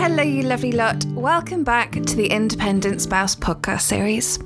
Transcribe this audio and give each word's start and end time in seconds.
Hello, 0.00 0.22
you 0.22 0.44
lovely 0.44 0.70
lot. 0.70 1.04
Welcome 1.06 1.64
back 1.64 1.90
to 1.90 2.14
the 2.14 2.28
Independent 2.28 3.02
Spouse 3.02 3.34
podcast 3.34 3.80
series. 3.80 4.38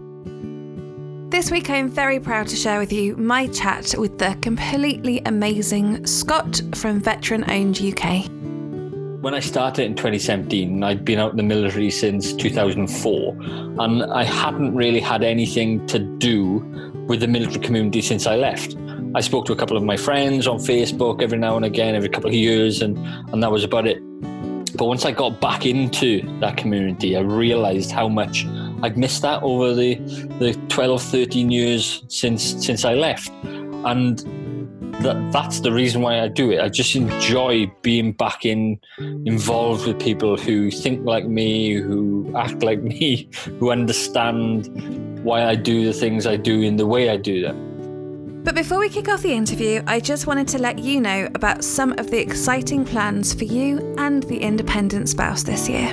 This 1.31 1.51
week, 1.51 1.69
I 1.69 1.77
am 1.77 1.91
very 1.91 2.19
proud 2.19 2.49
to 2.49 2.57
share 2.57 2.79
with 2.79 2.91
you 2.91 3.19
my 3.19 3.49
chat 3.49 3.95
with 3.99 4.19
the 4.19 4.35
completely 4.41 5.21
amazing 5.27 6.07
Scott 6.07 6.63
from 6.75 7.01
Veteran 7.01 7.45
Owned 7.51 7.83
UK. 7.83 8.25
When 9.23 9.35
I 9.35 9.41
started 9.41 9.85
in 9.85 9.95
2017, 9.95 10.83
I'd 10.83 11.05
been 11.05 11.19
out 11.19 11.33
in 11.33 11.37
the 11.37 11.43
military 11.43 11.91
since 11.91 12.33
2004, 12.33 13.37
and 13.79 14.05
I 14.05 14.25
hadn't 14.25 14.75
really 14.75 15.01
had 15.01 15.23
anything 15.23 15.87
to 15.89 15.99
do 15.99 16.61
with 17.09 17.21
the 17.21 17.29
military 17.29 17.61
community 17.61 18.01
since 18.01 18.27
I 18.27 18.37
left. 18.37 18.75
I 19.15 19.21
spoke 19.21 19.45
to 19.47 19.53
a 19.53 19.57
couple 19.57 19.77
of 19.77 19.83
my 19.83 19.99
friends 19.99 20.47
on 20.47 20.57
Facebook 20.57 21.21
every 21.21 21.37
now 21.37 21.57
and 21.57 21.67
again, 21.67 21.95
every 21.95 22.09
couple 22.09 22.31
of 22.31 22.35
years, 22.35 22.81
and, 22.81 22.97
and 23.35 23.43
that 23.43 23.53
was 23.53 23.65
about 23.65 23.87
it. 23.87 24.03
But 24.83 24.89
once 24.89 25.05
I 25.05 25.13
got 25.13 25.41
back 25.41 25.65
into 25.65 26.23
that 26.41 26.57
community, 26.57 27.17
I 27.17 27.21
realized 27.21 27.93
how 27.93 28.09
much 28.09 28.45
I'd 28.83 28.99
missed 28.99 29.23
that 29.23 29.41
over 29.45 29.77
the, 29.77 29.95
the 30.41 30.61
12, 30.71 31.01
13 31.01 31.53
years 31.53 32.03
since 32.09 32.43
since 32.67 32.85
I 32.85 32.95
left. 32.95 33.31
And 33.85 34.19
that 35.05 35.31
that's 35.31 35.61
the 35.61 35.71
reason 35.71 36.03
why 36.03 36.21
I 36.21 36.27
do 36.27 36.51
it. 36.51 36.61
I 36.61 36.69
just 36.69 36.97
enjoy 36.97 37.73
being 37.83 38.11
back 38.11 38.45
in 38.45 38.81
involved 38.99 39.87
with 39.87 40.01
people 40.01 40.37
who 40.37 40.73
think 40.73 41.07
like 41.07 41.27
me, 41.27 41.75
who 41.75 42.33
act 42.37 42.65
like 42.65 42.83
me, 42.93 43.31
who 43.61 43.71
understand 43.71 44.67
why 45.23 45.45
I 45.45 45.55
do 45.55 45.85
the 45.85 45.93
things 45.93 46.27
I 46.27 46.37
do 46.37 46.61
in 46.61 46.75
the 46.75 46.89
way 46.89 47.09
I 47.09 47.19
do 47.19 47.41
them. 47.41 47.72
But 48.45 48.57
before 48.57 48.81
we 48.81 48.89
kick 48.89 49.09
off 49.09 49.23
the 49.23 49.33
interview, 49.33 49.83
I 49.87 50.01
just 50.01 50.27
wanted 50.27 50.49
to 50.49 50.59
let 50.59 50.79
you 50.79 51.01
know 51.01 51.29
about 51.37 51.63
some 51.63 51.93
of 51.93 52.11
the 52.11 52.21
exciting 52.21 52.85
plans 52.85 53.33
for 53.33 53.45
you 53.45 53.95
and 53.99 54.25
the 54.25 54.39
independent 54.39 55.09
spouse 55.09 55.45
this 55.45 55.69
year. 55.69 55.91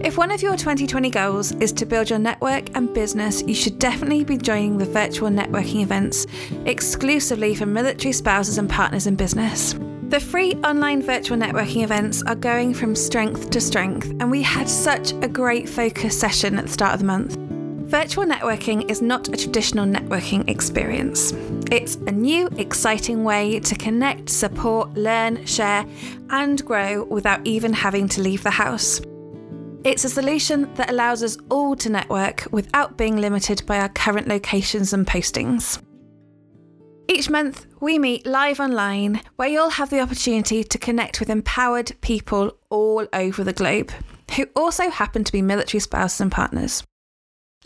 If 0.00 0.18
one 0.18 0.32
of 0.32 0.42
your 0.42 0.56
2020 0.56 1.08
goals 1.08 1.52
is 1.52 1.72
to 1.74 1.86
build 1.86 2.10
your 2.10 2.18
network 2.18 2.76
and 2.76 2.92
business, 2.92 3.42
you 3.42 3.54
should 3.54 3.78
definitely 3.78 4.24
be 4.24 4.36
joining 4.36 4.76
the 4.76 4.86
virtual 4.86 5.30
networking 5.30 5.82
events 5.82 6.26
exclusively 6.64 7.54
for 7.54 7.64
military 7.64 8.12
spouses 8.12 8.58
and 8.58 8.68
partners 8.68 9.06
in 9.06 9.14
business. 9.14 9.74
The 10.08 10.20
free 10.20 10.54
online 10.64 11.00
virtual 11.00 11.38
networking 11.38 11.84
events 11.84 12.24
are 12.24 12.34
going 12.34 12.74
from 12.74 12.96
strength 12.96 13.50
to 13.50 13.60
strength, 13.60 14.10
and 14.20 14.30
we 14.32 14.42
had 14.42 14.68
such 14.68 15.12
a 15.22 15.28
great 15.28 15.68
focus 15.68 16.18
session 16.18 16.58
at 16.58 16.66
the 16.66 16.72
start 16.72 16.94
of 16.94 17.00
the 17.00 17.06
month. 17.06 17.45
Virtual 17.86 18.24
networking 18.24 18.90
is 18.90 19.00
not 19.00 19.28
a 19.28 19.36
traditional 19.36 19.86
networking 19.86 20.50
experience. 20.50 21.32
It's 21.70 21.94
a 21.94 22.10
new, 22.10 22.48
exciting 22.58 23.22
way 23.22 23.60
to 23.60 23.76
connect, 23.76 24.28
support, 24.28 24.92
learn, 24.94 25.46
share, 25.46 25.86
and 26.30 26.64
grow 26.64 27.04
without 27.04 27.46
even 27.46 27.72
having 27.72 28.08
to 28.08 28.22
leave 28.22 28.42
the 28.42 28.50
house. 28.50 29.00
It's 29.84 30.04
a 30.04 30.08
solution 30.08 30.74
that 30.74 30.90
allows 30.90 31.22
us 31.22 31.38
all 31.48 31.76
to 31.76 31.88
network 31.88 32.48
without 32.50 32.96
being 32.96 33.18
limited 33.18 33.64
by 33.66 33.78
our 33.78 33.90
current 33.90 34.26
locations 34.26 34.92
and 34.92 35.06
postings. 35.06 35.80
Each 37.06 37.30
month, 37.30 37.66
we 37.78 38.00
meet 38.00 38.26
live 38.26 38.58
online 38.58 39.20
where 39.36 39.48
you'll 39.48 39.70
have 39.70 39.90
the 39.90 40.00
opportunity 40.00 40.64
to 40.64 40.78
connect 40.78 41.20
with 41.20 41.30
empowered 41.30 41.92
people 42.00 42.58
all 42.68 43.06
over 43.12 43.44
the 43.44 43.52
globe 43.52 43.92
who 44.34 44.46
also 44.56 44.90
happen 44.90 45.22
to 45.22 45.30
be 45.30 45.40
military 45.40 45.80
spouses 45.80 46.20
and 46.20 46.32
partners. 46.32 46.82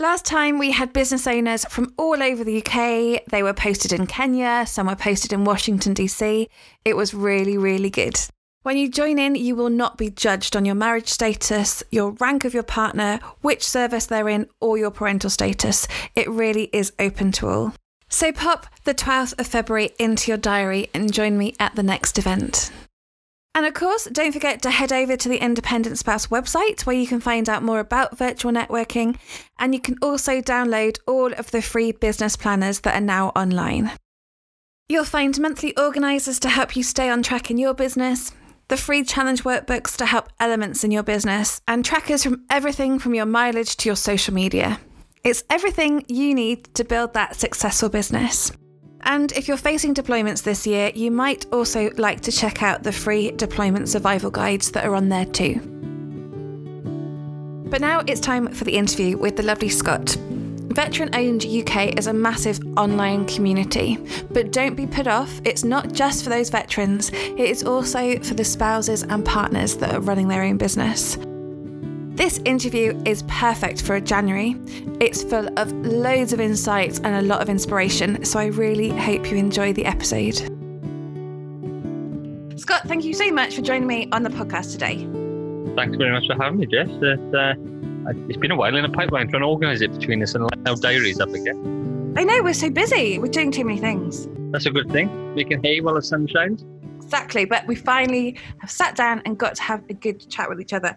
Last 0.00 0.24
time 0.24 0.58
we 0.58 0.70
had 0.70 0.94
business 0.94 1.26
owners 1.26 1.66
from 1.66 1.92
all 1.98 2.22
over 2.22 2.42
the 2.42 2.62
UK. 2.64 3.22
They 3.26 3.42
were 3.42 3.52
posted 3.52 3.92
in 3.92 4.06
Kenya, 4.06 4.64
some 4.66 4.86
were 4.86 4.96
posted 4.96 5.30
in 5.30 5.44
Washington, 5.44 5.92
DC. 5.92 6.48
It 6.86 6.96
was 6.96 7.12
really, 7.12 7.58
really 7.58 7.90
good. 7.90 8.18
When 8.62 8.78
you 8.78 8.88
join 8.90 9.18
in, 9.18 9.34
you 9.34 9.54
will 9.54 9.68
not 9.68 9.98
be 9.98 10.08
judged 10.08 10.56
on 10.56 10.64
your 10.64 10.74
marriage 10.74 11.08
status, 11.08 11.82
your 11.90 12.12
rank 12.12 12.46
of 12.46 12.54
your 12.54 12.62
partner, 12.62 13.20
which 13.42 13.62
service 13.62 14.06
they're 14.06 14.30
in, 14.30 14.48
or 14.58 14.78
your 14.78 14.90
parental 14.90 15.28
status. 15.28 15.86
It 16.16 16.30
really 16.30 16.70
is 16.72 16.94
open 16.98 17.30
to 17.32 17.48
all. 17.48 17.74
So 18.08 18.32
pop 18.32 18.68
the 18.84 18.94
12th 18.94 19.38
of 19.38 19.46
February 19.46 19.90
into 19.98 20.30
your 20.30 20.38
diary 20.38 20.88
and 20.94 21.12
join 21.12 21.36
me 21.36 21.54
at 21.60 21.76
the 21.76 21.82
next 21.82 22.16
event. 22.16 22.72
And 23.54 23.66
of 23.66 23.74
course, 23.74 24.04
don't 24.04 24.32
forget 24.32 24.62
to 24.62 24.70
head 24.70 24.92
over 24.92 25.16
to 25.16 25.28
the 25.28 25.42
Independent 25.42 25.98
Spouse 25.98 26.28
website 26.28 26.86
where 26.86 26.96
you 26.96 27.06
can 27.06 27.20
find 27.20 27.48
out 27.48 27.64
more 27.64 27.80
about 27.80 28.16
virtual 28.16 28.52
networking 28.52 29.18
and 29.58 29.74
you 29.74 29.80
can 29.80 29.96
also 30.00 30.40
download 30.40 30.98
all 31.06 31.32
of 31.32 31.50
the 31.50 31.60
free 31.60 31.92
business 31.92 32.36
planners 32.36 32.80
that 32.80 32.94
are 32.94 33.04
now 33.04 33.28
online. 33.30 33.90
You'll 34.88 35.04
find 35.04 35.38
monthly 35.40 35.76
organisers 35.76 36.38
to 36.40 36.48
help 36.48 36.76
you 36.76 36.82
stay 36.82 37.08
on 37.10 37.22
track 37.22 37.50
in 37.50 37.58
your 37.58 37.74
business, 37.74 38.32
the 38.68 38.76
free 38.76 39.02
challenge 39.04 39.42
workbooks 39.42 39.96
to 39.96 40.06
help 40.06 40.28
elements 40.38 40.84
in 40.84 40.90
your 40.90 41.02
business, 41.02 41.60
and 41.66 41.84
trackers 41.84 42.22
from 42.22 42.44
everything 42.50 42.98
from 42.98 43.14
your 43.14 43.26
mileage 43.26 43.76
to 43.78 43.88
your 43.88 43.96
social 43.96 44.34
media. 44.34 44.80
It's 45.22 45.44
everything 45.50 46.04
you 46.08 46.34
need 46.34 46.72
to 46.74 46.84
build 46.84 47.14
that 47.14 47.36
successful 47.36 47.88
business. 47.88 48.52
And 49.02 49.32
if 49.32 49.48
you're 49.48 49.56
facing 49.56 49.94
deployments 49.94 50.42
this 50.42 50.66
year, 50.66 50.92
you 50.94 51.10
might 51.10 51.46
also 51.52 51.90
like 51.96 52.20
to 52.22 52.32
check 52.32 52.62
out 52.62 52.82
the 52.82 52.92
free 52.92 53.30
deployment 53.30 53.88
survival 53.88 54.30
guides 54.30 54.70
that 54.72 54.84
are 54.84 54.94
on 54.94 55.08
there 55.08 55.26
too. 55.26 55.60
But 57.70 57.80
now 57.80 58.02
it's 58.06 58.20
time 58.20 58.52
for 58.52 58.64
the 58.64 58.76
interview 58.76 59.16
with 59.16 59.36
the 59.36 59.42
lovely 59.42 59.68
Scott. 59.68 60.16
Veteran 60.72 61.10
Owned 61.14 61.44
UK 61.44 61.98
is 61.98 62.06
a 62.06 62.12
massive 62.12 62.60
online 62.76 63.26
community, 63.26 63.98
but 64.30 64.52
don't 64.52 64.76
be 64.76 64.86
put 64.86 65.08
off, 65.08 65.40
it's 65.44 65.64
not 65.64 65.92
just 65.92 66.22
for 66.22 66.30
those 66.30 66.48
veterans, 66.48 67.10
it 67.12 67.40
is 67.40 67.64
also 67.64 68.18
for 68.20 68.34
the 68.34 68.44
spouses 68.44 69.02
and 69.02 69.24
partners 69.24 69.76
that 69.78 69.94
are 69.94 70.00
running 70.00 70.28
their 70.28 70.42
own 70.42 70.58
business. 70.58 71.16
This 72.20 72.38
interview 72.44 73.00
is 73.06 73.22
perfect 73.28 73.80
for 73.80 73.94
a 73.94 74.00
January. 74.02 74.54
It's 75.00 75.22
full 75.22 75.48
of 75.58 75.72
loads 75.86 76.34
of 76.34 76.40
insights 76.40 76.98
and 76.98 77.14
a 77.14 77.22
lot 77.22 77.40
of 77.40 77.48
inspiration, 77.48 78.26
so 78.26 78.38
I 78.38 78.48
really 78.48 78.90
hope 78.90 79.30
you 79.30 79.38
enjoy 79.38 79.72
the 79.72 79.86
episode. 79.86 80.34
Scott, 82.60 82.82
thank 82.84 83.04
you 83.04 83.14
so 83.14 83.32
much 83.32 83.54
for 83.54 83.62
joining 83.62 83.86
me 83.86 84.06
on 84.12 84.22
the 84.22 84.28
podcast 84.28 84.72
today. 84.72 84.96
Thanks 85.74 85.96
very 85.96 86.12
much 86.12 86.26
for 86.26 86.34
having 86.34 86.58
me, 86.58 86.66
Jess. 86.66 86.90
It's, 86.90 87.34
uh, 87.34 87.54
it's 88.28 88.36
been 88.36 88.50
a 88.50 88.56
while 88.56 88.76
in 88.76 88.82
the 88.82 88.90
pipeline 88.90 89.28
trying 89.28 89.40
to 89.40 89.48
organise 89.48 89.80
it 89.80 89.90
between 89.90 90.22
us 90.22 90.34
and 90.34 90.46
our 90.68 90.76
diaries 90.76 91.20
up 91.20 91.30
again. 91.30 92.12
I 92.18 92.24
know, 92.24 92.42
we're 92.42 92.52
so 92.52 92.68
busy. 92.68 93.18
We're 93.18 93.28
doing 93.28 93.50
too 93.50 93.64
many 93.64 93.80
things. 93.80 94.28
That's 94.52 94.66
a 94.66 94.70
good 94.70 94.90
thing. 94.90 95.34
Making 95.34 95.62
hay 95.62 95.80
while 95.80 95.94
the 95.94 96.02
sun 96.02 96.26
shines. 96.26 96.66
Exactly, 97.02 97.46
but 97.46 97.66
we 97.66 97.76
finally 97.76 98.36
have 98.58 98.70
sat 98.70 98.94
down 98.94 99.22
and 99.24 99.38
got 99.38 99.54
to 99.54 99.62
have 99.62 99.82
a 99.88 99.94
good 99.94 100.28
chat 100.28 100.50
with 100.50 100.60
each 100.60 100.74
other. 100.74 100.94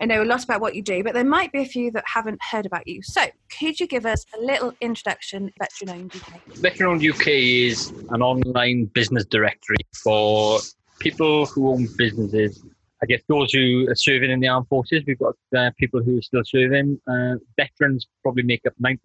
I 0.00 0.04
know 0.04 0.22
a 0.22 0.24
lot 0.24 0.44
about 0.44 0.60
what 0.60 0.74
you 0.74 0.82
do, 0.82 1.02
but 1.02 1.14
there 1.14 1.24
might 1.24 1.52
be 1.52 1.60
a 1.60 1.64
few 1.64 1.90
that 1.92 2.04
haven't 2.06 2.38
heard 2.42 2.66
about 2.66 2.86
you. 2.86 3.00
So, 3.02 3.22
could 3.58 3.80
you 3.80 3.86
give 3.86 4.04
us 4.04 4.26
a 4.36 4.40
little 4.40 4.72
introduction, 4.80 5.50
Veteran 5.58 6.00
Owned 6.00 6.14
UK? 6.14 6.42
Veteran 6.56 6.90
Owned 6.90 7.06
UK 7.06 7.28
is 7.28 7.92
an 8.10 8.20
online 8.20 8.86
business 8.86 9.24
directory 9.24 9.78
for 10.02 10.58
people 10.98 11.46
who 11.46 11.70
own 11.70 11.88
businesses. 11.96 12.62
I 13.02 13.06
guess 13.06 13.20
those 13.28 13.52
who 13.52 13.86
are 13.88 13.94
serving 13.94 14.30
in 14.30 14.40
the 14.40 14.48
armed 14.48 14.68
forces, 14.68 15.02
we've 15.06 15.18
got 15.18 15.34
uh, 15.56 15.70
people 15.78 16.02
who 16.02 16.18
are 16.18 16.22
still 16.22 16.42
serving. 16.44 17.00
Uh, 17.06 17.36
veterans 17.56 18.06
probably 18.22 18.42
make 18.42 18.62
up 18.66 18.74
90% 18.82 18.98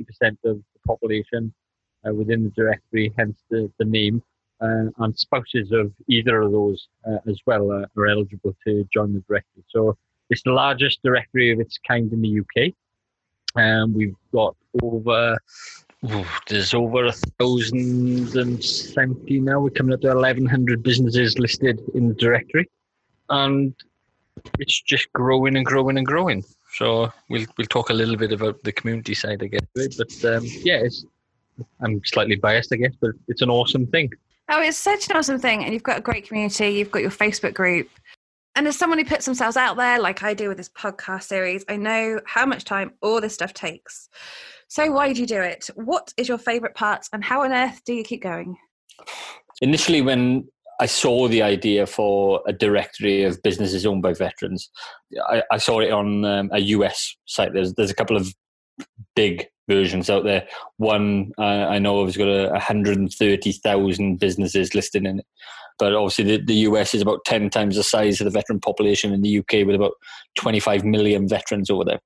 of 0.46 0.58
the 0.58 0.64
population 0.86 1.54
uh, 2.08 2.14
within 2.14 2.44
the 2.44 2.50
directory, 2.50 3.14
hence 3.18 3.38
the, 3.50 3.72
the 3.80 3.86
name. 3.86 4.22
Uh, 4.62 4.92
and 5.00 5.18
spouses 5.18 5.72
of 5.72 5.92
either 6.08 6.42
of 6.42 6.52
those 6.52 6.88
uh, 7.10 7.18
as 7.28 7.40
well 7.48 7.72
are 7.72 8.08
eligible 8.08 8.56
to 8.66 8.88
join 8.94 9.12
the 9.14 9.20
directory. 9.28 9.64
So 9.70 9.98
it's 10.32 10.42
the 10.44 10.52
largest 10.52 11.04
directory 11.04 11.52
of 11.52 11.60
its 11.60 11.78
kind 11.88 12.12
in 12.12 12.22
the 12.22 12.40
UK. 12.40 12.74
Um, 13.62 13.94
we've 13.94 14.16
got 14.34 14.56
over, 14.82 15.38
there's 16.48 16.74
over 16.74 17.06
a 17.06 17.12
thousand 17.12 18.36
and 18.36 18.64
seventy 18.64 19.40
now. 19.40 19.60
We're 19.60 19.72
coming 19.72 19.94
up 19.94 20.02
to 20.02 20.08
1,100 20.08 20.82
businesses 20.82 21.38
listed 21.38 21.82
in 21.94 22.08
the 22.08 22.16
directory. 22.16 22.70
And 23.30 23.76
it's 24.58 24.82
just 24.82 25.12
growing 25.14 25.58
and 25.58 25.66
growing 25.66 25.98
and 25.98 26.08
growing. 26.08 26.44
So 26.74 27.12
we'll 27.30 27.46
we'll 27.58 27.68
talk 27.68 27.90
a 27.90 27.94
little 27.94 28.16
bit 28.16 28.32
about 28.32 28.64
the 28.64 28.72
community 28.72 29.14
side, 29.14 29.44
I 29.44 29.48
guess. 29.48 29.98
But 29.98 30.34
um, 30.34 30.46
yeah, 30.64 30.88
I'm 31.82 32.02
slightly 32.06 32.38
biased, 32.38 32.72
I 32.74 32.78
guess, 32.78 32.94
but 33.00 33.12
it's 33.28 33.42
an 33.42 33.50
awesome 33.50 33.86
thing. 33.88 34.10
Oh, 34.50 34.62
it's 34.62 34.78
such 34.78 35.10
an 35.10 35.16
awesome 35.16 35.40
thing, 35.40 35.64
and 35.64 35.74
you've 35.74 35.84
got 35.84 36.00
a 36.00 36.02
great 36.02 36.28
community. 36.28 36.70
You've 36.70 36.92
got 36.92 37.02
your 37.02 37.12
Facebook 37.12 37.54
group, 37.54 37.90
and 38.56 38.68
as 38.68 38.78
someone 38.78 39.00
who 39.00 39.06
puts 39.06 39.26
themselves 39.26 39.58
out 39.58 39.78
there, 39.78 40.00
like 40.00 40.24
I 40.24 40.34
do 40.34 40.50
with 40.50 40.58
this 40.58 40.70
podcast 40.70 41.24
series, 41.24 41.64
I 41.70 41.78
know 41.78 42.20
how 42.26 42.46
much 42.46 42.66
time 42.66 42.92
all 43.02 43.22
this 43.22 43.34
stuff 43.34 43.54
takes. 43.54 44.10
So, 44.68 44.92
why 44.92 45.14
do 45.14 45.22
you 45.22 45.28
do 45.28 45.42
it? 45.42 45.70
What 45.76 46.14
is 46.18 46.28
your 46.28 46.38
favorite 46.38 46.76
part, 46.76 47.08
and 47.14 47.24
how 47.24 47.44
on 47.44 47.52
earth 47.52 47.82
do 47.86 47.94
you 47.94 48.04
keep 48.04 48.24
going? 48.24 48.58
Initially, 49.62 50.02
when 50.02 50.48
I 50.80 50.86
saw 50.86 51.28
the 51.28 51.42
idea 51.44 51.86
for 51.86 52.42
a 52.48 52.54
directory 52.54 53.24
of 53.24 53.42
businesses 53.44 53.86
owned 53.86 54.02
by 54.02 54.14
veterans, 54.14 54.70
I, 55.30 55.44
I 55.52 55.58
saw 55.58 55.80
it 55.80 55.92
on 55.92 56.26
um, 56.26 56.50
a 56.52 56.60
US 56.60 57.16
site. 57.26 57.54
There's 57.54 57.74
there's 57.76 57.92
a 57.92 57.96
couple 57.96 58.18
of 58.18 58.34
big 59.16 59.48
versions 59.70 60.10
out 60.10 60.24
there. 60.24 60.48
One 60.78 61.32
I 61.38 61.80
know 61.80 62.00
of 62.00 62.08
has 62.08 62.18
got 62.18 62.28
a 62.28 62.50
130,000 62.50 64.20
businesses 64.20 64.76
listed 64.76 65.06
in 65.06 65.20
it. 65.20 65.26
But 65.80 65.94
obviously, 65.94 66.26
the, 66.26 66.46
the 66.46 66.56
US 66.70 66.94
is 66.94 67.02
about 67.02 67.26
10 67.26 67.50
times 67.50 67.76
the 67.76 67.84
size 67.84 68.22
of 68.22 68.26
the 68.26 68.32
veteran 68.32 68.60
population 68.60 69.14
in 69.14 69.22
the 69.22 69.40
UK, 69.40 69.66
with 69.66 69.76
about 69.76 69.94
25 70.36 70.84
million 70.84 71.28
veterans 71.28 71.70
over 71.70 71.86
there. 71.86 72.00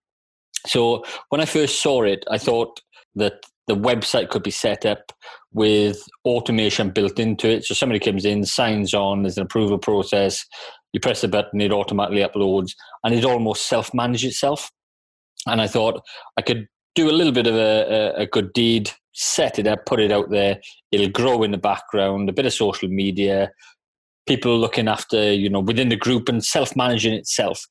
So 0.66 1.04
when 1.30 1.42
I 1.42 1.46
first 1.46 1.82
saw 1.82 2.04
it, 2.04 2.24
I 2.30 2.38
thought 2.38 2.82
that 3.16 3.44
the 3.68 3.76
website 3.76 4.30
could 4.30 4.44
be 4.44 4.52
set 4.52 4.86
up 4.86 5.12
with 5.52 6.04
automation 6.26 6.92
built 6.92 7.20
into 7.20 7.50
it. 7.50 7.66
So 7.66 7.74
somebody 7.74 8.00
comes 8.00 8.26
in, 8.26 8.46
signs 8.46 8.94
on, 8.94 9.24
there's 9.24 9.38
an 9.38 9.44
approval 9.44 9.78
process, 9.78 10.46
you 10.94 11.00
press 11.00 11.22
the 11.22 11.28
button, 11.28 11.62
it 11.62 11.72
automatically 11.74 12.22
uploads, 12.22 12.72
and 13.04 13.14
it 13.14 13.26
almost 13.26 13.68
self 13.68 13.94
manage 13.94 14.26
itself. 14.26 14.72
And 15.46 15.62
I 15.62 15.68
thought 15.68 16.04
I 16.38 16.42
could 16.42 16.68
do 16.96 17.10
a 17.10 17.14
little 17.14 17.34
bit 17.34 17.48
of 17.48 17.56
a, 17.56 18.14
a, 18.18 18.22
a 18.22 18.26
good 18.26 18.54
deed, 18.54 18.92
set 19.14 19.60
it 19.60 19.68
up, 19.68 19.86
put 19.86 20.00
it 20.00 20.12
out 20.12 20.30
there. 20.30 20.60
It'll 20.92 21.10
grow 21.10 21.44
in 21.44 21.52
the 21.52 21.58
background, 21.58 22.30
a 22.30 22.34
bit 22.34 22.46
of 22.46 22.54
social 22.54 22.90
media, 22.90 23.52
people 24.28 24.58
looking 24.58 24.88
after, 24.88 25.34
you 25.34 25.50
know, 25.50 25.60
within 25.60 25.90
the 25.90 25.96
group 25.96 26.30
and 26.30 26.44
self 26.44 26.76
managing 26.76 27.14
itself. 27.14 27.66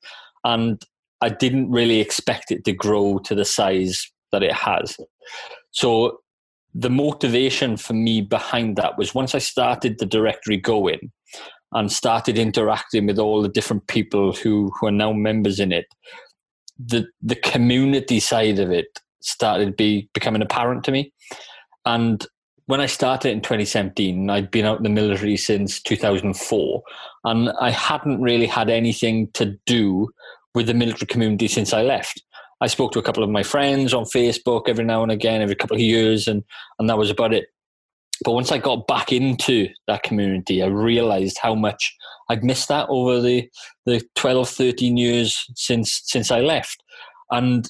And 0.45 0.83
I 1.21 1.31
didn't 1.31 1.71
really 1.71 2.01
expect 2.01 2.51
it 2.51 2.65
to 2.65 2.73
grow 2.73 3.19
to 3.21 3.35
the 3.35 3.45
size 3.45 4.11
that 4.31 4.43
it 4.43 4.53
has. 4.53 4.97
So 5.71 6.19
the 6.75 6.91
motivation 6.91 7.77
for 7.77 7.95
me 7.95 8.21
behind 8.21 8.77
that 8.77 8.99
was 8.99 9.15
once 9.15 9.35
I 9.35 9.39
started 9.39 9.99
the 9.99 10.07
directory 10.07 10.57
going 10.57 11.13
and 11.73 11.91
started 11.91 12.37
interacting 12.37 13.07
with 13.07 13.19
all 13.19 13.43
the 13.43 13.49
different 13.49 13.87
people 13.87 14.33
who, 14.33 14.73
who 14.79 14.89
are 14.89 14.93
now 14.93 15.13
members 15.13 15.61
in 15.61 15.73
it, 15.73 15.87
the 16.79 17.07
the 17.23 17.37
community 17.37 18.21
side 18.21 18.59
of 18.59 18.71
it 18.71 19.01
started 19.21 19.77
be 19.77 20.09
becoming 20.13 20.43
apparent 20.43 20.85
to 20.85 20.93
me. 20.93 21.13
And 21.87 22.27
when 22.67 22.81
I 22.81 22.87
started 22.87 23.31
in 23.31 23.43
2017, 23.43 24.31
I'd 24.31 24.51
been 24.51 24.65
out 24.65 24.79
in 24.79 24.85
the 24.85 24.89
military 24.89 25.37
since 25.37 25.83
2004, 25.83 26.83
and 27.25 27.51
I 27.61 27.71
hadn't 27.71 28.23
really 28.23 28.47
had 28.47 28.71
anything 28.71 29.31
to 29.35 29.57
do 29.67 30.09
with 30.55 30.67
the 30.67 30.75
military 30.75 31.07
community 31.07 31.49
since 31.49 31.73
I 31.73 31.83
left. 31.83 32.23
I 32.61 32.69
spoke 32.69 32.93
to 32.93 32.99
a 32.99 33.03
couple 33.03 33.23
of 33.23 33.29
my 33.29 33.43
friends 33.43 33.93
on 33.93 34.05
Facebook 34.05 34.69
every 34.69 34.85
now 34.85 35.03
and 35.03 35.13
again, 35.13 35.43
every 35.43 35.57
couple 35.57 35.77
of 35.77 35.83
years, 35.83 36.27
and, 36.27 36.43
and 36.79 36.89
that 36.89 36.97
was 36.97 37.11
about 37.11 37.35
it. 37.35 37.47
But 38.25 38.33
once 38.33 38.53
I 38.53 38.59
got 38.59 38.87
back 38.87 39.13
into 39.13 39.69
that 39.87 40.03
community, 40.03 40.63
I 40.63 40.67
realized 40.67 41.39
how 41.41 41.55
much 41.55 41.95
I'd 42.29 42.45
missed 42.45 42.69
that 42.69 42.87
over 42.89 43.21
the, 43.21 43.49
the 43.87 44.03
12, 44.15 44.49
13 44.49 44.97
years 44.97 45.45
since 45.57 46.01
since 46.05 46.31
I 46.31 46.41
left. 46.41 46.83
And 47.31 47.69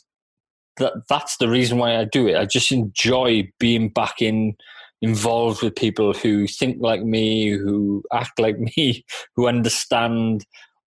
that 0.77 0.93
that's 1.09 1.37
the 1.39 1.49
reason 1.49 1.79
why 1.79 1.97
I 1.97 2.05
do 2.05 2.27
it. 2.29 2.37
I 2.37 2.45
just 2.47 2.73
enjoy 2.73 3.51
being 3.59 3.89
back 3.89 4.21
in 4.21 4.57
involved 5.03 5.63
with 5.63 5.77
people 5.77 6.15
who 6.15 6.47
think 6.47 6.79
like 6.81 7.03
me, 7.03 7.51
who 7.51 8.03
act 8.13 8.39
like 8.39 8.59
me, 8.59 9.05
who 9.37 9.47
understand 9.47 10.45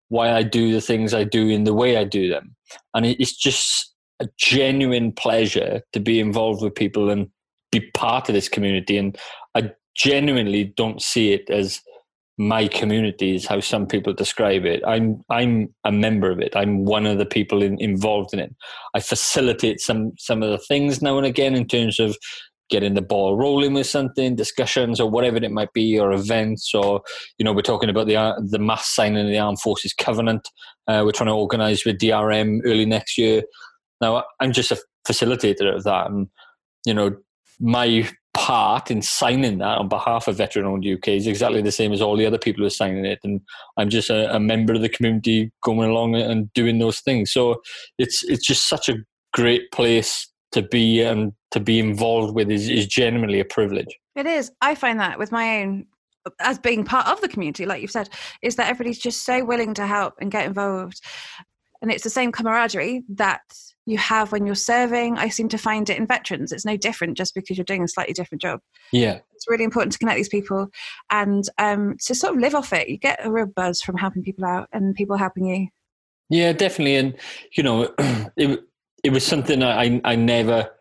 why 0.10 0.32
I 0.32 0.44
do 0.44 0.72
the 0.72 0.82
things 0.82 1.14
I 1.14 1.24
do 1.24 1.50
in 1.50 1.64
the 1.64 1.74
way 1.74 1.98
I 1.98 2.04
do 2.04 2.30
them. 2.30 2.56
And 2.94 3.06
it's 3.06 3.36
just 3.36 3.94
a 4.22 4.28
genuine 4.38 5.12
pleasure 5.12 5.82
to 5.94 6.00
be 6.00 6.20
involved 6.20 6.64
with 6.64 6.76
people 6.76 7.10
and 7.10 7.30
be 7.80 7.92
part 7.92 8.30
of 8.30 8.36
this 8.36 8.50
community. 8.50 8.98
And 8.98 9.18
I 9.56 9.72
genuinely 9.96 10.74
don't 10.76 11.02
see 11.02 11.34
it 11.34 11.50
as 11.50 11.82
my 12.38 12.68
community 12.68 13.34
is 13.34 13.46
how 13.46 13.62
some 13.62 13.88
people 13.88 14.14
describe 14.14 14.66
it. 14.66 14.82
I'm 14.86 15.22
I'm 15.30 15.74
a 15.86 15.92
member 15.92 16.30
of 16.32 16.40
it. 16.40 16.56
I'm 16.56 16.84
one 16.84 17.06
of 17.06 17.18
the 17.18 17.26
people 17.26 17.64
in, 17.64 17.80
involved 17.80 18.34
in 18.34 18.40
it. 18.40 18.54
I 18.94 19.00
facilitate 19.00 19.80
some 19.80 20.12
some 20.18 20.44
of 20.44 20.50
the 20.50 20.58
things 20.58 21.02
now 21.02 21.18
and 21.18 21.26
again 21.26 21.56
in 21.56 21.68
terms 21.68 22.00
of 22.00 22.18
getting 22.70 22.96
the 22.96 23.02
ball 23.02 23.38
rolling 23.38 23.74
with 23.74 23.88
something, 23.88 24.36
discussions 24.36 25.00
or 25.00 25.10
whatever 25.10 25.38
it 25.38 25.52
might 25.52 25.72
be, 25.74 26.00
or 26.00 26.12
events, 26.12 26.74
or 26.74 27.02
you 27.38 27.46
know, 27.46 27.54
we're 27.54 27.62
talking 27.62 27.90
about 27.90 28.08
the 28.08 28.18
uh, 28.18 28.36
the 28.50 28.60
mass 28.60 28.88
signing 28.94 29.26
of 29.26 29.28
the 29.28 29.38
Armed 29.38 29.62
Forces 29.62 29.94
Covenant. 29.94 30.50
Uh, 30.88 31.04
we're 31.06 31.12
trying 31.12 31.30
to 31.30 31.34
organise 31.34 31.86
with 31.86 32.00
DRM 32.00 32.60
early 32.66 32.86
next 32.86 33.18
year. 33.18 33.44
Now, 34.02 34.24
I'm 34.40 34.52
just 34.52 34.72
a 34.72 34.82
facilitator 35.08 35.74
of 35.74 35.84
that, 35.84 36.10
and 36.10 36.28
you 36.86 36.94
know, 36.94 37.16
my 37.60 38.10
part 38.34 38.92
in 38.92 39.02
signing 39.02 39.60
that 39.60 39.78
on 39.78 39.88
behalf 39.88 40.28
of 40.28 40.36
Veteran 40.36 40.66
Owned 40.66 40.86
UK 40.86 41.10
is 41.10 41.26
exactly 41.26 41.62
the 41.62 41.72
same 41.72 41.94
as 41.94 42.02
all 42.02 42.18
the 42.18 42.26
other 42.26 42.38
people 42.38 42.62
who 42.62 42.68
are 42.68 42.72
signing 42.72 43.06
it, 43.06 43.20
and 43.24 43.42
I'm 43.78 43.90
just 43.90 44.10
a, 44.10 44.34
a 44.36 44.40
member 44.40 44.74
of 44.74 44.82
the 44.82 44.90
community 44.90 45.52
going 45.64 45.90
along 45.90 46.16
and 46.16 46.52
doing 46.54 46.80
those 46.80 47.00
things. 47.00 47.32
So 47.32 47.62
it's 47.98 48.24
it's 48.24 48.46
just 48.46 48.68
such 48.68 48.90
a 48.90 48.98
great 49.34 49.72
place 49.72 50.32
to 50.52 50.62
be 50.62 51.02
and 51.02 51.34
to 51.52 51.60
be 51.60 51.80
involved 51.80 52.36
with 52.36 52.50
is, 52.50 52.70
is 52.70 52.88
genuinely 52.88 53.40
a 53.40 53.46
privilege. 53.46 53.94
It 54.16 54.26
is. 54.26 54.52
I 54.62 54.76
find 54.76 55.00
that 55.00 55.20
with 55.20 55.32
my 55.32 55.62
own 55.62 55.86
as 56.40 56.58
being 56.58 56.84
part 56.84 57.08
of 57.08 57.22
the 57.22 57.28
community, 57.28 57.66
like 57.66 57.82
you've 57.82 57.92
said, 57.92 58.10
is 58.42 58.56
that 58.56 58.70
everybody's 58.70 59.00
just 59.00 59.26
so 59.26 59.44
willing 59.44 59.74
to 59.76 59.86
help 59.86 60.16
and 60.20 60.32
get 60.32 60.46
involved. 60.46 61.02
And 61.82 61.92
it's 61.92 62.04
the 62.04 62.10
same 62.10 62.32
camaraderie 62.32 63.04
that 63.10 63.42
you 63.86 63.98
have 63.98 64.32
when 64.32 64.46
you're 64.46 64.56
serving. 64.56 65.18
I 65.18 65.30
seem 65.30 65.48
to 65.50 65.58
find 65.58 65.90
it 65.90 65.98
in 65.98 66.08
veterans. 66.08 66.52
It's 66.52 66.66
no 66.66 66.76
different 66.76 67.18
just 67.18 67.36
because 67.36 67.58
you're 67.58 67.66
doing 67.66 67.84
a 67.84 67.88
slightly 67.88 68.14
different 68.14 68.42
job. 68.42 68.60
Yeah. 68.92 69.20
It's 69.34 69.46
really 69.48 69.64
important 69.64 69.94
to 69.94 70.00
connect 70.00 70.18
these 70.18 70.30
people 70.30 70.70
and 71.12 71.44
um, 71.58 71.98
to 72.06 72.16
sort 72.16 72.34
of 72.34 72.40
live 72.40 72.56
off 72.56 72.74
it. 72.74 72.90
You 72.90 72.98
get 72.98 73.24
a 73.24 73.32
real 73.32 73.46
buzz 73.46 73.82
from 73.82 73.98
helping 73.98 74.24
people 74.24 74.46
out 74.46 74.70
and 74.74 74.96
people 74.96 75.18
helping 75.18 75.46
you. 75.46 75.68
Yeah, 76.30 76.54
definitely. 76.54 76.96
And, 76.96 77.16
you 77.56 77.64
know, 77.64 77.94
it, 78.38 78.60
it 79.04 79.12
was 79.12 79.26
something 79.26 79.62
I, 79.62 80.02
I 80.04 80.16
never 80.16 80.72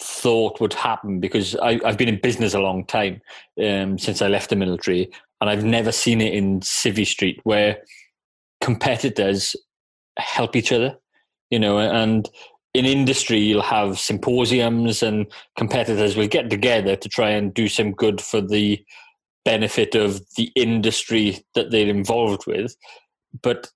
thought 0.00 0.60
would 0.60 0.74
happen 0.74 1.20
because 1.20 1.56
I, 1.56 1.80
have 1.84 1.98
been 1.98 2.08
in 2.08 2.20
business 2.20 2.54
a 2.54 2.60
long 2.60 2.84
time 2.84 3.20
um, 3.62 3.98
since 3.98 4.22
I 4.22 4.28
left 4.28 4.50
the 4.50 4.56
military, 4.56 5.10
and 5.40 5.50
I've 5.50 5.64
never 5.64 5.92
seen 5.92 6.20
it 6.20 6.34
in 6.34 6.60
Civvy 6.60 7.06
Street 7.06 7.40
where 7.44 7.78
competitors 8.60 9.56
help 10.18 10.56
each 10.56 10.72
other, 10.72 10.96
you 11.50 11.58
know, 11.58 11.78
and 11.78 12.28
in 12.74 12.84
industry 12.84 13.38
you'll 13.38 13.62
have 13.62 13.98
symposiums 13.98 15.02
and 15.02 15.26
competitors 15.56 16.16
will 16.16 16.26
get 16.26 16.50
together 16.50 16.96
to 16.96 17.08
try 17.08 17.30
and 17.30 17.54
do 17.54 17.68
some 17.68 17.92
good 17.92 18.20
for 18.20 18.40
the 18.40 18.84
benefit 19.44 19.94
of 19.94 20.20
the 20.36 20.50
industry 20.56 21.44
that 21.54 21.70
they're 21.70 21.88
involved 21.88 22.46
with. 22.46 22.74
But 23.42 23.70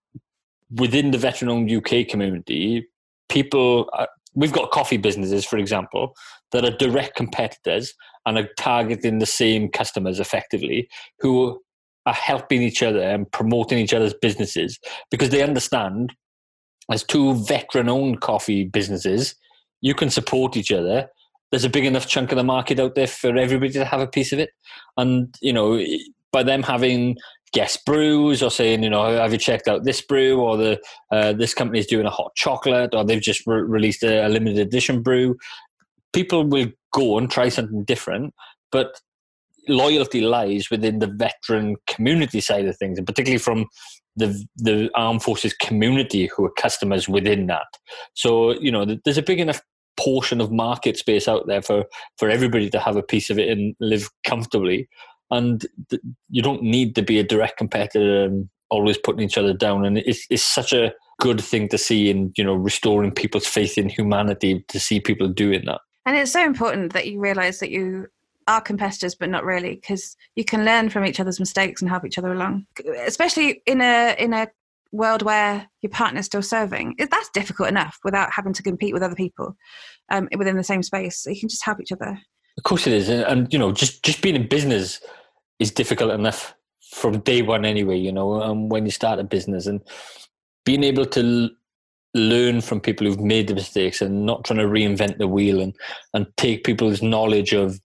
within 0.75 1.13
the 1.13 1.19
veteran 1.19 1.51
owned 1.51 1.71
UK 1.71 2.09
community, 2.09 2.89
people 3.29 3.89
uh, 3.97 4.07
we've 4.35 4.53
got 4.53 4.71
coffee 4.71 4.97
businesses 4.97 5.45
for 5.45 5.59
example 5.59 6.15
that 6.53 6.65
are 6.65 6.77
direct 6.77 7.17
competitors 7.17 7.95
and 8.27 8.39
are 8.39 8.49
targeting 8.59 9.19
the 9.19 9.27
same 9.27 9.69
customers 9.69 10.21
effectively 10.21 10.89
who 11.19 11.61
are 12.07 12.15
helping 12.15 12.63
each 12.63 12.83
other 12.83 13.01
and 13.01 13.31
promoting 13.33 13.79
each 13.79 13.93
other's 13.93 14.15
businesses 14.15 14.79
because 15.11 15.31
they 15.31 15.43
understand 15.43 16.15
as 16.91 17.05
two 17.05 17.35
veteran 17.45 17.89
owned 17.89 18.21
coffee 18.21 18.65
businesses 18.65 19.35
you 19.81 19.95
can 19.95 20.11
support 20.11 20.57
each 20.57 20.73
other. 20.73 21.09
There's 21.51 21.65
a 21.65 21.71
big 21.71 21.85
enough 21.85 22.07
chunk 22.07 22.33
of 22.33 22.37
the 22.37 22.45
market 22.45 22.81
out 22.81 22.95
there 22.95 23.07
for 23.07 23.37
everybody 23.37 23.73
to 23.73 23.85
have 23.85 24.01
a 24.01 24.07
piece 24.07 24.33
of 24.33 24.39
it. 24.39 24.51
And 24.97 25.35
you 25.41 25.53
know 25.53 25.83
by 26.31 26.43
them 26.43 26.63
having 26.63 27.17
guest 27.53 27.87
brews 27.87 28.43
or 28.43 28.51
saying, 28.51 28.83
you 28.83 28.91
know, 28.91 29.17
have 29.17 29.33
you 29.33 29.39
checked 29.39 29.69
out 29.69 29.85
this 29.85 30.03
brew? 30.03 30.39
or 30.39 30.59
the 30.59 30.79
uh, 31.11 31.33
this 31.33 31.55
company 31.55 31.79
is 31.79 31.87
doing 31.87 32.05
a 32.05 32.11
hot 32.11 32.35
chocolate 32.35 32.95
or 32.95 33.05
they've 33.05 33.23
just 33.23 33.47
re- 33.47 33.63
released 33.63 34.03
a, 34.03 34.27
a, 34.27 34.29
limited 34.29 34.59
edition 34.59 35.03
brew. 35.03 35.37
People 36.13 36.47
will 36.47 36.67
go 36.93 37.17
and 37.17 37.31
try 37.31 37.49
something 37.49 37.85
different, 37.85 38.35
but 38.71 39.01
loyalty 39.69 40.21
lies 40.21 40.71
within 40.71 40.99
the 40.99 41.07
veteran 41.07 41.77
community 41.87 42.41
side 42.41 42.67
of 42.67 42.77
things, 42.77 42.99
and 42.99 43.07
particularly 43.07 43.39
from 43.39 43.67
the 44.19 44.45
the 44.57 44.91
armed 44.95 45.23
forces 45.23 45.55
community 45.55 46.27
who 46.27 46.45
are 46.45 46.53
customers 46.53 47.09
within 47.09 47.47
that. 47.47 47.67
So 48.15 48.53
you 48.61 48.71
know, 48.71 48.85
there's 49.05 49.19
a 49.19 49.23
big 49.23 49.41
enough 49.41 49.63
portion 49.97 50.41
of 50.41 50.53
market 50.53 50.97
space 50.97 51.27
out 51.27 51.47
there 51.47 51.63
for 51.63 51.85
for 52.19 52.31
everybody 52.31 52.71
to 52.71 52.79
have 52.79 52.97
a 52.97 53.03
piece 53.03 53.31
of 53.31 53.39
it 53.39 53.49
and 53.49 53.75
live 53.81 54.09
comfortably 54.25 54.89
and 55.31 55.67
th- 55.91 56.03
you 56.31 56.43
don't 56.43 56.63
need 56.63 56.95
to 56.95 57.03
be 57.03 57.19
a 57.19 57.25
direct 57.25 57.57
competitor 57.57 58.25
and 58.25 58.49
always 58.71 58.99
putting 58.99 59.23
each 59.23 59.39
other 59.39 59.53
down. 59.53 59.85
And 59.85 59.99
it's, 59.99 60.27
it's 60.31 60.43
such 60.43 60.73
a 60.73 60.93
good 61.21 61.41
thing 61.41 61.69
to 61.69 61.79
see 61.79 62.11
in 62.11 62.33
you 62.37 62.45
know 62.45 62.55
restoring 62.55 63.11
people's 63.11 63.47
faith 63.47 63.77
in 63.77 63.89
humanity 63.89 64.65
to 64.69 64.79
see 64.79 65.01
people 65.01 65.29
doing 65.29 65.65
that. 65.67 65.81
And 66.07 66.17
it's 66.17 66.33
so 66.33 66.45
important 66.45 66.93
that 66.93 67.09
you 67.09 67.21
realise 67.21 67.61
that 67.61 67.71
you 67.71 68.07
are 68.49 68.61
competitors, 68.61 69.15
but 69.15 69.29
not 69.29 69.45
really, 69.45 69.77
because 69.77 70.17
you 70.35 70.45
can 70.45 70.65
learn 70.65 70.89
from 70.89 71.05
each 71.05 71.21
other's 71.21 71.39
mistakes 71.39 71.81
and 71.81 71.91
help 71.91 72.05
each 72.05 72.19
other 72.19 72.33
along. 72.33 72.67
Especially 73.07 73.63
in 73.67 73.81
a 73.81 74.17
in 74.19 74.33
a 74.33 74.49
world 74.91 75.23
where 75.23 75.69
your 75.83 75.91
partner's 75.91 76.27
still 76.27 76.43
serving, 76.43 76.97
that's 76.99 77.29
difficult 77.31 77.69
enough 77.69 77.99
without 78.05 78.33
having 78.33 78.55
to 78.55 78.63
compete 78.63 78.95
with 78.95 79.03
other 79.03 79.15
people 79.15 79.55
um, 80.11 80.29
within 80.37 80.57
the 80.57 80.65
same 80.65 80.83
space. 80.83 81.23
So 81.23 81.31
you 81.31 81.39
can 81.39 81.51
just 81.51 81.65
help 81.65 81.81
each 81.81 81.93
other. 81.93 82.19
Of 82.57 82.65
course 82.65 82.87
it 82.87 82.93
is, 82.93 83.09
and, 83.09 83.23
and 83.23 83.53
you 83.53 83.59
know, 83.59 83.71
just 83.71 84.03
just 84.03 84.23
being 84.23 84.35
in 84.35 84.49
business 84.49 85.01
is 85.61 85.71
difficult 85.71 86.13
enough 86.13 86.55
from 86.95 87.21
day 87.21 87.43
one 87.43 87.65
anyway. 87.65 87.99
You 87.99 88.13
know, 88.13 88.43
um, 88.43 88.69
when 88.69 88.85
you 88.85 88.91
start 88.91 89.21
a 89.21 89.25
business 89.25 89.67
and 89.67 89.81
being 90.65 90.83
able 90.83 91.07
to 91.07 91.51
learn 92.15 92.63
from 92.63 92.81
people 92.81 93.07
who've 93.07 93.21
made 93.21 93.47
the 93.47 93.55
mistakes 93.55 94.01
and 94.01 94.25
not 94.25 94.45
trying 94.45 94.59
to 94.59 94.65
reinvent 94.65 95.19
the 95.19 95.29
wheel 95.29 95.61
and 95.61 95.77
and 96.15 96.27
take 96.39 96.65
people's 96.65 97.03
knowledge 97.03 97.53
of 97.53 97.79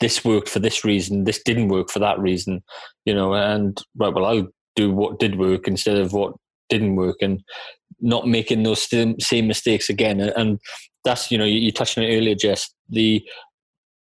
this 0.00 0.24
worked 0.24 0.48
for 0.48 0.58
this 0.58 0.84
reason, 0.84 1.24
this 1.24 1.42
didn't 1.42 1.68
work 1.68 1.90
for 1.90 1.98
that 1.98 2.18
reason, 2.18 2.62
you 3.04 3.14
know, 3.14 3.34
and 3.34 3.82
right, 3.96 4.12
well, 4.12 4.26
I'll 4.26 4.48
do 4.76 4.92
what 4.92 5.18
did 5.18 5.38
work 5.38 5.66
instead 5.66 5.96
of 5.96 6.12
what 6.12 6.34
didn't 6.68 6.96
work 6.96 7.16
and 7.20 7.42
not 8.00 8.28
making 8.28 8.62
those 8.62 8.86
same 9.18 9.46
mistakes 9.46 9.88
again. 9.88 10.20
And 10.20 10.58
that's, 11.04 11.30
you 11.30 11.38
know, 11.38 11.44
you, 11.44 11.72
touched 11.72 11.98
on 11.98 12.04
it 12.04 12.16
earlier, 12.16 12.34
Jess, 12.34 12.72
the, 12.88 13.22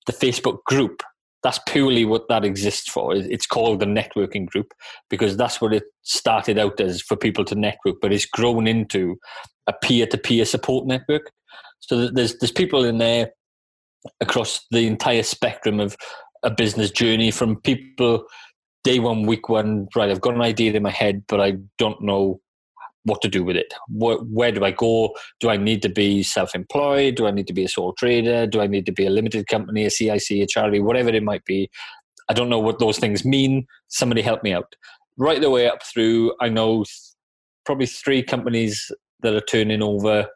the 0.07 0.13
Facebook 0.13 0.59
group, 0.65 1.03
that's 1.43 1.59
purely 1.67 2.05
what 2.05 2.27
that 2.29 2.45
exists 2.45 2.89
for. 2.89 3.15
It's 3.15 3.47
called 3.47 3.79
the 3.79 3.85
networking 3.85 4.45
group 4.45 4.73
because 5.09 5.35
that's 5.35 5.59
what 5.59 5.73
it 5.73 5.83
started 6.03 6.57
out 6.57 6.79
as 6.79 7.01
for 7.01 7.17
people 7.17 7.43
to 7.45 7.55
network, 7.55 7.95
but 8.01 8.13
it's 8.13 8.25
grown 8.25 8.67
into 8.67 9.17
a 9.67 9.73
peer 9.73 10.05
to 10.07 10.17
peer 10.17 10.45
support 10.45 10.85
network. 10.85 11.31
So 11.79 12.07
there's, 12.07 12.37
there's 12.37 12.51
people 12.51 12.85
in 12.85 12.99
there 12.99 13.31
across 14.19 14.65
the 14.71 14.87
entire 14.87 15.23
spectrum 15.23 15.79
of 15.79 15.95
a 16.43 16.49
business 16.49 16.91
journey 16.91 17.31
from 17.31 17.55
people 17.61 18.25
day 18.83 18.99
one, 18.99 19.23
week 19.23 19.49
one, 19.49 19.87
right, 19.95 20.09
I've 20.09 20.21
got 20.21 20.35
an 20.35 20.41
idea 20.41 20.73
in 20.73 20.83
my 20.83 20.89
head, 20.89 21.23
but 21.27 21.39
I 21.39 21.57
don't 21.77 22.01
know 22.01 22.41
what 23.03 23.21
to 23.21 23.27
do 23.27 23.43
with 23.43 23.55
it. 23.55 23.73
Where, 23.89 24.51
do 24.51 24.63
I 24.63 24.71
go? 24.71 25.15
Do 25.39 25.49
I 25.49 25.57
need 25.57 25.81
to 25.83 25.89
be 25.89 26.23
self 26.23 26.53
employed? 26.53 27.15
Do 27.15 27.27
I 27.27 27.31
need 27.31 27.47
to 27.47 27.53
be 27.53 27.63
a 27.63 27.67
sole 27.67 27.93
trader? 27.93 28.45
Do 28.45 28.61
I 28.61 28.67
need 28.67 28.85
to 28.85 28.91
be 28.91 29.05
a 29.05 29.09
limited 29.09 29.47
company, 29.47 29.85
a 29.85 29.89
CIC, 29.89 30.31
a 30.31 30.45
charity, 30.45 30.79
whatever 30.79 31.09
it 31.09 31.23
might 31.23 31.45
be? 31.45 31.69
I 32.29 32.33
don't 32.33 32.49
know 32.49 32.59
what 32.59 32.79
those 32.79 32.99
things 32.99 33.25
mean. 33.25 33.65
Somebody 33.87 34.21
help 34.21 34.43
me 34.43 34.53
out. 34.53 34.75
Right 35.17 35.41
the 35.41 35.49
way 35.49 35.67
up 35.67 35.83
through, 35.83 36.33
I 36.39 36.49
know 36.49 36.85
probably 37.65 37.87
three 37.87 38.23
companies 38.23 38.91
that 39.21 39.33
are 39.33 39.41
turning 39.41 39.81
over 39.81 40.27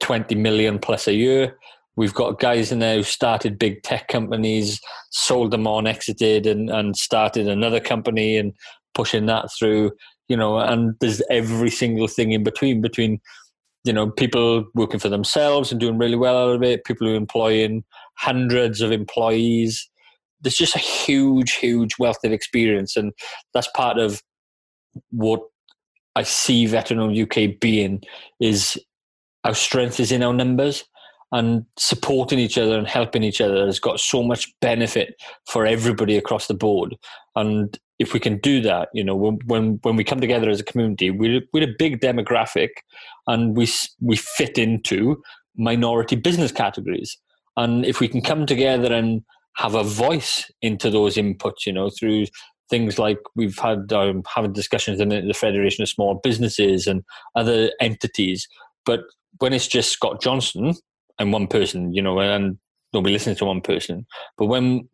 20 0.00 0.34
million 0.34 0.78
plus 0.78 1.06
a 1.06 1.14
year. 1.14 1.56
We've 2.00 2.14
got 2.14 2.40
guys 2.40 2.72
in 2.72 2.78
there 2.78 2.96
who 2.96 3.02
started 3.02 3.58
big 3.58 3.82
tech 3.82 4.08
companies, 4.08 4.80
sold 5.10 5.50
them 5.50 5.66
on, 5.66 5.86
exited, 5.86 6.46
and, 6.46 6.70
and 6.70 6.96
started 6.96 7.46
another 7.46 7.78
company 7.78 8.38
and 8.38 8.54
pushing 8.94 9.26
that 9.26 9.50
through. 9.52 9.92
You 10.26 10.38
know, 10.38 10.56
and 10.56 10.94
there's 11.02 11.20
every 11.28 11.68
single 11.68 12.08
thing 12.08 12.32
in 12.32 12.42
between 12.42 12.80
between 12.80 13.20
you 13.84 13.92
know 13.92 14.10
people 14.12 14.64
working 14.74 14.98
for 14.98 15.10
themselves 15.10 15.70
and 15.70 15.78
doing 15.78 15.98
really 15.98 16.16
well 16.16 16.38
out 16.38 16.54
of 16.54 16.62
it, 16.62 16.86
people 16.86 17.06
who 17.06 17.12
are 17.12 17.16
employing 17.18 17.84
hundreds 18.14 18.80
of 18.80 18.92
employees. 18.92 19.86
There's 20.40 20.56
just 20.56 20.76
a 20.76 20.78
huge, 20.78 21.52
huge 21.52 21.98
wealth 21.98 22.24
of 22.24 22.32
experience, 22.32 22.96
and 22.96 23.12
that's 23.52 23.68
part 23.76 23.98
of 23.98 24.22
what 25.10 25.42
I 26.16 26.22
see 26.22 26.64
Veteran 26.64 27.14
UK 27.14 27.60
being 27.60 28.00
is 28.40 28.78
our 29.44 29.54
strength 29.54 30.00
is 30.00 30.12
in 30.12 30.22
our 30.22 30.32
numbers 30.32 30.84
and 31.32 31.64
supporting 31.78 32.38
each 32.38 32.58
other 32.58 32.76
and 32.76 32.88
helping 32.88 33.22
each 33.22 33.40
other 33.40 33.66
has 33.66 33.78
got 33.78 34.00
so 34.00 34.22
much 34.22 34.52
benefit 34.60 35.14
for 35.46 35.64
everybody 35.64 36.16
across 36.16 36.46
the 36.48 36.54
board. 36.54 36.96
And 37.36 37.78
if 37.98 38.12
we 38.12 38.20
can 38.20 38.38
do 38.38 38.60
that, 38.62 38.88
you 38.92 39.04
know, 39.04 39.14
when 39.46 39.78
when 39.82 39.96
we 39.96 40.04
come 40.04 40.20
together 40.20 40.50
as 40.50 40.60
a 40.60 40.64
community, 40.64 41.10
we're 41.10 41.42
we're 41.52 41.68
a 41.68 41.74
big 41.78 42.00
demographic, 42.00 42.70
and 43.26 43.56
we 43.56 43.68
we 44.00 44.16
fit 44.16 44.58
into 44.58 45.22
minority 45.56 46.16
business 46.16 46.50
categories. 46.50 47.16
And 47.56 47.84
if 47.84 48.00
we 48.00 48.08
can 48.08 48.22
come 48.22 48.46
together 48.46 48.92
and 48.92 49.22
have 49.56 49.74
a 49.74 49.84
voice 49.84 50.50
into 50.62 50.90
those 50.90 51.16
inputs, 51.16 51.66
you 51.66 51.72
know, 51.72 51.90
through 51.90 52.26
things 52.70 52.98
like 52.98 53.18
we've 53.34 53.58
had 53.58 53.92
um, 53.92 54.22
having 54.32 54.52
discussions 54.52 55.00
in 55.00 55.08
the 55.08 55.34
Federation 55.34 55.82
of 55.82 55.88
Small 55.88 56.14
Businesses 56.22 56.86
and 56.86 57.04
other 57.34 57.70
entities. 57.80 58.48
But 58.86 59.00
when 59.40 59.52
it's 59.52 59.66
just 59.66 59.92
Scott 59.92 60.22
Johnson, 60.22 60.74
and 61.20 61.32
one 61.32 61.46
person, 61.46 61.94
you 61.94 62.02
know, 62.02 62.18
and 62.18 62.58
nobody 62.92 63.12
listens 63.12 63.38
to 63.38 63.44
one 63.44 63.60
person. 63.60 64.06
But 64.36 64.46
when 64.46 64.88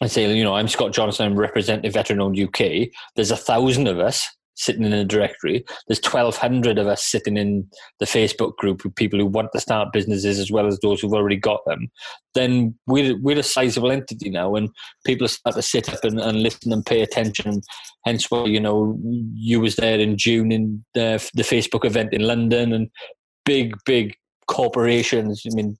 I 0.00 0.06
say, 0.06 0.32
you 0.34 0.44
know, 0.44 0.54
I'm 0.54 0.68
Scott 0.68 0.92
Johnson, 0.92 1.26
I'm 1.26 1.36
representing 1.36 1.90
Veteran 1.90 2.20
Owned 2.20 2.40
UK, 2.40 2.88
there's 3.16 3.32
a 3.32 3.36
thousand 3.36 3.88
of 3.88 3.98
us 3.98 4.24
sitting 4.54 4.84
in 4.84 4.92
a 4.92 5.04
directory. 5.04 5.64
There's 5.86 6.00
1,200 6.00 6.78
of 6.78 6.86
us 6.86 7.04
sitting 7.04 7.36
in 7.36 7.68
the 8.00 8.06
Facebook 8.06 8.56
group 8.56 8.84
with 8.84 8.94
people 8.94 9.18
who 9.18 9.26
want 9.26 9.52
to 9.52 9.60
start 9.60 9.92
businesses 9.92 10.38
as 10.38 10.50
well 10.50 10.66
as 10.66 10.78
those 10.80 11.00
who've 11.00 11.12
already 11.12 11.36
got 11.36 11.60
them. 11.66 11.90
Then 12.34 12.74
we're, 12.86 13.20
we're 13.20 13.38
a 13.38 13.42
sizable 13.42 13.92
entity 13.92 14.30
now, 14.30 14.54
and 14.54 14.70
people 15.04 15.28
start 15.28 15.56
to 15.56 15.62
sit 15.62 15.92
up 15.92 16.02
and, 16.04 16.18
and 16.18 16.42
listen 16.42 16.72
and 16.72 16.86
pay 16.86 17.02
attention. 17.02 17.60
Hence 18.06 18.30
why, 18.30 18.46
you 18.46 18.60
know, 18.60 18.98
you 19.34 19.60
was 19.60 19.76
there 19.76 19.98
in 19.98 20.16
June 20.16 20.50
in 20.50 20.84
the, 20.94 21.28
the 21.34 21.42
Facebook 21.42 21.84
event 21.84 22.14
in 22.14 22.22
London, 22.22 22.72
and 22.72 22.88
big, 23.44 23.74
big 23.84 24.16
corporations. 24.46 25.42
I 25.46 25.54
mean, 25.54 25.76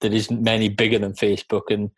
there 0.00 0.12
isn't 0.12 0.42
many 0.42 0.68
bigger 0.68 0.98
than 0.98 1.12
Facebook, 1.12 1.62
and 1.70 1.90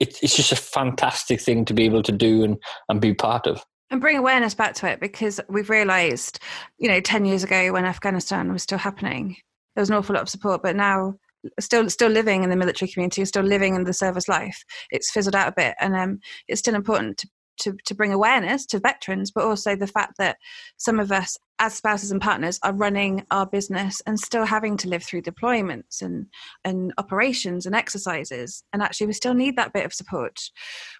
it, 0.00 0.18
it's 0.22 0.36
just 0.36 0.52
a 0.52 0.56
fantastic 0.56 1.40
thing 1.40 1.64
to 1.66 1.74
be 1.74 1.84
able 1.84 2.02
to 2.02 2.12
do 2.12 2.44
and, 2.44 2.56
and 2.88 3.00
be 3.00 3.14
part 3.14 3.46
of. 3.46 3.64
And 3.90 4.00
bring 4.00 4.16
awareness 4.16 4.54
back 4.54 4.74
to 4.76 4.88
it 4.88 4.98
because 5.00 5.40
we've 5.48 5.70
realised, 5.70 6.40
you 6.78 6.88
know, 6.88 7.00
10 7.00 7.24
years 7.24 7.44
ago 7.44 7.72
when 7.72 7.84
Afghanistan 7.84 8.52
was 8.52 8.62
still 8.62 8.78
happening, 8.78 9.36
there 9.74 9.82
was 9.82 9.90
an 9.90 9.96
awful 9.96 10.14
lot 10.14 10.22
of 10.22 10.28
support, 10.28 10.62
but 10.62 10.74
now 10.74 11.14
still 11.60 11.88
still 11.90 12.08
living 12.08 12.42
in 12.42 12.50
the 12.50 12.56
military 12.56 12.90
community, 12.90 13.24
still 13.24 13.42
living 13.42 13.74
in 13.74 13.84
the 13.84 13.92
service 13.92 14.28
life. 14.28 14.64
It's 14.90 15.10
fizzled 15.10 15.34
out 15.36 15.48
a 15.48 15.54
bit, 15.56 15.74
and 15.80 15.94
um, 15.94 16.20
it's 16.48 16.60
still 16.60 16.74
important 16.74 17.18
to 17.18 17.28
to, 17.60 17.76
to 17.86 17.94
bring 17.94 18.12
awareness 18.12 18.66
to 18.66 18.78
veterans, 18.78 19.30
but 19.30 19.44
also 19.44 19.76
the 19.76 19.86
fact 19.86 20.14
that 20.18 20.36
some 20.76 20.98
of 20.98 21.12
us 21.12 21.36
as 21.60 21.74
spouses 21.74 22.10
and 22.10 22.20
partners 22.20 22.58
are 22.62 22.72
running 22.72 23.24
our 23.30 23.46
business 23.46 24.02
and 24.06 24.18
still 24.18 24.44
having 24.44 24.76
to 24.76 24.88
live 24.88 25.02
through 25.02 25.22
deployments 25.22 26.02
and, 26.02 26.26
and 26.64 26.92
operations 26.98 27.64
and 27.64 27.74
exercises. 27.74 28.64
And 28.72 28.82
actually, 28.82 29.06
we 29.06 29.12
still 29.12 29.34
need 29.34 29.56
that 29.56 29.72
bit 29.72 29.84
of 29.84 29.94
support. 29.94 30.40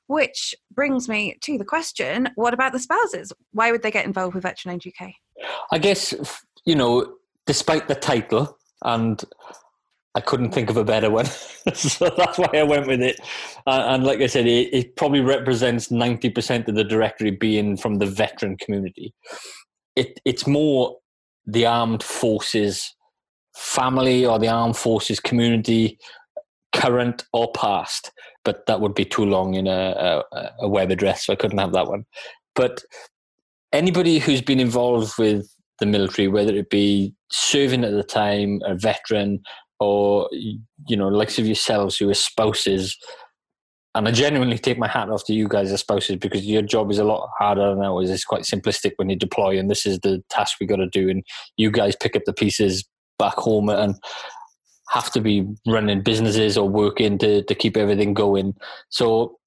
Which 0.06 0.54
brings 0.72 1.08
me 1.08 1.36
to 1.42 1.58
the 1.58 1.64
question 1.64 2.28
what 2.36 2.54
about 2.54 2.72
the 2.72 2.78
spouses? 2.78 3.32
Why 3.52 3.72
would 3.72 3.82
they 3.82 3.90
get 3.90 4.06
involved 4.06 4.34
with 4.34 4.44
Veteran 4.44 4.74
Owned 4.74 4.84
UK? 4.86 5.12
I 5.72 5.78
guess, 5.78 6.14
you 6.64 6.76
know, 6.76 7.14
despite 7.46 7.88
the 7.88 7.94
title, 7.94 8.56
and 8.82 9.22
I 10.14 10.20
couldn't 10.20 10.52
think 10.52 10.70
of 10.70 10.76
a 10.76 10.84
better 10.84 11.10
one. 11.10 11.26
so 11.74 12.08
that's 12.16 12.38
why 12.38 12.50
I 12.54 12.62
went 12.62 12.86
with 12.86 13.02
it. 13.02 13.18
Uh, 13.66 13.86
and 13.88 14.04
like 14.04 14.20
I 14.20 14.26
said, 14.26 14.46
it, 14.46 14.72
it 14.72 14.96
probably 14.96 15.20
represents 15.20 15.88
90% 15.88 16.68
of 16.68 16.74
the 16.74 16.84
directory 16.84 17.32
being 17.32 17.76
from 17.76 17.96
the 17.96 18.06
veteran 18.06 18.56
community. 18.56 19.12
It, 19.96 20.20
it's 20.24 20.46
more 20.46 20.98
the 21.46 21.66
armed 21.66 22.02
forces 22.02 22.94
family 23.56 24.24
or 24.24 24.38
the 24.38 24.48
armed 24.48 24.76
forces 24.76 25.20
community, 25.20 25.98
current 26.72 27.24
or 27.32 27.50
past. 27.52 28.12
But 28.44 28.66
that 28.66 28.80
would 28.80 28.94
be 28.94 29.04
too 29.04 29.24
long 29.24 29.54
in 29.54 29.66
a, 29.66 30.22
a, 30.32 30.50
a 30.60 30.68
web 30.68 30.90
address, 30.90 31.26
so 31.26 31.32
I 31.32 31.36
couldn't 31.36 31.58
have 31.58 31.72
that 31.72 31.88
one. 31.88 32.04
But 32.54 32.82
anybody 33.72 34.18
who's 34.18 34.42
been 34.42 34.60
involved 34.60 35.14
with 35.18 35.48
the 35.80 35.86
military, 35.86 36.28
whether 36.28 36.54
it 36.54 36.70
be 36.70 37.14
serving 37.30 37.84
at 37.84 37.92
the 37.92 38.04
time, 38.04 38.60
a 38.64 38.74
veteran, 38.74 39.40
or 39.80 40.28
you 40.32 40.96
know, 40.96 41.08
likes 41.08 41.38
of 41.38 41.46
yourselves 41.46 41.96
who 41.96 42.08
are 42.10 42.14
spouses. 42.14 42.96
And 43.96 44.08
I 44.08 44.10
genuinely 44.10 44.58
take 44.58 44.78
my 44.78 44.88
hat 44.88 45.08
off 45.08 45.24
to 45.26 45.34
you 45.34 45.46
guys 45.46 45.70
as 45.70 45.80
spouses 45.80 46.16
because 46.16 46.44
your 46.44 46.62
job 46.62 46.90
is 46.90 46.98
a 46.98 47.04
lot 47.04 47.28
harder 47.38 47.74
than 47.74 47.84
ours. 47.84 48.10
It's 48.10 48.24
quite 48.24 48.42
simplistic 48.42 48.92
when 48.96 49.08
you 49.08 49.16
deploy, 49.16 49.58
and 49.58 49.70
this 49.70 49.86
is 49.86 50.00
the 50.00 50.22
task 50.30 50.56
we 50.60 50.66
got 50.66 50.76
to 50.76 50.88
do. 50.88 51.08
And 51.08 51.22
you 51.56 51.70
guys 51.70 51.94
pick 51.94 52.16
up 52.16 52.22
the 52.26 52.32
pieces 52.32 52.84
back 53.18 53.34
home 53.34 53.68
and 53.68 53.94
have 54.90 55.12
to 55.12 55.20
be 55.20 55.46
running 55.66 56.02
businesses 56.02 56.58
or 56.58 56.68
working 56.68 57.18
to, 57.18 57.42
to 57.44 57.54
keep 57.54 57.76
everything 57.76 58.14
going. 58.14 58.54
So, 58.90 59.38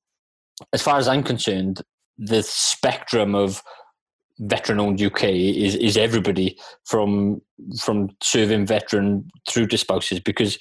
as 0.74 0.81
far 0.81 0.98
as 0.98 1.07
I'm 1.07 1.24
concerned, 1.24 1.81
the 2.17 2.41
spectrum 2.41 3.36
of 3.36 3.62
veteran 4.39 4.79
owned 4.79 5.01
UK 5.01 5.24
is 5.25 5.75
is 5.75 5.98
everybody 5.98 6.58
from 6.86 7.41
from 7.79 8.10
serving 8.22 8.65
veteran 8.65 9.29
through 9.50 9.67
to 9.67 9.77
spouses 9.77 10.20
because 10.20 10.58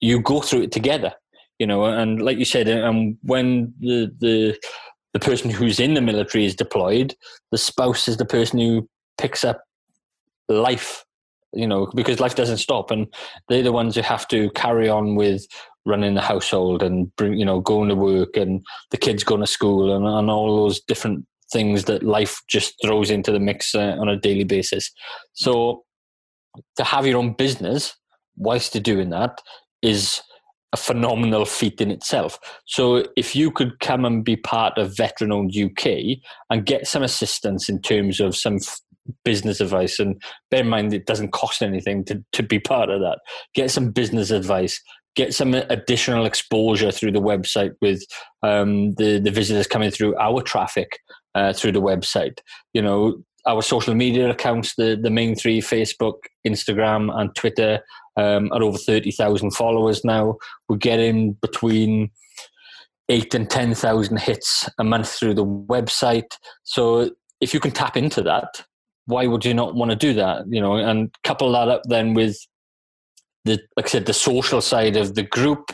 you 0.00 0.20
go 0.20 0.40
through 0.40 0.62
it 0.62 0.72
together, 0.72 1.12
you 1.58 1.66
know. 1.66 1.84
And 1.84 2.22
like 2.22 2.38
you 2.38 2.44
said, 2.44 2.68
and 2.68 3.16
when 3.22 3.74
the 3.80 4.12
the 4.20 4.58
the 5.12 5.20
person 5.20 5.50
who's 5.50 5.80
in 5.80 5.94
the 5.94 6.00
military 6.00 6.44
is 6.44 6.54
deployed, 6.54 7.14
the 7.50 7.58
spouse 7.58 8.08
is 8.08 8.16
the 8.16 8.26
person 8.26 8.58
who 8.58 8.88
picks 9.18 9.44
up 9.44 9.62
life, 10.48 11.04
you 11.52 11.66
know, 11.66 11.90
because 11.94 12.20
life 12.20 12.34
doesn't 12.34 12.58
stop, 12.58 12.90
and 12.90 13.06
they're 13.48 13.62
the 13.62 13.72
ones 13.72 13.94
who 13.94 14.02
have 14.02 14.28
to 14.28 14.50
carry 14.50 14.88
on 14.88 15.16
with 15.16 15.46
running 15.86 16.14
the 16.14 16.20
household 16.20 16.82
and 16.82 17.14
bring, 17.16 17.34
you 17.34 17.44
know, 17.44 17.60
going 17.60 17.88
to 17.88 17.94
work 17.94 18.36
and 18.36 18.64
the 18.90 18.96
kids 18.96 19.22
going 19.22 19.40
to 19.40 19.46
school 19.46 19.94
and, 19.94 20.04
and 20.04 20.28
all 20.28 20.56
those 20.56 20.80
different 20.80 21.24
things 21.52 21.84
that 21.84 22.02
life 22.02 22.40
just 22.48 22.74
throws 22.82 23.10
into 23.10 23.32
the 23.32 23.40
mix 23.40 23.74
uh, 23.74 23.96
on 23.98 24.08
a 24.08 24.18
daily 24.18 24.44
basis. 24.44 24.90
So 25.32 25.84
to 26.76 26.84
have 26.84 27.06
your 27.06 27.18
own 27.18 27.34
business 27.34 27.94
whilst 28.36 28.74
you're 28.74 28.82
doing 28.82 29.10
that 29.10 29.40
is 29.82 30.20
a 30.72 30.76
phenomenal 30.76 31.44
feat 31.44 31.80
in 31.80 31.90
itself. 31.90 32.38
So 32.66 33.04
if 33.16 33.36
you 33.36 33.50
could 33.50 33.78
come 33.80 34.04
and 34.04 34.24
be 34.24 34.36
part 34.36 34.78
of 34.78 34.96
Veteran 34.96 35.32
Owned 35.32 35.56
UK 35.56 36.18
and 36.50 36.66
get 36.66 36.86
some 36.86 37.02
assistance 37.02 37.68
in 37.68 37.80
terms 37.80 38.20
of 38.20 38.36
some 38.36 38.58
business 39.24 39.60
advice. 39.60 39.98
And 39.98 40.20
bear 40.50 40.60
in 40.60 40.68
mind, 40.68 40.92
it 40.92 41.06
doesn't 41.06 41.32
cost 41.32 41.62
anything 41.62 42.04
to, 42.06 42.22
to 42.32 42.42
be 42.42 42.58
part 42.58 42.90
of 42.90 43.00
that. 43.00 43.20
Get 43.54 43.70
some 43.70 43.90
business 43.90 44.30
advice. 44.30 44.80
Get 45.14 45.34
some 45.34 45.54
additional 45.54 46.26
exposure 46.26 46.90
through 46.90 47.12
the 47.12 47.22
website 47.22 47.72
with 47.80 48.04
um, 48.42 48.92
the 48.96 49.18
the 49.18 49.30
visitors 49.30 49.66
coming 49.66 49.90
through 49.90 50.14
our 50.18 50.42
traffic 50.42 50.98
uh, 51.36 51.52
through 51.52 51.72
the 51.72 51.82
website. 51.82 52.38
You 52.72 52.82
know, 52.82 53.22
our 53.46 53.62
social 53.62 53.94
media 53.94 54.30
accounts, 54.30 54.74
the, 54.76 54.98
the 55.00 55.10
main 55.10 55.36
three 55.36 55.60
Facebook, 55.60 56.14
Instagram, 56.46 57.14
and 57.14 57.34
Twitter, 57.34 57.80
um, 58.16 58.50
are 58.52 58.62
over 58.62 58.78
30,000 58.78 59.50
followers 59.50 60.04
now. 60.04 60.36
We're 60.68 60.78
getting 60.78 61.34
between 61.34 62.10
eight 63.08 63.34
and 63.34 63.48
10,000 63.48 64.18
hits 64.18 64.68
a 64.78 64.84
month 64.84 65.10
through 65.10 65.34
the 65.34 65.44
website. 65.44 66.34
So 66.64 67.10
if 67.40 67.52
you 67.52 67.60
can 67.60 67.70
tap 67.70 67.96
into 67.96 68.22
that, 68.22 68.64
why 69.04 69.26
would 69.26 69.44
you 69.44 69.54
not 69.54 69.74
want 69.74 69.90
to 69.90 69.96
do 69.96 70.14
that? 70.14 70.44
You 70.48 70.60
know, 70.60 70.76
and 70.76 71.14
couple 71.22 71.52
that 71.52 71.68
up 71.68 71.82
then 71.84 72.14
with 72.14 72.36
the, 73.44 73.60
like 73.76 73.86
I 73.86 73.88
said, 73.88 74.06
the 74.06 74.14
social 74.14 74.60
side 74.60 74.96
of 74.96 75.14
the 75.14 75.22
group 75.22 75.70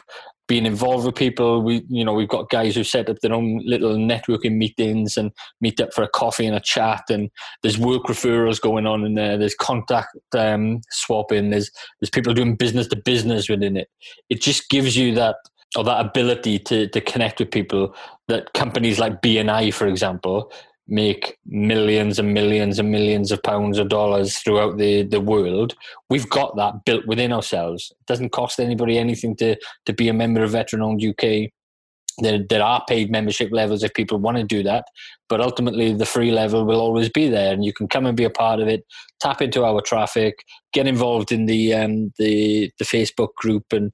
being 0.52 0.66
involved 0.66 1.06
with 1.06 1.14
people. 1.14 1.62
We, 1.62 1.82
you 1.88 2.04
know, 2.04 2.12
we've 2.12 2.28
got 2.28 2.50
guys 2.50 2.74
who 2.74 2.84
set 2.84 3.08
up 3.08 3.18
their 3.20 3.32
own 3.32 3.62
little 3.64 3.96
networking 3.96 4.58
meetings 4.58 5.16
and 5.16 5.32
meet 5.62 5.80
up 5.80 5.94
for 5.94 6.02
a 6.02 6.08
coffee 6.08 6.44
and 6.44 6.54
a 6.54 6.60
chat. 6.60 7.04
And 7.08 7.30
there's 7.62 7.78
work 7.78 8.02
referrals 8.02 8.60
going 8.60 8.86
on 8.86 9.02
in 9.06 9.14
there. 9.14 9.38
There's 9.38 9.54
contact 9.54 10.14
um, 10.36 10.82
swapping. 10.90 11.48
There's 11.48 11.70
there's 11.98 12.10
people 12.10 12.34
doing 12.34 12.54
business 12.54 12.86
to 12.88 12.96
business 12.96 13.48
within 13.48 13.78
it. 13.78 13.88
It 14.28 14.42
just 14.42 14.68
gives 14.68 14.94
you 14.94 15.14
that 15.14 15.36
or 15.74 15.84
that 15.84 16.04
ability 16.04 16.58
to 16.58 16.86
to 16.86 17.00
connect 17.00 17.38
with 17.38 17.50
people 17.50 17.94
that 18.28 18.52
companies 18.52 18.98
like 18.98 19.22
BNI, 19.22 19.72
for 19.72 19.86
example, 19.86 20.52
make 20.88 21.38
millions 21.46 22.18
and 22.18 22.34
millions 22.34 22.78
and 22.78 22.90
millions 22.90 23.30
of 23.30 23.42
pounds 23.42 23.78
or 23.78 23.84
dollars 23.84 24.38
throughout 24.38 24.78
the, 24.78 25.02
the 25.02 25.20
world. 25.20 25.74
We've 26.10 26.28
got 26.28 26.56
that 26.56 26.84
built 26.84 27.06
within 27.06 27.32
ourselves. 27.32 27.92
It 27.92 28.06
doesn't 28.06 28.32
cost 28.32 28.58
anybody 28.58 28.98
anything 28.98 29.36
to, 29.36 29.56
to 29.86 29.92
be 29.92 30.08
a 30.08 30.14
member 30.14 30.42
of 30.42 30.50
Veteran 30.50 30.82
Owned 30.82 31.04
UK. 31.04 31.50
There, 32.18 32.40
there 32.48 32.62
are 32.62 32.84
paid 32.86 33.10
membership 33.10 33.50
levels 33.52 33.82
if 33.82 33.94
people 33.94 34.18
want 34.18 34.36
to 34.36 34.44
do 34.44 34.62
that, 34.64 34.84
but 35.30 35.40
ultimately 35.40 35.94
the 35.94 36.04
free 36.04 36.30
level 36.30 36.66
will 36.66 36.80
always 36.80 37.08
be 37.08 37.28
there, 37.28 37.54
and 37.54 37.64
you 37.64 37.72
can 37.72 37.88
come 37.88 38.04
and 38.04 38.16
be 38.16 38.24
a 38.24 38.30
part 38.30 38.60
of 38.60 38.68
it. 38.68 38.84
Tap 39.18 39.40
into 39.40 39.64
our 39.64 39.80
traffic, 39.80 40.34
get 40.74 40.86
involved 40.86 41.32
in 41.32 41.46
the 41.46 41.72
um, 41.72 42.12
the 42.18 42.70
the 42.78 42.84
Facebook 42.84 43.34
group, 43.36 43.64
and 43.72 43.92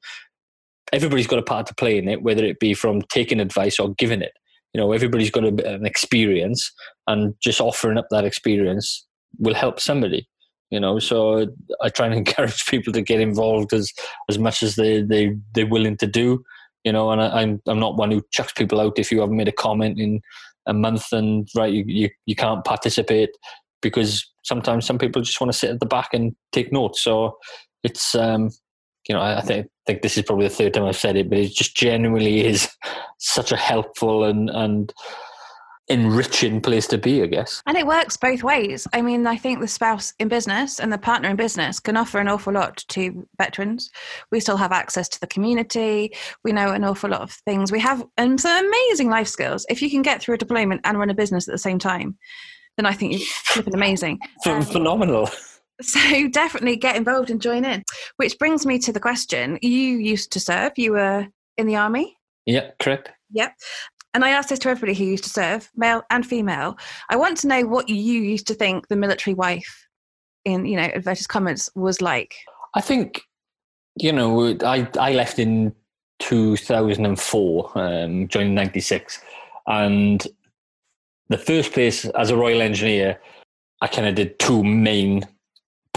everybody's 0.92 1.28
got 1.28 1.38
a 1.38 1.44
part 1.44 1.66
to 1.66 1.74
play 1.76 1.96
in 1.96 2.08
it, 2.08 2.22
whether 2.22 2.44
it 2.44 2.58
be 2.58 2.74
from 2.74 3.02
taking 3.02 3.38
advice 3.38 3.78
or 3.78 3.94
giving 3.94 4.20
it 4.20 4.32
you 4.72 4.80
know 4.80 4.92
everybody's 4.92 5.30
got 5.30 5.44
a, 5.44 5.74
an 5.74 5.86
experience 5.86 6.72
and 7.06 7.34
just 7.40 7.60
offering 7.60 7.98
up 7.98 8.06
that 8.10 8.24
experience 8.24 9.06
will 9.38 9.54
help 9.54 9.80
somebody 9.80 10.28
you 10.70 10.78
know. 10.78 10.98
So 10.98 11.46
i 11.82 11.88
try 11.88 12.06
and 12.06 12.14
encourage 12.26 12.66
people 12.66 12.92
to 12.92 13.02
get 13.02 13.20
involved 13.20 13.72
as 13.72 13.92
as 14.28 14.38
much 14.38 14.62
as 14.62 14.76
they 14.76 15.02
they 15.02 15.36
they're 15.54 15.66
willing 15.66 15.96
to 15.98 16.06
do 16.06 16.44
you 16.84 16.92
know 16.92 17.10
and 17.10 17.20
I, 17.20 17.42
am 17.42 17.48
I'm, 17.48 17.62
I'm 17.66 17.80
not 17.80 17.96
one 17.96 18.10
who 18.10 18.22
chucks 18.30 18.52
people 18.52 18.80
out 18.80 18.98
if 18.98 19.10
you 19.10 19.20
haven't 19.20 19.36
made 19.36 19.48
a 19.48 19.52
comment 19.52 19.98
in 19.98 20.20
a 20.66 20.74
month 20.74 21.12
and 21.12 21.48
right 21.56 21.72
you, 21.72 21.84
you 21.86 22.10
you 22.26 22.34
can't 22.34 22.64
participate 22.64 23.30
because 23.80 24.26
sometimes 24.44 24.86
some 24.86 24.98
people 24.98 25.22
just 25.22 25.40
want 25.40 25.52
to 25.52 25.58
sit 25.58 25.70
at 25.70 25.80
the 25.80 25.86
back 25.86 26.08
and 26.12 26.34
take 26.52 26.72
notes. 26.72 27.02
So 27.02 27.38
it's 27.84 28.14
um 28.14 28.50
you 29.08 29.14
know, 29.14 29.22
I, 29.22 29.40
think 29.40 29.68
think 29.86 30.02
this 30.02 30.18
is 30.18 30.24
probably 30.24 30.48
the 30.48 30.54
third 30.54 30.74
time 30.74 30.84
I've 30.84 30.96
said 30.96 31.16
it, 31.16 31.28
but 31.28 31.38
it 31.38 31.52
just 31.52 31.76
genuinely 31.76 32.44
is 32.44 32.68
such 33.18 33.52
a 33.52 33.56
helpful 33.56 34.24
and 34.24 34.50
and 34.50 34.92
enriching 35.88 36.60
place 36.60 36.86
to 36.86 36.98
be, 36.98 37.22
I 37.22 37.26
guess. 37.26 37.62
And 37.66 37.76
it 37.76 37.86
works 37.86 38.16
both 38.16 38.42
ways. 38.42 38.86
I 38.92 39.00
mean, 39.00 39.26
I 39.26 39.36
think 39.36 39.60
the 39.60 39.68
spouse 39.68 40.12
in 40.18 40.28
business 40.28 40.78
and 40.78 40.92
the 40.92 40.98
partner 40.98 41.30
in 41.30 41.36
business 41.36 41.80
can 41.80 41.96
offer 41.96 42.18
an 42.18 42.28
awful 42.28 42.52
lot 42.52 42.84
to 42.88 43.26
veterans. 43.38 43.90
We 44.30 44.40
still 44.40 44.58
have 44.58 44.70
access 44.72 45.08
to 45.08 45.20
the 45.20 45.26
community. 45.26 46.14
We 46.44 46.52
know 46.52 46.72
an 46.72 46.84
awful 46.84 47.10
lot 47.10 47.22
of 47.22 47.32
things. 47.32 47.72
We 47.72 47.80
have 47.80 48.04
um, 48.18 48.38
some 48.38 48.66
amazing 48.66 49.08
life 49.08 49.28
skills. 49.28 49.64
If 49.70 49.80
you 49.80 49.90
can 49.90 50.02
get 50.02 50.20
through 50.20 50.34
a 50.34 50.38
deployment 50.38 50.82
and 50.84 50.98
run 50.98 51.10
a 51.10 51.14
business 51.14 51.48
at 51.48 51.52
the 51.52 51.58
same 51.58 51.78
time, 51.78 52.18
then 52.76 52.86
I 52.86 52.92
think 52.92 53.12
you're 53.12 53.26
flipping 53.44 53.74
amazing. 53.74 54.18
Um, 54.46 54.62
Phenomenal. 54.62 55.30
So 55.80 56.28
definitely 56.32 56.76
get 56.76 56.96
involved 56.96 57.30
and 57.30 57.40
join 57.40 57.64
in. 57.64 57.84
Which 58.16 58.38
brings 58.38 58.66
me 58.66 58.78
to 58.80 58.92
the 58.92 59.00
question: 59.00 59.58
You 59.62 59.70
used 59.70 60.32
to 60.32 60.40
serve. 60.40 60.72
You 60.76 60.92
were 60.92 61.26
in 61.56 61.66
the 61.66 61.76
army. 61.76 62.16
Yeah, 62.46 62.70
correct. 62.80 63.10
Yep. 63.32 63.54
And 64.14 64.24
I 64.24 64.30
asked 64.30 64.48
this 64.48 64.58
to 64.60 64.70
everybody 64.70 64.94
who 64.94 65.04
used 65.04 65.24
to 65.24 65.30
serve, 65.30 65.70
male 65.76 66.02
and 66.10 66.26
female. 66.26 66.78
I 67.10 67.16
want 67.16 67.36
to 67.38 67.46
know 67.46 67.66
what 67.66 67.88
you 67.88 68.22
used 68.22 68.46
to 68.46 68.54
think 68.54 68.88
the 68.88 68.96
military 68.96 69.34
wife, 69.34 69.86
in 70.44 70.64
you 70.64 70.76
know, 70.76 70.88
inverted 70.94 71.28
commas, 71.28 71.68
was 71.74 72.00
like. 72.00 72.34
I 72.74 72.80
think, 72.80 73.20
you 73.96 74.12
know, 74.12 74.56
I 74.64 74.88
I 74.98 75.12
left 75.12 75.38
in 75.38 75.74
2004, 76.20 77.72
um, 77.74 78.28
joined 78.28 78.54
96, 78.54 79.20
and 79.66 80.26
the 81.28 81.38
first 81.38 81.72
place 81.72 82.06
as 82.06 82.30
a 82.30 82.36
Royal 82.36 82.62
Engineer, 82.62 83.20
I 83.82 83.86
kind 83.86 84.08
of 84.08 84.14
did 84.14 84.38
two 84.38 84.64
main 84.64 85.22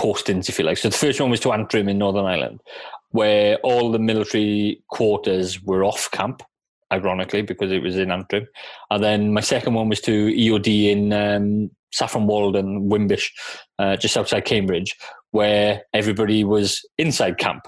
postings, 0.01 0.49
if 0.49 0.57
you 0.57 0.65
like. 0.65 0.77
So 0.77 0.89
the 0.89 0.97
first 0.97 1.21
one 1.21 1.29
was 1.29 1.39
to 1.41 1.53
Antrim 1.53 1.87
in 1.87 1.99
Northern 1.99 2.25
Ireland, 2.25 2.59
where 3.11 3.57
all 3.57 3.91
the 3.91 3.99
military 3.99 4.83
quarters 4.89 5.61
were 5.61 5.83
off 5.83 6.09
camp, 6.11 6.41
ironically, 6.91 7.43
because 7.43 7.71
it 7.71 7.83
was 7.83 7.97
in 7.97 8.11
Antrim. 8.11 8.47
And 8.89 9.03
then 9.03 9.33
my 9.33 9.41
second 9.41 9.75
one 9.75 9.89
was 9.89 10.01
to 10.01 10.33
EOD 10.33 10.89
in 10.89 11.13
um, 11.13 11.71
Saffron 11.93 12.25
Walden, 12.25 12.89
Wimbish, 12.89 13.29
uh, 13.77 13.95
just 13.95 14.17
outside 14.17 14.45
Cambridge, 14.45 14.95
where 15.31 15.83
everybody 15.93 16.43
was 16.43 16.83
inside 16.97 17.37
camp 17.37 17.67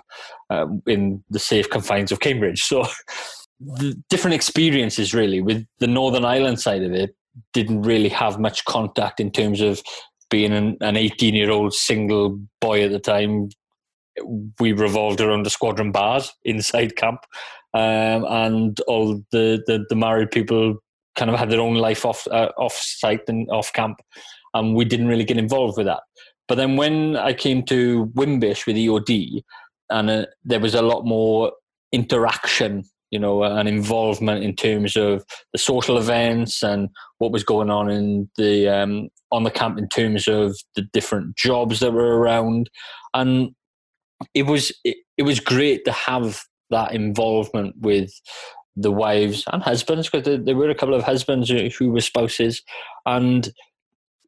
uh, 0.49 0.65
in 0.87 1.23
the 1.29 1.39
safe 1.39 1.69
confines 1.69 2.11
of 2.11 2.19
Cambridge. 2.19 2.63
So 2.63 2.85
the 3.59 4.01
different 4.09 4.35
experiences, 4.35 5.13
really, 5.13 5.41
with 5.41 5.65
the 5.79 5.87
Northern 5.87 6.25
Ireland 6.25 6.59
side 6.59 6.83
of 6.83 6.93
it, 6.93 7.15
didn't 7.53 7.81
really 7.81 8.09
have 8.09 8.39
much 8.39 8.63
contact 8.65 9.19
in 9.19 9.31
terms 9.31 9.59
of 9.59 9.81
being 10.33 10.51
an, 10.51 10.75
an 10.81 10.97
18 10.97 11.35
year 11.35 11.51
old 11.51 11.75
single 11.75 12.39
boy 12.59 12.83
at 12.83 12.91
the 12.91 12.97
time, 12.97 13.49
we 14.59 14.71
revolved 14.73 15.21
around 15.21 15.43
the 15.43 15.51
squadron 15.51 15.91
bars 15.91 16.33
inside 16.43 16.95
camp. 16.95 17.19
Um, 17.75 18.25
and 18.25 18.79
all 18.87 19.21
the, 19.31 19.61
the, 19.67 19.85
the, 19.89 19.95
married 19.95 20.31
people 20.31 20.77
kind 21.15 21.29
of 21.29 21.37
had 21.37 21.51
their 21.51 21.61
own 21.61 21.75
life 21.75 22.03
off, 22.03 22.27
uh, 22.31 22.49
off 22.57 22.73
site 22.73 23.21
and 23.27 23.47
off 23.51 23.71
camp. 23.73 23.99
And 24.55 24.75
we 24.75 24.85
didn't 24.85 25.07
really 25.07 25.23
get 25.23 25.37
involved 25.37 25.77
with 25.77 25.85
that. 25.85 26.01
But 26.47 26.55
then 26.55 26.77
when 26.77 27.15
I 27.15 27.33
came 27.33 27.61
to 27.65 28.07
Wimbish 28.15 28.65
with 28.65 28.75
EOD, 28.75 29.43
and 29.91 30.09
uh, 30.09 30.25
there 30.43 30.59
was 30.59 30.73
a 30.73 30.81
lot 30.81 31.05
more 31.05 31.51
interaction 31.91 32.85
you 33.13 33.19
know, 33.19 33.43
an 33.43 33.67
involvement 33.67 34.43
in 34.43 34.55
terms 34.55 34.95
of 34.95 35.23
the 35.51 35.59
social 35.59 35.99
events 35.99 36.63
and 36.63 36.89
what 37.19 37.31
was 37.31 37.43
going 37.43 37.69
on 37.69 37.87
in 37.91 38.27
the 38.37 38.67
um, 38.67 39.07
on 39.31 39.43
the 39.43 39.51
camp 39.51 39.77
in 39.77 39.87
terms 39.87 40.27
of 40.27 40.57
the 40.75 40.81
different 40.93 41.37
jobs 41.37 41.79
that 41.79 41.93
were 41.93 42.17
around, 42.17 42.71
and 43.13 43.51
it 44.33 44.47
was 44.47 44.71
it, 44.83 44.97
it 45.15 45.23
was 45.23 45.39
great 45.39 45.85
to 45.85 45.91
have 45.91 46.41
that 46.71 46.95
involvement 46.95 47.75
with 47.81 48.11
the 48.75 48.91
wives 48.91 49.43
and 49.53 49.61
husbands 49.61 50.09
because 50.09 50.25
there, 50.25 50.43
there 50.43 50.55
were 50.55 50.71
a 50.71 50.75
couple 50.75 50.95
of 50.95 51.03
husbands 51.03 51.51
who, 51.51 51.91
were 51.91 52.01
spouses, 52.01 52.63
and 53.05 53.53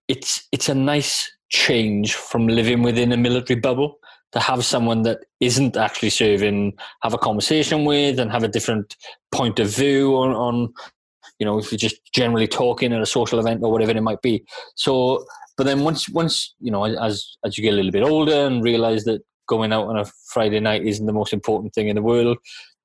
it's 0.08 0.48
it's 0.52 0.70
a 0.70 0.76
nice 0.76 1.28
change 1.50 2.14
from 2.14 2.48
living 2.48 2.84
within 2.84 3.12
a 3.12 3.18
military 3.18 3.60
bubble 3.60 3.98
to 4.32 4.40
have 4.40 4.66
someone 4.66 5.04
that 5.04 5.20
isn't 5.40 5.78
actually 5.78 6.10
serving 6.10 6.74
have 7.04 7.14
a 7.14 7.18
conversation 7.18 7.86
with 7.86 8.20
and 8.20 8.32
have 8.32 8.44
a 8.44 8.48
different 8.50 8.96
point 9.32 9.60
of 9.60 9.70
view 9.70 10.16
on, 10.16 10.32
on 10.32 10.74
you 11.40 11.46
know 11.46 11.58
if 11.58 11.72
you're 11.72 11.78
just 11.78 12.00
generally 12.14 12.48
talking 12.48 12.94
at 12.94 13.02
a 13.02 13.06
social 13.06 13.40
event 13.40 13.62
or 13.64 13.72
whatever 13.72 13.92
it 13.92 14.02
might 14.02 14.22
be. 14.22 14.44
So 14.76 15.26
but 15.58 15.66
then 15.66 15.82
once 15.82 16.10
once 16.10 16.54
you 16.60 16.72
know 16.72 16.84
as 16.84 17.38
as 17.44 17.58
you 17.58 17.64
get 17.64 17.74
a 17.74 17.78
little 17.78 17.92
bit 17.92 18.04
older 18.04 18.46
and 18.48 18.64
realize 18.64 19.04
that 19.06 19.22
going 19.48 19.72
out 19.72 19.88
on 19.88 19.98
a 19.98 20.06
friday 20.34 20.60
night 20.60 20.84
isn't 20.84 21.06
the 21.06 21.14
most 21.14 21.32
important 21.32 21.72
thing 21.74 21.88
in 21.88 21.96
the 21.96 22.02
world 22.02 22.38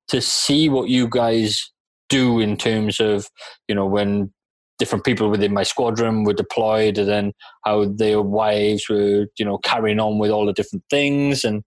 to 0.08 0.20
see 0.20 0.68
what 0.68 0.90
you 0.90 1.08
guys 1.08 1.72
do 2.08 2.38
in 2.38 2.56
terms 2.56 3.00
of 3.00 3.28
you 3.66 3.74
know 3.74 3.86
when 3.86 4.32
different 4.80 5.04
people 5.04 5.30
within 5.30 5.54
my 5.54 5.62
squadron 5.62 6.24
were 6.24 6.32
deployed 6.32 6.98
and 6.98 7.08
then 7.08 7.32
how 7.64 7.84
their 7.84 8.20
wives 8.20 8.88
were 8.88 9.26
you 9.38 9.44
know 9.44 9.58
carrying 9.58 10.00
on 10.00 10.18
with 10.18 10.30
all 10.30 10.46
the 10.46 10.52
different 10.52 10.82
things 10.90 11.44
and 11.44 11.62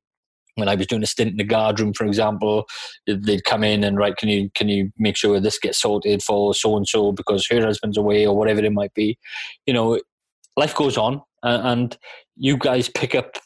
when 0.55 0.69
I 0.69 0.75
was 0.75 0.87
doing 0.87 1.03
a 1.03 1.07
stint 1.07 1.31
in 1.31 1.37
the 1.37 1.43
guard 1.43 1.79
room, 1.79 1.93
for 1.93 2.05
example, 2.05 2.67
they'd 3.07 3.43
come 3.43 3.63
in 3.63 3.83
and 3.83 3.97
right, 3.97 4.15
can 4.15 4.29
you 4.29 4.49
can 4.53 4.69
you 4.69 4.91
make 4.97 5.15
sure 5.15 5.39
this 5.39 5.57
gets 5.57 5.81
sorted 5.81 6.21
for 6.21 6.53
so 6.53 6.77
and 6.77 6.87
so 6.87 7.11
because 7.11 7.47
her 7.47 7.65
husband's 7.65 7.97
away 7.97 8.27
or 8.27 8.37
whatever 8.37 8.63
it 8.63 8.71
might 8.71 8.93
be. 8.93 9.17
You 9.65 9.73
know, 9.73 9.99
life 10.55 10.75
goes 10.75 10.97
on, 10.97 11.21
and 11.41 11.97
you 12.35 12.57
guys 12.57 12.89
pick 12.89 13.15
up 13.15 13.37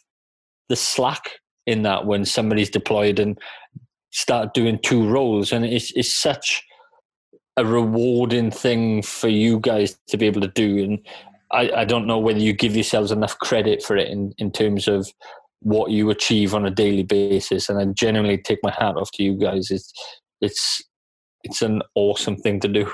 the 0.70 0.76
slack 0.76 1.40
in 1.66 1.84
that 1.84 2.06
when 2.06 2.26
somebody's 2.26 2.70
deployed 2.70 3.20
and 3.20 3.38
start 4.12 4.54
doing 4.54 4.80
two 4.84 5.08
roles, 5.08 5.52
and 5.52 5.66
it's 5.66 5.92
it's 5.96 6.14
such 6.14 6.64
a 7.58 7.65
rewarding 7.65 8.52
thing 8.52 9.02
for 9.02 9.28
you 9.28 9.60
guys 9.60 9.98
to 10.08 10.17
be 10.17 10.28
able 10.28 10.41
to 10.41 10.48
do. 10.48 10.84
And 10.84 11.00
I, 11.52 11.72
I 11.82 11.86
don't 11.86 12.08
know 12.08 12.20
whether 12.20 12.39
you 12.39 12.54
give 12.54 12.76
yourselves 12.76 13.12
enough 13.12 13.38
credit 13.39 13.84
for 13.84 13.98
it 13.98 14.08
in, 14.10 14.34
in 14.38 14.52
terms 14.52 14.88
of 14.88 15.12
what 15.62 15.91
you 15.91 16.10
achieve 16.12 16.54
on 16.54 16.65
a 16.65 16.72
daily 16.72 17.04
basis. 17.04 17.67
And 17.67 17.80
I 17.80 17.86
genuinely 17.86 18.38
take 18.38 18.60
my 18.62 18.72
hat 18.72 18.96
off 18.96 19.12
to 19.13 19.24
you 19.24 19.38
guys. 19.38 19.72
It's 19.72 19.91
it's 20.39 20.82
it's 21.43 21.62
an 21.62 21.82
awesome 21.96 22.38
thing 22.38 22.60
to 22.60 22.67
do. 22.67 22.91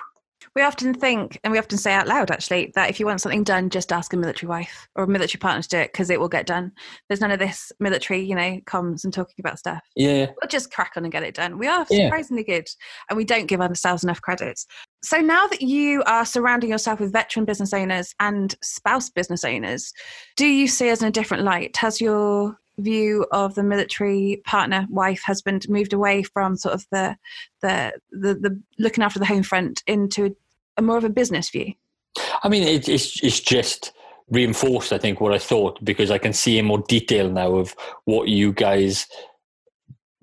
We 0.55 0.61
often 0.61 0.93
think, 0.93 1.39
and 1.43 1.51
we 1.51 1.57
often 1.57 1.77
say 1.77 1.93
out 1.93 2.07
loud 2.07 2.29
actually, 2.29 2.71
that 2.75 2.89
if 2.89 2.99
you 2.99 3.05
want 3.05 3.21
something 3.21 3.43
done, 3.43 3.69
just 3.69 3.91
ask 3.91 4.13
a 4.13 4.17
military 4.17 4.47
wife 4.47 4.87
or 4.95 5.05
a 5.05 5.07
military 5.07 5.39
partner 5.39 5.61
to 5.63 5.67
do 5.67 5.77
it 5.77 5.91
because 5.91 6.09
it 6.09 6.19
will 6.19 6.29
get 6.29 6.45
done. 6.45 6.71
There's 7.07 7.21
none 7.21 7.31
of 7.31 7.39
this 7.39 7.71
military, 7.79 8.21
you 8.23 8.35
know, 8.35 8.59
comms 8.65 9.03
and 9.03 9.13
talking 9.13 9.35
about 9.39 9.59
stuff. 9.59 9.81
Yeah. 9.95 10.27
We'll 10.27 10.49
just 10.49 10.71
crack 10.71 10.93
on 10.95 11.03
and 11.03 11.11
get 11.11 11.23
it 11.23 11.35
done. 11.35 11.57
We 11.57 11.67
are 11.67 11.85
surprisingly 11.85 12.45
yeah. 12.47 12.57
good 12.57 12.67
and 13.09 13.17
we 13.17 13.25
don't 13.25 13.47
give 13.47 13.61
ourselves 13.61 14.03
enough 14.03 14.21
credit. 14.21 14.59
So 15.03 15.17
now 15.17 15.47
that 15.47 15.61
you 15.61 16.03
are 16.03 16.25
surrounding 16.25 16.69
yourself 16.69 16.99
with 16.99 17.11
veteran 17.11 17.45
business 17.45 17.73
owners 17.73 18.13
and 18.19 18.55
spouse 18.61 19.09
business 19.09 19.43
owners, 19.43 19.91
do 20.37 20.45
you 20.45 20.67
see 20.67 20.91
us 20.91 21.01
in 21.01 21.07
a 21.07 21.11
different 21.11 21.43
light? 21.43 21.75
Has 21.77 21.99
your 21.99 22.57
view 22.79 23.25
of 23.31 23.55
the 23.55 23.63
military 23.63 24.41
partner, 24.45 24.87
wife, 24.89 25.21
husband 25.23 25.65
moved 25.69 25.93
away 25.93 26.23
from 26.23 26.55
sort 26.55 26.73
of 26.73 26.85
the 26.91 27.15
the 27.61 27.93
the, 28.11 28.33
the 28.35 28.61
looking 28.79 29.03
after 29.03 29.19
the 29.19 29.25
home 29.25 29.43
front 29.43 29.83
into 29.87 30.35
a, 30.77 30.81
more 30.81 30.97
of 30.97 31.03
a 31.03 31.09
business 31.09 31.49
view? 31.49 31.73
I 32.43 32.49
mean, 32.49 32.63
it, 32.63 32.87
it's 32.87 33.23
it's 33.23 33.39
just 33.39 33.93
reinforced. 34.29 34.93
I 34.93 34.97
think 34.97 35.19
what 35.19 35.33
I 35.33 35.39
thought 35.39 35.83
because 35.83 36.11
I 36.11 36.17
can 36.17 36.33
see 36.33 36.57
in 36.57 36.65
more 36.65 36.83
detail 36.87 37.29
now 37.29 37.55
of 37.55 37.75
what 38.05 38.27
you 38.27 38.53
guys 38.53 39.07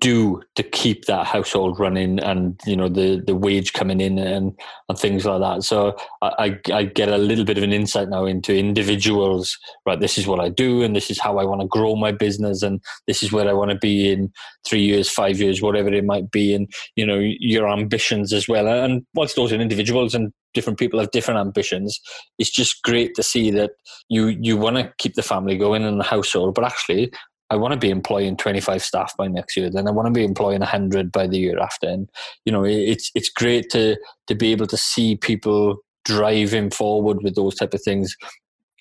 do 0.01 0.41
to 0.55 0.63
keep 0.63 1.05
that 1.05 1.27
household 1.27 1.79
running 1.79 2.19
and 2.19 2.59
you 2.65 2.75
know 2.75 2.89
the 2.89 3.21
the 3.25 3.35
wage 3.35 3.71
coming 3.71 4.01
in 4.01 4.17
and 4.17 4.59
and 4.89 4.97
things 4.97 5.25
like 5.25 5.39
that. 5.39 5.63
So 5.63 5.95
I, 6.21 6.59
I 6.73 6.83
get 6.83 7.07
a 7.07 7.17
little 7.17 7.45
bit 7.45 7.57
of 7.57 7.63
an 7.63 7.71
insight 7.71 8.09
now 8.09 8.25
into 8.25 8.53
individuals 8.57 9.57
right 9.85 9.99
this 9.99 10.17
is 10.17 10.27
what 10.27 10.39
i 10.39 10.49
do 10.49 10.81
and 10.81 10.95
this 10.95 11.09
is 11.09 11.19
how 11.19 11.37
i 11.37 11.45
want 11.45 11.61
to 11.61 11.67
grow 11.67 11.95
my 11.95 12.11
business 12.11 12.61
and 12.61 12.81
this 13.07 13.23
is 13.23 13.31
where 13.31 13.47
i 13.47 13.53
want 13.53 13.71
to 13.71 13.77
be 13.77 14.11
in 14.11 14.31
three 14.67 14.81
years 14.81 15.09
five 15.09 15.39
years 15.39 15.61
whatever 15.61 15.93
it 15.93 16.03
might 16.03 16.31
be. 16.31 16.53
And 16.53 16.67
you 16.95 17.05
know 17.05 17.19
your 17.19 17.69
ambitions 17.69 18.33
as 18.33 18.47
well. 18.47 18.67
And 18.67 19.05
whilst 19.13 19.35
those 19.35 19.53
are 19.53 19.61
individuals 19.61 20.15
and 20.15 20.33
different 20.53 20.79
people 20.79 20.99
have 20.99 21.11
different 21.11 21.39
ambitions 21.39 21.99
it's 22.37 22.49
just 22.49 22.83
great 22.83 23.15
to 23.15 23.23
see 23.23 23.51
that 23.51 23.71
you 24.09 24.27
you 24.27 24.57
want 24.57 24.75
to 24.75 24.91
keep 24.97 25.13
the 25.13 25.23
family 25.23 25.57
going 25.57 25.83
and 25.83 25.99
the 25.99 26.03
household 26.03 26.53
but 26.53 26.65
actually 26.65 27.09
I 27.51 27.57
want 27.57 27.73
to 27.73 27.77
be 27.77 27.89
employing 27.89 28.37
25 28.37 28.81
staff 28.81 29.15
by 29.17 29.27
next 29.27 29.57
year. 29.57 29.69
Then 29.69 29.85
I 29.85 29.91
want 29.91 30.07
to 30.07 30.11
be 30.11 30.23
employing 30.23 30.61
100 30.61 31.11
by 31.11 31.27
the 31.27 31.37
year 31.37 31.59
after. 31.59 31.87
And 31.87 32.09
you 32.45 32.51
know, 32.51 32.63
it's 32.63 33.11
it's 33.13 33.29
great 33.29 33.69
to 33.71 33.97
to 34.27 34.35
be 34.35 34.51
able 34.53 34.67
to 34.67 34.77
see 34.77 35.17
people 35.17 35.77
driving 36.05 36.71
forward 36.71 37.21
with 37.21 37.35
those 37.35 37.55
type 37.55 37.73
of 37.73 37.83
things 37.83 38.15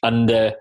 under 0.05 0.55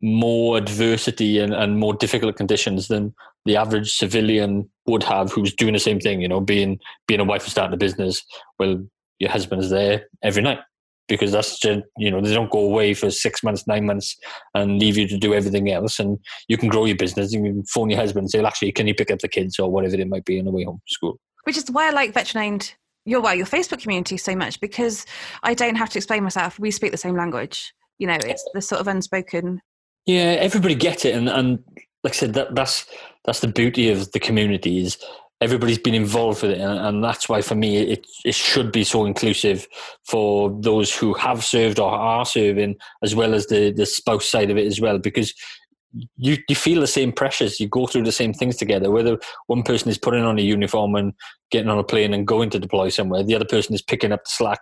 more 0.00 0.56
adversity 0.56 1.38
and, 1.38 1.54
and 1.54 1.78
more 1.78 1.94
difficult 1.94 2.36
conditions 2.36 2.88
than 2.88 3.14
the 3.44 3.56
average 3.56 3.94
civilian 3.94 4.68
would 4.86 5.02
have 5.02 5.30
who's 5.30 5.54
doing 5.54 5.74
the 5.74 5.78
same 5.78 6.00
thing. 6.00 6.22
You 6.22 6.28
know, 6.28 6.40
being 6.40 6.78
being 7.06 7.20
a 7.20 7.24
wife 7.24 7.42
and 7.42 7.52
starting 7.52 7.74
a 7.74 7.76
business. 7.76 8.24
Well, 8.58 8.82
your 9.18 9.30
husband's 9.30 9.68
there 9.68 10.06
every 10.22 10.42
night 10.42 10.60
because 11.08 11.32
that's 11.32 11.58
just 11.58 11.82
you 11.98 12.10
know 12.10 12.20
they 12.20 12.32
don't 12.32 12.50
go 12.50 12.60
away 12.60 12.94
for 12.94 13.10
six 13.10 13.42
months, 13.42 13.66
nine 13.66 13.86
months, 13.86 14.16
and 14.54 14.78
leave 14.78 14.96
you 14.96 15.06
to 15.08 15.18
do 15.18 15.34
everything 15.34 15.70
else. 15.70 15.98
And 15.98 16.18
you 16.48 16.56
can 16.56 16.68
grow 16.68 16.84
your 16.84 16.96
business. 16.96 17.32
You 17.32 17.42
can 17.42 17.64
phone 17.64 17.90
your 17.90 18.00
husband 18.00 18.24
and 18.24 18.30
say, 18.30 18.38
well, 18.38 18.46
"Actually, 18.46 18.72
can 18.72 18.86
you 18.86 18.94
pick 18.94 19.10
up 19.10 19.18
the 19.18 19.28
kids 19.28 19.58
or 19.58 19.70
whatever 19.70 19.96
it 19.96 20.08
might 20.08 20.24
be 20.24 20.38
on 20.38 20.46
the 20.46 20.50
way 20.50 20.64
home 20.64 20.76
from 20.76 20.88
school?" 20.88 21.20
Which 21.44 21.56
is 21.56 21.70
why 21.70 21.88
I 21.88 21.90
like 21.90 22.14
veteran 22.14 22.44
owned 22.44 22.74
your 23.04 23.20
well 23.20 23.34
your 23.34 23.46
Facebook 23.46 23.82
community 23.82 24.16
so 24.16 24.34
much 24.34 24.60
because 24.60 25.04
I 25.42 25.54
don't 25.54 25.76
have 25.76 25.90
to 25.90 25.98
explain 25.98 26.22
myself. 26.22 26.58
We 26.58 26.70
speak 26.70 26.90
the 26.90 26.96
same 26.96 27.16
language. 27.16 27.74
You 27.98 28.06
know, 28.06 28.18
it's 28.20 28.44
the 28.54 28.62
sort 28.62 28.80
of 28.80 28.88
unspoken. 28.88 29.60
Yeah, 30.06 30.36
everybody 30.40 30.74
gets 30.74 31.04
it, 31.04 31.14
and 31.14 31.28
and 31.28 31.62
like 32.02 32.14
I 32.14 32.16
said, 32.16 32.34
that 32.34 32.54
that's 32.54 32.86
that's 33.24 33.40
the 33.40 33.48
beauty 33.48 33.90
of 33.90 34.12
the 34.12 34.20
community 34.20 34.78
is 34.78 34.98
everybody's 35.44 35.78
been 35.78 35.94
involved 35.94 36.42
with 36.42 36.52
it, 36.52 36.60
and, 36.60 36.78
and, 36.78 37.04
that's 37.04 37.28
why 37.28 37.42
for 37.42 37.54
me 37.54 37.76
it 37.76 38.06
it 38.24 38.34
should 38.34 38.72
be 38.72 38.82
so 38.82 39.04
inclusive 39.04 39.68
for 40.04 40.50
those 40.60 40.94
who 40.94 41.12
have 41.14 41.44
served 41.44 41.78
or 41.78 41.90
are 41.92 42.24
serving, 42.24 42.76
as 43.02 43.14
well 43.14 43.34
as 43.34 43.46
the 43.46 43.70
the 43.70 43.86
spouse 43.86 44.26
side 44.26 44.50
of 44.50 44.56
it 44.56 44.66
as 44.66 44.80
well, 44.80 44.98
because 44.98 45.34
you 46.16 46.38
you 46.48 46.56
feel 46.56 46.80
the 46.80 46.86
same 46.86 47.12
pressures, 47.12 47.60
you 47.60 47.68
go 47.68 47.86
through 47.86 48.04
the 48.04 48.20
same 48.20 48.32
things 48.32 48.56
together. 48.56 48.90
Whether 48.90 49.18
one 49.46 49.62
person 49.62 49.90
is 49.90 49.98
putting 49.98 50.24
on 50.24 50.38
a 50.38 50.42
uniform 50.42 50.94
and 50.94 51.12
getting 51.50 51.70
on 51.70 51.78
a 51.78 51.84
plane 51.84 52.14
and 52.14 52.26
going 52.26 52.50
to 52.50 52.58
deploy 52.58 52.88
somewhere, 52.88 53.22
the 53.22 53.34
other 53.34 53.44
person 53.44 53.74
is 53.74 53.82
picking 53.82 54.12
up 54.12 54.24
the 54.24 54.30
slack 54.30 54.60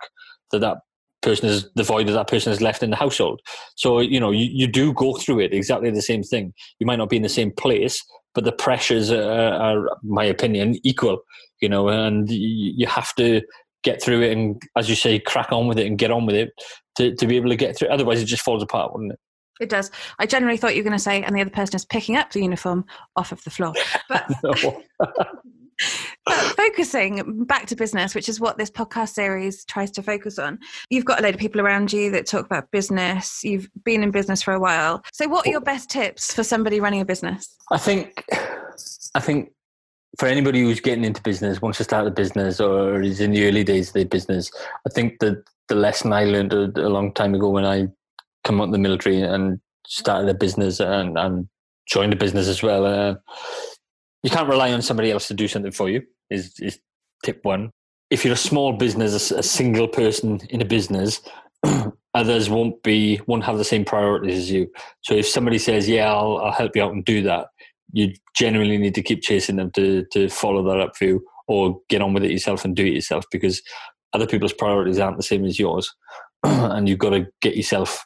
that 0.51 0.59
that 0.59 0.77
person 1.21 1.47
is 1.47 1.69
the 1.75 1.83
void 1.83 2.07
that 2.07 2.11
that 2.11 2.27
person 2.27 2.51
has 2.51 2.61
left 2.61 2.83
in 2.83 2.89
the 2.89 2.95
household. 2.97 3.41
So 3.75 3.99
you 3.99 4.19
know 4.19 4.31
you, 4.31 4.49
you 4.51 4.67
do 4.67 4.93
go 4.93 5.13
through 5.15 5.39
it 5.39 5.53
exactly 5.53 5.89
the 5.89 6.01
same 6.01 6.23
thing. 6.23 6.53
You 6.79 6.85
might 6.85 6.99
not 6.99 7.09
be 7.09 7.17
in 7.17 7.23
the 7.23 7.29
same 7.29 7.51
place, 7.51 8.03
but 8.33 8.43
the 8.43 8.51
pressures 8.51 9.11
are, 9.11 9.53
are 9.53 9.97
my 10.03 10.23
opinion, 10.23 10.77
equal. 10.83 11.21
You 11.61 11.69
know, 11.69 11.87
and 11.87 12.29
you 12.29 12.85
have 12.87 13.15
to 13.15 13.41
get 13.83 14.01
through 14.01 14.21
it 14.21 14.31
and, 14.31 14.61
as 14.77 14.89
you 14.89 14.95
say, 14.95 15.19
crack 15.19 15.51
on 15.51 15.67
with 15.67 15.77
it 15.77 15.87
and 15.87 15.97
get 15.97 16.11
on 16.11 16.25
with 16.25 16.35
it 16.35 16.51
to, 16.97 17.15
to 17.15 17.27
be 17.27 17.35
able 17.35 17.49
to 17.49 17.55
get 17.55 17.77
through. 17.77 17.89
Otherwise, 17.89 18.21
it 18.21 18.25
just 18.25 18.43
falls 18.43 18.63
apart, 18.63 18.93
wouldn't 18.93 19.13
it? 19.13 19.19
It 19.61 19.69
does. 19.69 19.91
I 20.19 20.25
generally 20.25 20.57
thought 20.57 20.75
you 20.75 20.81
were 20.81 20.89
going 20.89 20.97
to 20.97 21.03
say, 21.03 21.21
and 21.21 21.35
the 21.35 21.41
other 21.41 21.49
person 21.49 21.75
is 21.75 21.85
picking 21.85 22.17
up 22.17 22.31
the 22.31 22.41
uniform 22.41 22.85
off 23.15 23.31
of 23.31 23.43
the 23.43 23.49
floor. 23.49 23.73
But 24.09 25.27
but 26.25 26.35
focusing 26.55 27.45
back 27.45 27.67
to 27.67 27.75
business, 27.75 28.15
which 28.15 28.29
is 28.29 28.39
what 28.39 28.57
this 28.57 28.71
podcast 28.71 29.09
series 29.09 29.65
tries 29.65 29.91
to 29.91 30.03
focus 30.03 30.39
on, 30.39 30.59
you've 30.89 31.05
got 31.05 31.19
a 31.19 31.23
load 31.23 31.35
of 31.35 31.39
people 31.39 31.61
around 31.61 31.91
you 31.91 32.11
that 32.11 32.25
talk 32.25 32.45
about 32.45 32.71
business. 32.71 33.43
You've 33.43 33.69
been 33.83 34.03
in 34.03 34.11
business 34.11 34.41
for 34.41 34.53
a 34.53 34.59
while. 34.59 35.03
So, 35.13 35.27
what 35.27 35.47
are 35.47 35.51
your 35.51 35.61
best 35.61 35.89
tips 35.89 36.33
for 36.33 36.43
somebody 36.43 36.79
running 36.79 37.01
a 37.01 37.05
business? 37.05 37.55
I 37.71 37.77
think, 37.77 38.25
I 39.15 39.19
think 39.19 39.51
for 40.19 40.27
anybody 40.27 40.61
who's 40.61 40.79
getting 40.79 41.03
into 41.03 41.21
business, 41.21 41.61
wants 41.61 41.77
to 41.79 41.83
start 41.83 42.07
a 42.07 42.11
business 42.11 42.59
or 42.59 43.01
is 43.01 43.19
in 43.19 43.31
the 43.31 43.47
early 43.47 43.63
days 43.63 43.89
of 43.89 43.93
their 43.93 44.05
business, 44.05 44.51
I 44.87 44.89
think 44.89 45.19
that 45.19 45.43
the 45.69 45.75
lesson 45.75 46.13
I 46.13 46.25
learned 46.25 46.53
a, 46.53 46.71
a 46.75 46.89
long 46.89 47.13
time 47.13 47.33
ago 47.33 47.49
when 47.49 47.65
I 47.65 47.87
come 48.43 48.61
out 48.61 48.65
of 48.65 48.71
the 48.73 48.77
military 48.77 49.21
and 49.21 49.59
started 49.87 50.29
a 50.29 50.33
business 50.33 50.79
and, 50.79 51.17
and 51.17 51.47
joined 51.87 52.13
a 52.13 52.17
business 52.17 52.47
as 52.47 52.61
well. 52.61 52.85
Uh, 52.85 53.15
you 54.23 54.29
can't 54.29 54.49
rely 54.49 54.71
on 54.71 54.81
somebody 54.81 55.11
else 55.11 55.27
to 55.27 55.33
do 55.33 55.47
something 55.47 55.71
for 55.71 55.89
you. 55.89 56.01
Is 56.29 56.53
is 56.59 56.79
tip 57.23 57.39
one. 57.43 57.71
If 58.09 58.23
you're 58.23 58.33
a 58.33 58.37
small 58.37 58.73
business, 58.73 59.31
a 59.31 59.43
single 59.43 59.87
person 59.87 60.39
in 60.49 60.61
a 60.61 60.65
business, 60.65 61.21
others 62.13 62.49
won't 62.49 62.81
be 62.83 63.19
won't 63.27 63.43
have 63.43 63.57
the 63.57 63.63
same 63.63 63.85
priorities 63.85 64.37
as 64.37 64.51
you. 64.51 64.71
So 65.01 65.13
if 65.13 65.27
somebody 65.27 65.57
says, 65.57 65.87
"Yeah, 65.87 66.11
I'll, 66.11 66.37
I'll 66.37 66.51
help 66.51 66.75
you 66.75 66.83
out 66.83 66.93
and 66.93 67.03
do 67.03 67.21
that," 67.23 67.47
you 67.91 68.13
genuinely 68.35 68.77
need 68.77 68.95
to 68.95 69.03
keep 69.03 69.21
chasing 69.21 69.57
them 69.57 69.71
to 69.71 70.05
to 70.13 70.29
follow 70.29 70.63
that 70.63 70.79
up 70.79 70.95
for 70.95 71.05
you, 71.05 71.25
or 71.47 71.79
get 71.89 72.01
on 72.01 72.13
with 72.13 72.23
it 72.23 72.31
yourself 72.31 72.63
and 72.63 72.75
do 72.75 72.85
it 72.85 72.93
yourself 72.93 73.25
because 73.31 73.61
other 74.13 74.27
people's 74.27 74.53
priorities 74.53 74.99
aren't 74.99 75.17
the 75.17 75.23
same 75.23 75.43
as 75.43 75.59
yours, 75.59 75.93
and 76.43 76.87
you've 76.87 76.99
got 76.99 77.11
to 77.11 77.27
get 77.41 77.57
yourself 77.57 78.05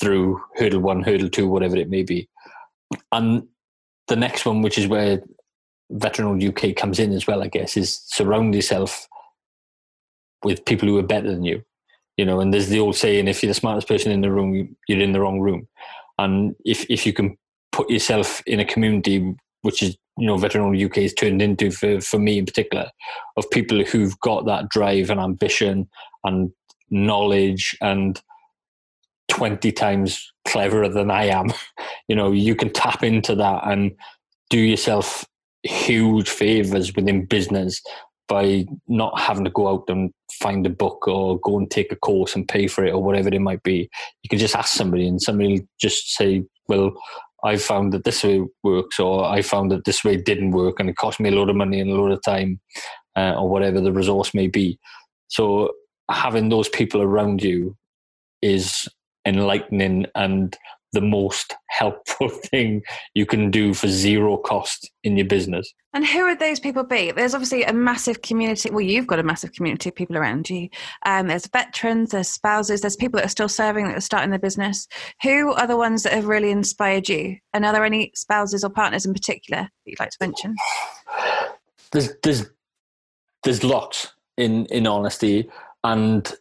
through 0.00 0.40
hurdle 0.56 0.80
one, 0.80 1.02
hurdle 1.02 1.28
two, 1.28 1.46
whatever 1.46 1.76
it 1.76 1.90
may 1.90 2.02
be. 2.02 2.28
And 3.12 3.46
the 4.10 4.16
next 4.16 4.44
one, 4.44 4.60
which 4.60 4.76
is 4.76 4.86
where 4.86 5.22
Veteran 5.90 6.46
UK 6.46 6.76
comes 6.76 6.98
in 6.98 7.12
as 7.12 7.26
well, 7.26 7.42
I 7.42 7.48
guess, 7.48 7.76
is 7.76 8.02
surround 8.06 8.54
yourself 8.54 9.08
with 10.44 10.64
people 10.64 10.88
who 10.88 10.98
are 10.98 11.02
better 11.02 11.30
than 11.30 11.44
you. 11.44 11.62
You 12.16 12.26
know, 12.26 12.40
and 12.40 12.52
there's 12.52 12.68
the 12.68 12.80
old 12.80 12.96
saying: 12.96 13.28
if 13.28 13.42
you're 13.42 13.48
the 13.48 13.58
smartest 13.58 13.88
person 13.88 14.12
in 14.12 14.20
the 14.20 14.30
room, 14.30 14.76
you're 14.86 15.00
in 15.00 15.12
the 15.12 15.20
wrong 15.20 15.40
room. 15.40 15.66
And 16.18 16.54
if 16.66 16.84
if 16.90 17.06
you 17.06 17.14
can 17.14 17.38
put 17.72 17.88
yourself 17.88 18.42
in 18.46 18.60
a 18.60 18.64
community, 18.64 19.34
which 19.62 19.82
is 19.82 19.96
you 20.18 20.26
know 20.26 20.36
Veteran 20.36 20.84
UK 20.84 20.98
is 20.98 21.14
turned 21.14 21.40
into 21.40 21.70
for 21.70 22.00
for 22.00 22.18
me 22.18 22.38
in 22.38 22.44
particular, 22.44 22.90
of 23.36 23.50
people 23.50 23.82
who've 23.84 24.18
got 24.20 24.44
that 24.46 24.68
drive 24.68 25.08
and 25.08 25.20
ambition 25.20 25.88
and 26.24 26.50
knowledge 26.90 27.76
and 27.80 28.20
20 29.30 29.72
times 29.72 30.32
cleverer 30.46 30.88
than 30.88 31.10
I 31.10 31.26
am, 31.26 31.52
you 32.08 32.16
know, 32.16 32.32
you 32.32 32.54
can 32.54 32.70
tap 32.72 33.02
into 33.02 33.34
that 33.36 33.66
and 33.66 33.92
do 34.50 34.58
yourself 34.58 35.24
huge 35.62 36.28
favors 36.28 36.94
within 36.94 37.24
business 37.24 37.80
by 38.28 38.64
not 38.86 39.18
having 39.18 39.44
to 39.44 39.50
go 39.50 39.68
out 39.68 39.84
and 39.88 40.12
find 40.40 40.64
a 40.66 40.70
book 40.70 41.08
or 41.08 41.40
go 41.40 41.58
and 41.58 41.70
take 41.70 41.90
a 41.90 41.96
course 41.96 42.34
and 42.34 42.48
pay 42.48 42.66
for 42.66 42.84
it 42.84 42.92
or 42.92 43.02
whatever 43.02 43.28
it 43.28 43.40
might 43.40 43.62
be. 43.62 43.88
You 44.22 44.28
can 44.28 44.38
just 44.38 44.54
ask 44.54 44.72
somebody 44.72 45.06
and 45.06 45.20
somebody 45.20 45.54
will 45.54 45.66
just 45.80 46.14
say, 46.14 46.44
well, 46.68 46.92
I 47.44 47.56
found 47.56 47.92
that 47.92 48.04
this 48.04 48.22
way 48.22 48.42
works 48.62 49.00
or 49.00 49.24
I 49.24 49.42
found 49.42 49.70
that 49.72 49.84
this 49.84 50.04
way 50.04 50.16
didn't 50.16 50.52
work 50.52 50.78
and 50.78 50.88
it 50.88 50.96
cost 50.96 51.18
me 51.18 51.30
a 51.30 51.34
lot 51.34 51.50
of 51.50 51.56
money 51.56 51.80
and 51.80 51.90
a 51.90 52.00
lot 52.00 52.12
of 52.12 52.22
time 52.22 52.60
uh, 53.16 53.34
or 53.36 53.48
whatever 53.48 53.80
the 53.80 53.92
resource 53.92 54.32
may 54.34 54.46
be. 54.46 54.78
So 55.28 55.72
having 56.10 56.48
those 56.48 56.68
people 56.68 57.02
around 57.02 57.42
you 57.42 57.76
is 58.42 58.88
enlightening 59.26 60.06
and 60.14 60.56
the 60.92 61.00
most 61.00 61.54
helpful 61.68 62.28
thing 62.50 62.82
you 63.14 63.26
can 63.26 63.50
do 63.50 63.74
for 63.74 63.88
zero 63.88 64.36
cost 64.36 64.90
in 65.04 65.16
your 65.16 65.26
business. 65.26 65.72
And 65.92 66.06
who 66.06 66.24
would 66.24 66.38
those 66.38 66.60
people 66.60 66.84
be? 66.84 67.10
There's 67.10 67.34
obviously 67.34 67.64
a 67.64 67.72
massive 67.72 68.22
community. 68.22 68.70
Well, 68.70 68.80
you've 68.80 69.06
got 69.06 69.18
a 69.18 69.24
massive 69.24 69.52
community 69.52 69.88
of 69.88 69.94
people 69.94 70.16
around 70.16 70.48
you. 70.50 70.68
Um, 71.06 71.28
there's 71.28 71.46
veterans, 71.46 72.10
there's 72.10 72.28
spouses, 72.28 72.80
there's 72.80 72.96
people 72.96 73.18
that 73.18 73.26
are 73.26 73.30
still 73.30 73.48
serving, 73.48 73.86
that 73.86 73.96
are 73.96 74.00
starting 74.00 74.30
their 74.30 74.38
business. 74.38 74.86
Who 75.22 75.52
are 75.52 75.66
the 75.66 75.76
ones 75.76 76.02
that 76.02 76.12
have 76.12 76.26
really 76.26 76.50
inspired 76.50 77.08
you? 77.08 77.36
And 77.52 77.64
are 77.64 77.72
there 77.72 77.84
any 77.84 78.12
spouses 78.14 78.64
or 78.64 78.70
partners 78.70 79.06
in 79.06 79.12
particular 79.12 79.62
that 79.62 79.70
you'd 79.84 80.00
like 80.00 80.10
to 80.10 80.18
mention? 80.20 80.54
There's 81.92 82.10
there's 82.22 82.48
there's 83.42 83.64
lots 83.64 84.12
in 84.36 84.66
in 84.66 84.86
honesty, 84.86 85.50
and 85.82 86.32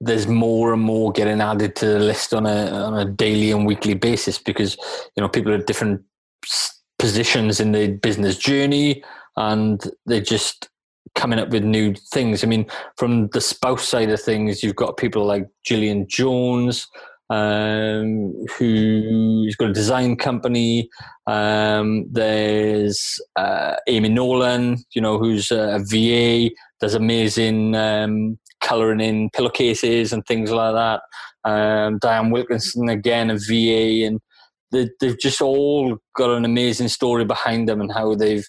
there's 0.00 0.26
more 0.26 0.72
and 0.72 0.82
more 0.82 1.12
getting 1.12 1.40
added 1.40 1.74
to 1.76 1.86
the 1.86 1.98
list 1.98 2.34
on 2.34 2.46
a 2.46 2.70
on 2.70 2.98
a 2.98 3.04
daily 3.04 3.50
and 3.50 3.66
weekly 3.66 3.94
basis 3.94 4.38
because 4.38 4.76
you 5.16 5.22
know 5.22 5.28
people 5.28 5.52
are 5.52 5.56
at 5.56 5.66
different 5.66 6.02
positions 6.98 7.60
in 7.60 7.72
the 7.72 7.88
business 7.88 8.36
journey 8.36 9.02
and 9.36 9.90
they're 10.06 10.20
just 10.20 10.68
coming 11.14 11.38
up 11.38 11.48
with 11.50 11.64
new 11.64 11.94
things. 11.94 12.44
I 12.44 12.46
mean, 12.46 12.66
from 12.96 13.28
the 13.28 13.40
spouse 13.40 13.86
side 13.86 14.10
of 14.10 14.20
things, 14.20 14.62
you've 14.62 14.76
got 14.76 14.96
people 14.96 15.24
like 15.24 15.48
Gillian 15.64 16.06
Jones, 16.08 16.86
um, 17.30 18.32
who's 18.56 19.56
got 19.56 19.70
a 19.70 19.72
design 19.72 20.16
company. 20.16 20.88
Um, 21.26 22.06
there's 22.10 23.20
uh, 23.36 23.76
Amy 23.88 24.10
Nolan, 24.10 24.84
you 24.94 25.00
know, 25.00 25.18
who's 25.18 25.50
a 25.50 25.82
VA, 25.84 26.50
does 26.80 26.94
amazing 26.94 27.74
um, 27.74 28.38
colouring 28.62 29.00
in 29.00 29.30
pillowcases 29.30 30.12
and 30.12 30.24
things 30.26 30.50
like 30.50 30.74
that. 30.74 31.00
Um, 31.48 31.98
Diane 31.98 32.30
Wilkinson 32.30 32.88
again, 32.88 33.30
a 33.30 33.38
VA, 33.38 34.06
and 34.06 34.20
they, 34.72 34.88
they've 35.00 35.18
just 35.18 35.40
all 35.40 35.98
got 36.16 36.30
an 36.30 36.44
amazing 36.44 36.88
story 36.88 37.24
behind 37.24 37.68
them 37.68 37.80
and 37.80 37.92
how 37.92 38.14
they've 38.14 38.46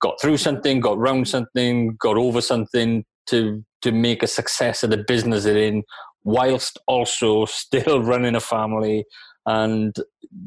got 0.00 0.20
through 0.20 0.36
something, 0.36 0.80
got 0.80 0.98
round 0.98 1.28
something, 1.28 1.96
got 1.98 2.18
over 2.18 2.40
something 2.40 3.04
to 3.26 3.64
to 3.82 3.92
make 3.92 4.22
a 4.22 4.26
success 4.26 4.82
of 4.82 4.90
the 4.90 4.98
business 4.98 5.44
they're 5.44 5.58
in, 5.58 5.82
whilst 6.24 6.78
also 6.86 7.44
still 7.46 8.02
running 8.12 8.34
a 8.34 8.40
family 8.40 9.04
and 9.46 9.96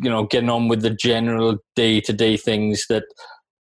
you 0.02 0.10
know 0.10 0.26
getting 0.26 0.50
on 0.50 0.68
with 0.68 0.82
the 0.82 0.90
general 0.90 1.58
day 1.76 2.00
to 2.02 2.14
day 2.14 2.38
things 2.38 2.86
that, 2.90 3.04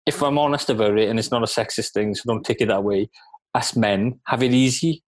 if 0.05 0.21
I'm 0.23 0.37
honest 0.39 0.69
about 0.69 0.97
it, 0.97 1.09
and 1.09 1.19
it's 1.19 1.31
not 1.31 1.43
a 1.43 1.45
sexist 1.45 1.91
thing, 1.91 2.15
so 2.15 2.23
don't 2.25 2.43
take 2.43 2.61
it 2.61 2.67
that 2.67 2.83
way. 2.83 3.09
Us 3.53 3.75
men 3.75 4.19
have 4.25 4.41
it 4.41 4.53
easy 4.53 5.03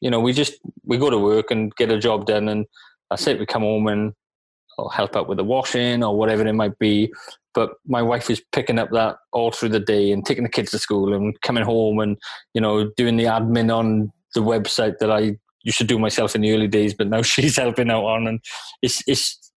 you 0.00 0.10
know, 0.10 0.20
we 0.20 0.32
just 0.32 0.54
we 0.84 0.98
go 0.98 1.10
to 1.10 1.18
work 1.18 1.50
and 1.50 1.74
get 1.76 1.90
a 1.90 1.98
job 1.98 2.26
done, 2.26 2.48
and 2.48 2.66
that's 3.10 3.26
it. 3.26 3.38
We 3.38 3.46
come 3.46 3.62
home 3.62 3.86
and 3.86 4.12
I'll 4.78 4.88
help 4.88 5.16
out 5.16 5.28
with 5.28 5.38
the 5.38 5.44
washing 5.44 6.02
or 6.02 6.16
whatever 6.16 6.46
it 6.46 6.52
might 6.54 6.78
be. 6.78 7.12
But 7.52 7.72
my 7.86 8.02
wife 8.02 8.30
is 8.30 8.42
picking 8.52 8.78
up 8.78 8.90
that 8.92 9.16
all 9.32 9.50
through 9.50 9.70
the 9.70 9.80
day 9.80 10.12
and 10.12 10.24
taking 10.24 10.44
the 10.44 10.50
kids 10.50 10.70
to 10.70 10.78
school 10.78 11.12
and 11.12 11.38
coming 11.42 11.64
home 11.64 11.98
and 11.98 12.16
you 12.54 12.60
know 12.60 12.90
doing 12.96 13.16
the 13.16 13.24
admin 13.24 13.74
on 13.74 14.12
the 14.34 14.40
website 14.40 14.98
that 14.98 15.10
I 15.10 15.36
used 15.62 15.78
to 15.78 15.84
do 15.84 15.98
myself 15.98 16.34
in 16.34 16.40
the 16.42 16.52
early 16.52 16.68
days, 16.68 16.94
but 16.94 17.08
now 17.08 17.22
she's 17.32 17.56
helping 17.56 17.90
out 17.90 18.04
on, 18.04 18.26
and 18.26 18.40
it's 18.82 19.02
it's 19.06 19.49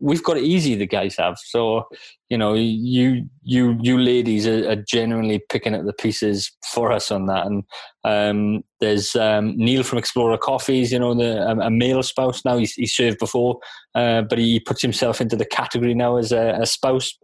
we've 0.00 0.22
got 0.22 0.36
it 0.36 0.44
easy 0.44 0.74
the 0.74 0.86
guys 0.86 1.16
have. 1.16 1.38
So 1.38 1.84
you 2.28 2.38
know 2.38 2.54
you 2.54 3.28
you 3.42 3.78
you 3.80 3.98
ladies 3.98 4.46
are, 4.46 4.70
are 4.70 4.76
genuinely 4.76 5.42
picking 5.50 5.74
up 5.74 5.84
the 5.84 5.92
pieces 5.92 6.50
for 6.72 6.92
us 6.92 7.10
on 7.10 7.26
that. 7.26 7.46
And 7.46 7.64
um, 8.04 8.64
there's 8.80 9.14
um, 9.14 9.56
neil 9.56 9.82
from 9.82 9.98
explorer 9.98 10.38
coffees 10.38 10.92
you 10.92 10.98
know 10.98 11.14
the 11.14 11.46
a, 11.46 11.70
male 11.70 12.02
spouse 12.02 12.44
now. 12.44 12.58
He's, 12.58 12.74
he 12.74 12.86
served 12.86 13.18
before 13.18 13.58
uh, 13.94 14.22
but 14.22 14.38
he 14.38 14.60
puts 14.60 14.82
himself 14.82 15.20
into 15.20 15.36
the 15.36 15.44
category 15.44 15.94
now 15.94 16.16
as 16.16 16.32
a, 16.32 16.58
a 16.60 16.66
spouse 16.66 17.16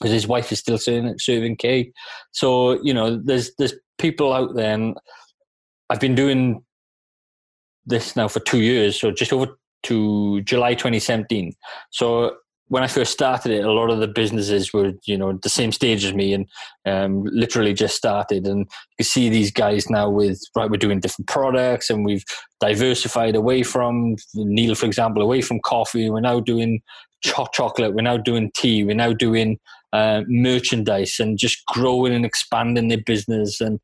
because 0.00 0.12
his 0.12 0.26
wife 0.26 0.52
is 0.52 0.58
still 0.58 0.78
serving, 0.78 1.18
serving. 1.18 1.56
So 2.32 2.82
you 2.82 2.94
know, 2.94 3.20
there's 3.22 3.52
there's 3.58 3.74
people 3.98 4.32
out 4.32 4.54
there, 4.54 4.74
and 4.74 4.96
I've 5.90 6.00
been 6.00 6.14
doing 6.14 6.64
this 7.86 8.16
now 8.16 8.28
for 8.28 8.40
two 8.40 8.60
years, 8.60 8.98
so 9.00 9.10
just 9.10 9.32
over 9.32 9.58
to 9.86 10.42
July 10.42 10.74
2017. 10.74 11.52
So 11.90 12.36
when 12.68 12.82
I 12.82 12.88
first 12.88 13.12
started 13.12 13.52
it, 13.52 13.64
a 13.64 13.72
lot 13.72 13.90
of 13.90 14.00
the 14.00 14.08
businesses 14.08 14.72
were, 14.72 14.92
you 15.04 15.16
know, 15.16 15.38
the 15.42 15.48
same 15.48 15.70
stage 15.70 16.04
as 16.04 16.12
me 16.12 16.34
and 16.34 16.48
um, 16.84 17.24
literally 17.26 17.72
just 17.72 17.96
started. 17.96 18.46
And 18.46 18.68
you 18.98 19.04
see 19.04 19.28
these 19.28 19.52
guys 19.52 19.88
now 19.88 20.10
with, 20.10 20.40
right, 20.56 20.68
we're 20.68 20.76
doing 20.76 20.98
different 20.98 21.28
products 21.28 21.90
and 21.90 22.04
we've 22.04 22.24
diversified 22.60 23.36
away 23.36 23.62
from 23.62 24.16
Neil, 24.34 24.74
for 24.74 24.86
example, 24.86 25.22
away 25.22 25.42
from 25.42 25.60
coffee. 25.60 26.10
We're 26.10 26.20
now 26.20 26.40
doing 26.40 26.80
hot 27.24 27.52
chocolate. 27.52 27.94
We're 27.94 28.02
now 28.02 28.16
doing 28.16 28.50
tea. 28.54 28.84
We're 28.84 28.96
now 28.96 29.12
doing 29.12 29.58
uh, 29.92 30.22
merchandise 30.26 31.16
and 31.20 31.38
just 31.38 31.64
growing 31.66 32.14
and 32.14 32.24
expanding 32.24 32.88
their 32.88 33.02
business. 33.04 33.60
And 33.60 33.78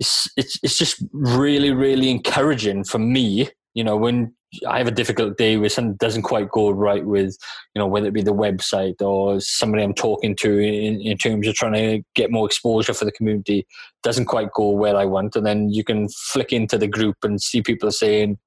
it's, 0.00 0.28
it's, 0.36 0.58
it's 0.62 0.76
just 0.76 1.04
really, 1.12 1.72
really 1.72 2.10
encouraging 2.10 2.82
for 2.82 2.98
me, 2.98 3.48
you 3.74 3.84
know, 3.84 3.96
when 3.96 4.34
I 4.66 4.78
have 4.78 4.86
a 4.86 4.92
difficult 4.92 5.36
day 5.36 5.56
where 5.56 5.68
something 5.68 5.96
doesn't 5.96 6.22
quite 6.22 6.50
go 6.50 6.70
right 6.70 7.04
with, 7.04 7.36
you 7.74 7.80
know, 7.80 7.86
whether 7.86 8.06
it 8.06 8.14
be 8.14 8.22
the 8.22 8.34
website 8.34 9.00
or 9.02 9.40
somebody 9.40 9.82
I'm 9.82 9.94
talking 9.94 10.36
to 10.36 10.58
in, 10.58 11.00
in 11.00 11.18
terms 11.18 11.46
of 11.48 11.54
trying 11.54 11.72
to 11.72 12.02
get 12.14 12.30
more 12.30 12.46
exposure 12.46 12.94
for 12.94 13.04
the 13.04 13.12
community 13.12 13.66
doesn't 14.02 14.26
quite 14.26 14.52
go 14.52 14.70
where 14.70 14.96
I 14.96 15.04
want. 15.04 15.36
And 15.36 15.44
then 15.44 15.70
you 15.70 15.82
can 15.82 16.08
flick 16.08 16.52
into 16.52 16.78
the 16.78 16.86
group 16.86 17.16
and 17.22 17.42
see 17.42 17.60
people 17.60 17.90
saying, 17.90 18.38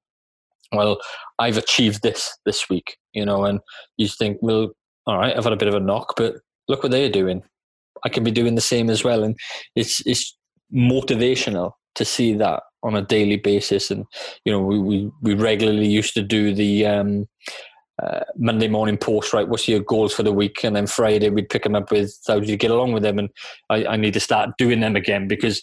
well, 0.72 0.98
I've 1.38 1.58
achieved 1.58 2.02
this 2.02 2.34
this 2.46 2.68
week, 2.68 2.96
you 3.12 3.24
know, 3.24 3.44
and 3.44 3.60
you 3.96 4.08
think, 4.08 4.38
well, 4.40 4.70
all 5.06 5.18
right, 5.18 5.36
I've 5.36 5.44
had 5.44 5.52
a 5.52 5.56
bit 5.56 5.68
of 5.68 5.74
a 5.74 5.80
knock, 5.80 6.14
but 6.16 6.36
look 6.68 6.82
what 6.82 6.92
they're 6.92 7.10
doing. 7.10 7.42
I 8.04 8.08
can 8.08 8.24
be 8.24 8.30
doing 8.30 8.54
the 8.54 8.60
same 8.60 8.88
as 8.88 9.04
well. 9.04 9.22
And 9.22 9.36
it's, 9.76 10.04
it's 10.06 10.36
motivational 10.72 11.72
to 11.96 12.04
see 12.04 12.34
that 12.34 12.62
on 12.82 12.96
a 12.96 13.02
daily 13.02 13.36
basis. 13.36 13.90
And 13.90 14.06
you 14.44 14.52
know, 14.52 14.60
we 14.60 14.78
we, 14.78 15.10
we 15.22 15.34
regularly 15.34 15.88
used 15.88 16.14
to 16.14 16.22
do 16.22 16.54
the 16.54 16.86
um, 16.86 17.28
uh, 18.02 18.20
Monday 18.36 18.68
morning 18.68 18.96
post. 18.96 19.32
Right, 19.32 19.48
what's 19.48 19.68
your 19.68 19.80
goals 19.80 20.14
for 20.14 20.22
the 20.22 20.32
week? 20.32 20.64
And 20.64 20.76
then 20.76 20.86
Friday 20.86 21.30
we'd 21.30 21.48
pick 21.48 21.64
them 21.64 21.74
up 21.74 21.90
with 21.90 22.16
how 22.26 22.40
did 22.40 22.48
you 22.48 22.56
get 22.56 22.70
along 22.70 22.92
with 22.92 23.02
them? 23.02 23.18
And 23.18 23.28
I, 23.68 23.86
I 23.86 23.96
need 23.96 24.14
to 24.14 24.20
start 24.20 24.50
doing 24.58 24.80
them 24.80 24.96
again 24.96 25.28
because. 25.28 25.62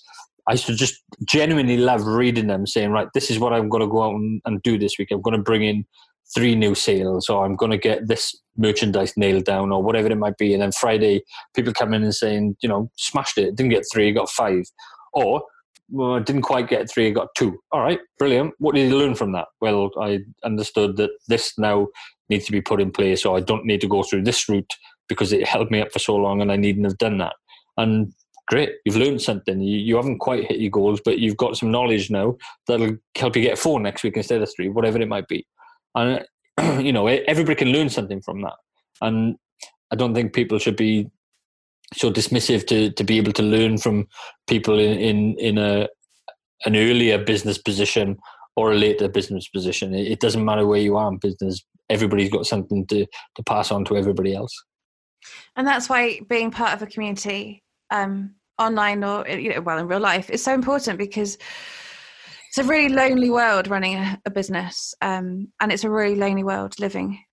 I 0.50 0.54
used 0.54 0.68
to 0.68 0.76
just 0.76 1.04
genuinely 1.26 1.76
love 1.76 2.08
reading 2.08 2.48
them, 2.48 2.66
saying, 2.66 2.92
"Right, 2.92 3.10
this 3.14 3.30
is 3.30 3.38
what 3.38 3.52
I'm 3.52 3.68
going 3.68 3.82
to 3.82 3.88
go 3.88 4.04
out 4.04 4.14
and, 4.16 4.42
and 4.46 4.64
do 4.64 4.78
this 4.78 4.98
week. 4.98 5.10
I'm 5.12 5.22
going 5.22 5.36
to 5.36 5.44
bring 5.44 5.62
in 5.62 5.86
three 6.34 6.56
new 6.56 6.76
sales 6.76 7.30
or 7.30 7.46
I'm 7.46 7.56
going 7.56 7.72
to 7.72 7.78
get 7.78 8.08
this 8.08 8.36
merchandise 8.58 9.14
nailed 9.16 9.46
down 9.46 9.72
or 9.72 9.82
whatever 9.82 10.10
it 10.10 10.18
might 10.18 10.38
be. 10.38 10.54
And 10.54 10.62
then 10.62 10.72
Friday, 10.72 11.24
people 11.56 11.74
come 11.74 11.94
in 11.94 12.04
and 12.04 12.16
saying, 12.16 12.58
you 12.62 12.70
know, 12.70 12.90
smashed 12.98 13.38
it, 13.38 13.56
didn't 13.56 13.72
get 13.72 13.86
three, 13.92 14.12
got 14.12 14.30
five. 14.30 14.64
Or 15.14 15.44
well, 15.89 16.15
I 16.15 16.19
didn't 16.19 16.41
quite 16.41 16.67
get 16.67 16.89
three, 16.89 17.08
I 17.08 17.12
got 17.12 17.30
two. 17.36 17.58
All 17.71 17.82
right, 17.82 18.00
brilliant. 18.19 18.54
What 18.60 18.76
did 18.76 18.89
you 18.89 18.97
learn 18.97 19.15
from 19.15 19.32
that? 19.34 19.47
Well, 19.62 19.91
I 20.00 20.19
understood 20.43 20.97
that 20.97 21.12
this 21.28 21.54
now 21.58 21.88
needs 22.30 22.45
to 22.45 22.52
be 22.52 22.62
put 22.62 22.82
in 22.82 22.91
place, 22.91 23.23
so 23.23 23.36
I 23.36 23.39
don't 23.39 23.65
need 23.65 23.82
to 23.82 23.88
go 23.88 24.04
through 24.04 24.23
this 24.23 24.50
route 24.50 24.73
because 25.08 25.32
it 25.32 25.47
held 25.47 25.71
me 25.71 25.82
up 25.82 25.91
for 25.91 26.00
so 26.00 26.15
long 26.15 26.41
and 26.41 26.52
I 26.52 26.58
needn't 26.58 26.86
have 26.86 26.97
done 26.97 27.17
that. 27.19 27.36
And 27.78 28.13
great, 28.47 28.71
you've 28.86 28.97
learned 28.97 29.21
something. 29.21 29.62
You, 29.62 29.78
you 29.78 29.95
haven't 29.95 30.19
quite 30.19 30.45
hit 30.45 30.60
your 30.60 30.71
goals, 30.71 31.00
but 31.04 31.19
you've 31.19 31.38
got 31.38 31.58
some 31.58 31.71
knowledge 31.71 32.10
now 32.10 32.36
that'll 32.67 32.97
help 33.15 33.36
you 33.36 33.41
get 33.41 33.58
four 33.58 33.80
next 33.80 34.04
week 34.04 34.17
instead 34.17 34.41
of 34.41 34.52
three, 34.54 34.69
whatever 34.69 35.00
it 35.00 35.08
might 35.08 35.28
be. 35.28 35.45
And, 35.95 36.26
you 36.86 36.91
know, 36.91 37.08
everybody 37.08 37.56
can 37.56 37.71
learn 37.71 37.89
something 37.89 38.21
from 38.21 38.41
that. 38.41 38.56
And 39.02 39.36
I 39.91 39.95
don't 39.95 40.13
think 40.13 40.34
people 40.34 40.60
should 40.60 40.76
be 40.76 41.10
so 41.93 42.12
dismissive 42.12 42.67
to 42.67 42.91
to 42.91 43.04
be 43.04 43.17
able 43.17 43.34
to 43.34 43.43
learn 43.43 43.78
from 43.78 44.08
people 44.47 44.80
in 44.80 44.97
in, 45.00 45.39
in 45.39 45.58
a 45.58 45.88
an 46.65 46.76
earlier 46.76 47.23
business 47.23 47.58
position 47.58 48.17
or 48.56 48.71
a 48.71 48.76
later 48.76 49.08
business 49.08 49.47
position. 49.47 49.93
It, 49.93 50.08
it 50.13 50.19
doesn't 50.19 50.43
matter 50.43 50.65
where 50.65 50.82
you 50.82 50.97
are 50.97 51.10
in 51.10 51.17
business. 51.17 51.63
Everybody's 51.89 52.32
got 52.32 52.45
something 52.45 52.86
to 52.88 53.06
to 53.36 53.43
pass 53.43 53.71
on 53.71 53.86
to 53.86 53.97
everybody 53.97 54.36
else. 54.36 54.54
And 55.56 55.65
that's 55.65 55.89
why 55.89 56.21
being 56.28 56.52
part 56.52 56.73
of 56.73 56.82
a 56.82 56.88
community, 56.88 57.63
um, 57.89 58.36
online 58.60 59.04
or 59.04 59.28
you 59.28 59.54
know, 59.54 59.62
well 59.62 59.78
in 59.78 59.88
real 59.88 60.00
life, 60.00 60.30
is 60.30 60.43
so 60.43 60.54
important 60.54 60.97
because 60.97 61.38
it's 62.50 62.58
a 62.58 62.63
really 62.63 62.93
lonely 62.93 63.30
world 63.30 63.67
running 63.67 63.95
a, 63.95 64.19
a 64.26 64.32
business, 64.32 64.93
um, 65.02 65.52
and 65.62 65.71
it's 65.71 65.84
a 65.84 65.89
really 65.89 66.15
lonely 66.15 66.43
world 66.43 66.80
living 66.80 67.23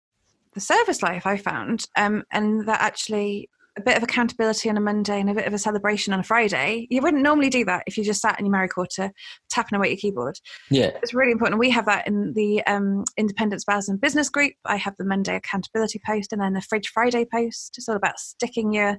the 0.54 0.60
service 0.60 1.02
life. 1.02 1.26
I 1.26 1.36
found, 1.36 1.86
um, 1.96 2.22
and 2.30 2.66
that 2.68 2.80
actually 2.80 3.48
a 3.76 3.82
bit 3.82 3.96
of 3.96 4.02
accountability 4.02 4.70
on 4.70 4.76
a 4.76 4.80
Monday 4.80 5.20
and 5.20 5.28
a 5.28 5.34
bit 5.34 5.46
of 5.46 5.54
a 5.54 5.58
celebration 5.58 6.12
on 6.12 6.20
a 6.20 6.22
Friday. 6.22 6.86
You 6.90 7.02
wouldn't 7.02 7.22
normally 7.22 7.50
do 7.50 7.64
that 7.64 7.82
if 7.86 7.98
you 7.98 8.04
just 8.04 8.20
sat 8.20 8.38
in 8.38 8.46
your 8.46 8.52
married 8.52 8.72
quarter 8.72 9.10
tapping 9.50 9.76
away 9.76 9.88
at 9.88 9.90
your 9.90 9.98
keyboard. 9.98 10.38
Yeah. 10.70 10.90
It's 11.02 11.14
really 11.14 11.32
important. 11.32 11.58
We 11.58 11.70
have 11.70 11.86
that 11.86 12.06
in 12.06 12.32
the 12.34 12.64
um, 12.66 13.04
Independent 13.16 13.62
Spouse 13.62 13.88
and 13.88 14.00
Business 14.00 14.30
Group. 14.30 14.52
I 14.64 14.76
have 14.76 14.96
the 14.96 15.04
Monday 15.04 15.34
accountability 15.34 16.00
post 16.06 16.32
and 16.32 16.40
then 16.40 16.52
the 16.52 16.60
Fridge 16.60 16.88
Friday 16.88 17.24
post. 17.24 17.74
It's 17.76 17.88
all 17.88 17.96
about 17.96 18.20
sticking 18.20 18.72
your 18.72 18.98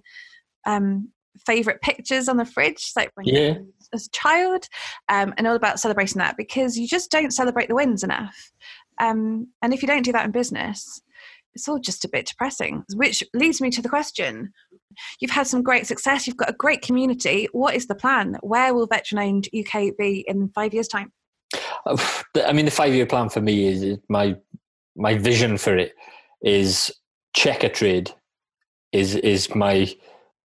um, 0.65 1.09
favorite 1.45 1.81
pictures 1.81 2.27
on 2.27 2.37
the 2.37 2.45
fridge, 2.45 2.91
like 2.95 3.11
when 3.15 3.27
yeah. 3.27 3.39
you 3.39 3.73
as 3.93 4.07
a 4.07 4.11
child, 4.11 4.67
um, 5.09 5.33
and 5.37 5.47
all 5.47 5.55
about 5.55 5.79
celebrating 5.79 6.19
that 6.19 6.37
because 6.37 6.77
you 6.77 6.87
just 6.87 7.11
don't 7.11 7.31
celebrate 7.31 7.69
the 7.69 7.75
wins 7.75 8.03
enough. 8.03 8.51
Um, 8.99 9.47
and 9.61 9.73
if 9.73 9.81
you 9.81 9.87
don't 9.87 10.03
do 10.03 10.11
that 10.13 10.25
in 10.25 10.31
business, 10.31 11.01
it's 11.55 11.67
all 11.67 11.79
just 11.79 12.05
a 12.05 12.09
bit 12.09 12.27
depressing. 12.27 12.83
Which 12.93 13.23
leads 13.33 13.61
me 13.61 13.69
to 13.71 13.81
the 13.81 13.89
question 13.89 14.51
You've 15.19 15.31
had 15.31 15.47
some 15.47 15.61
great 15.61 15.87
success, 15.87 16.25
you've 16.25 16.37
got 16.37 16.49
a 16.49 16.53
great 16.53 16.81
community. 16.81 17.47
What 17.51 17.75
is 17.75 17.87
the 17.87 17.95
plan? 17.95 18.37
Where 18.41 18.73
will 18.73 18.87
Veteran 18.87 19.21
Owned 19.21 19.49
UK 19.53 19.97
be 19.97 20.23
in 20.27 20.49
five 20.55 20.73
years' 20.73 20.87
time? 20.87 21.11
I 21.85 22.53
mean, 22.53 22.65
the 22.65 22.71
five 22.71 22.93
year 22.93 23.05
plan 23.05 23.29
for 23.29 23.41
me 23.41 23.67
is 23.67 23.97
my 24.09 24.35
my 24.95 25.17
vision 25.17 25.57
for 25.57 25.77
it 25.77 25.93
is 26.41 26.91
Checkatrade 27.37 28.13
is 28.91 29.15
is 29.15 29.53
my 29.53 29.93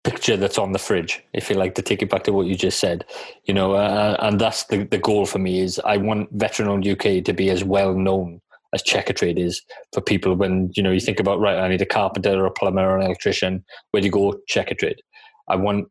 picture 0.03 0.35
that's 0.35 0.57
on 0.57 0.73
the 0.73 0.79
fridge 0.79 1.23
if 1.33 1.49
you 1.49 1.55
like 1.55 1.75
to 1.75 1.81
take 1.81 2.01
it 2.01 2.09
back 2.09 2.23
to 2.23 2.33
what 2.33 2.45
you 2.45 2.55
just 2.55 2.77
said 2.77 3.05
you 3.45 3.53
know 3.53 3.73
uh, 3.73 4.17
and 4.19 4.39
that's 4.39 4.65
the, 4.65 4.83
the 4.83 4.97
goal 4.97 5.25
for 5.25 5.39
me 5.39 5.61
is 5.61 5.79
i 5.85 5.95
want 5.95 6.27
veteran 6.33 6.67
owned 6.67 6.85
uk 6.85 7.23
to 7.23 7.31
be 7.33 7.49
as 7.49 7.63
well 7.63 7.93
known 7.93 8.41
as 8.73 8.83
Checkatrade 8.83 9.39
is 9.39 9.61
for 9.93 10.01
people 10.01 10.35
when 10.35 10.71
you 10.75 10.83
know 10.83 10.91
you 10.91 10.99
think 10.99 11.19
about 11.19 11.39
right 11.39 11.57
i 11.57 11.67
need 11.67 11.81
a 11.81 11.85
carpenter 11.85 12.31
or 12.31 12.45
a 12.45 12.51
plumber 12.51 12.81
or 12.81 12.97
an 12.97 13.05
electrician 13.05 13.63
where 13.91 14.01
do 14.01 14.05
you 14.05 14.11
go 14.11 14.33
Checkatrade 14.49 14.99
i 15.47 15.55
want 15.55 15.87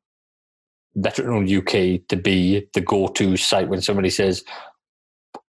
veteran 0.96 1.56
uk 1.56 1.72
to 1.72 2.16
be 2.22 2.66
the 2.74 2.80
go-to 2.80 3.36
site 3.36 3.68
when 3.68 3.80
somebody 3.80 4.10
says 4.10 4.44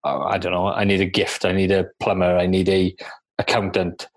oh, 0.05 0.23
i 0.23 0.39
don't 0.39 0.53
know 0.53 0.69
i 0.69 0.85
need 0.85 1.01
a 1.01 1.07
gift 1.07 1.45
i 1.45 1.53
need 1.53 1.71
a 1.71 1.87
plumber 2.01 2.37
i 2.37 2.47
need 2.47 2.69
a 2.69 2.95
accountant. 3.39 4.09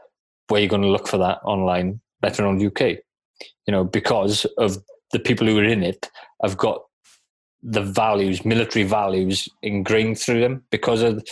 Where 0.48 0.62
you're 0.62 0.70
going 0.70 0.84
to 0.84 0.90
look 0.90 1.08
for 1.08 1.18
that 1.18 1.40
online 1.44 2.02
veteran 2.22 2.64
uk 2.64 2.82
you 3.68 3.72
know, 3.72 3.84
because 3.84 4.46
of 4.58 4.78
the 5.12 5.20
people 5.20 5.48
who 5.48 5.58
are 5.58 5.64
in 5.64 5.84
it 5.84 6.10
have 6.44 6.58
got 6.58 6.82
the 7.64 7.82
values, 7.82 8.46
military 8.46 8.86
values 8.86 9.50
ingrained 9.64 10.20
through 10.20 10.42
them 10.42 10.64
because 10.70 11.02
of 11.02 11.26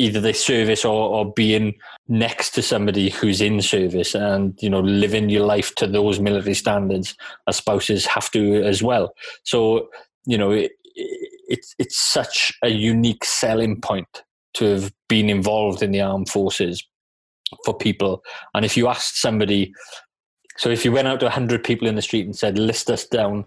either 0.00 0.20
their 0.20 0.34
service 0.34 0.84
or, 0.84 1.10
or 1.10 1.32
being 1.34 1.74
next 2.08 2.50
to 2.52 2.62
somebody 2.62 3.10
who's 3.10 3.42
in 3.42 3.60
service 3.60 4.14
and, 4.14 4.58
you 4.62 4.70
know, 4.70 4.80
living 4.80 5.28
your 5.28 5.44
life 5.44 5.74
to 5.74 5.86
those 5.86 6.18
military 6.18 6.54
standards 6.54 7.14
as 7.46 7.56
spouses 7.56 8.06
have 8.06 8.30
to 8.30 8.62
as 8.64 8.82
well. 8.82 9.12
So, 9.44 9.90
you 10.24 10.38
know, 10.38 10.52
it, 10.52 10.72
it's 10.94 11.74
it's 11.78 12.00
such 12.00 12.52
a 12.64 12.70
unique 12.70 13.24
selling 13.24 13.80
point 13.80 14.22
to 14.54 14.64
have 14.64 14.92
been 15.08 15.28
involved 15.28 15.82
in 15.82 15.90
the 15.90 16.00
armed 16.00 16.30
forces 16.30 16.82
for 17.64 17.76
people. 17.76 18.22
And 18.54 18.64
if 18.64 18.76
you 18.76 18.88
asked 18.88 19.20
somebody 19.20 19.72
so 20.56 20.70
if 20.70 20.84
you 20.84 20.92
went 20.92 21.08
out 21.08 21.20
to 21.20 21.26
100 21.26 21.62
people 21.64 21.88
in 21.88 21.94
the 21.94 22.02
street 22.02 22.26
and 22.26 22.36
said, 22.36 22.58
list 22.58 22.90
us 22.90 23.06
down 23.06 23.44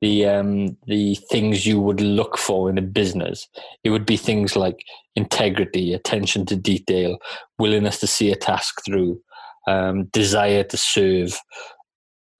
the 0.00 0.26
um, 0.26 0.76
the 0.86 1.14
things 1.30 1.66
you 1.66 1.80
would 1.80 2.00
look 2.00 2.38
for 2.38 2.70
in 2.70 2.78
a 2.78 2.82
business, 2.82 3.48
it 3.84 3.90
would 3.90 4.06
be 4.06 4.16
things 4.16 4.56
like 4.56 4.84
integrity, 5.14 5.92
attention 5.92 6.46
to 6.46 6.56
detail, 6.56 7.18
willingness 7.58 8.00
to 8.00 8.06
see 8.06 8.32
a 8.32 8.36
task 8.36 8.80
through, 8.84 9.20
um, 9.66 10.04
desire 10.06 10.64
to 10.64 10.76
serve. 10.76 11.38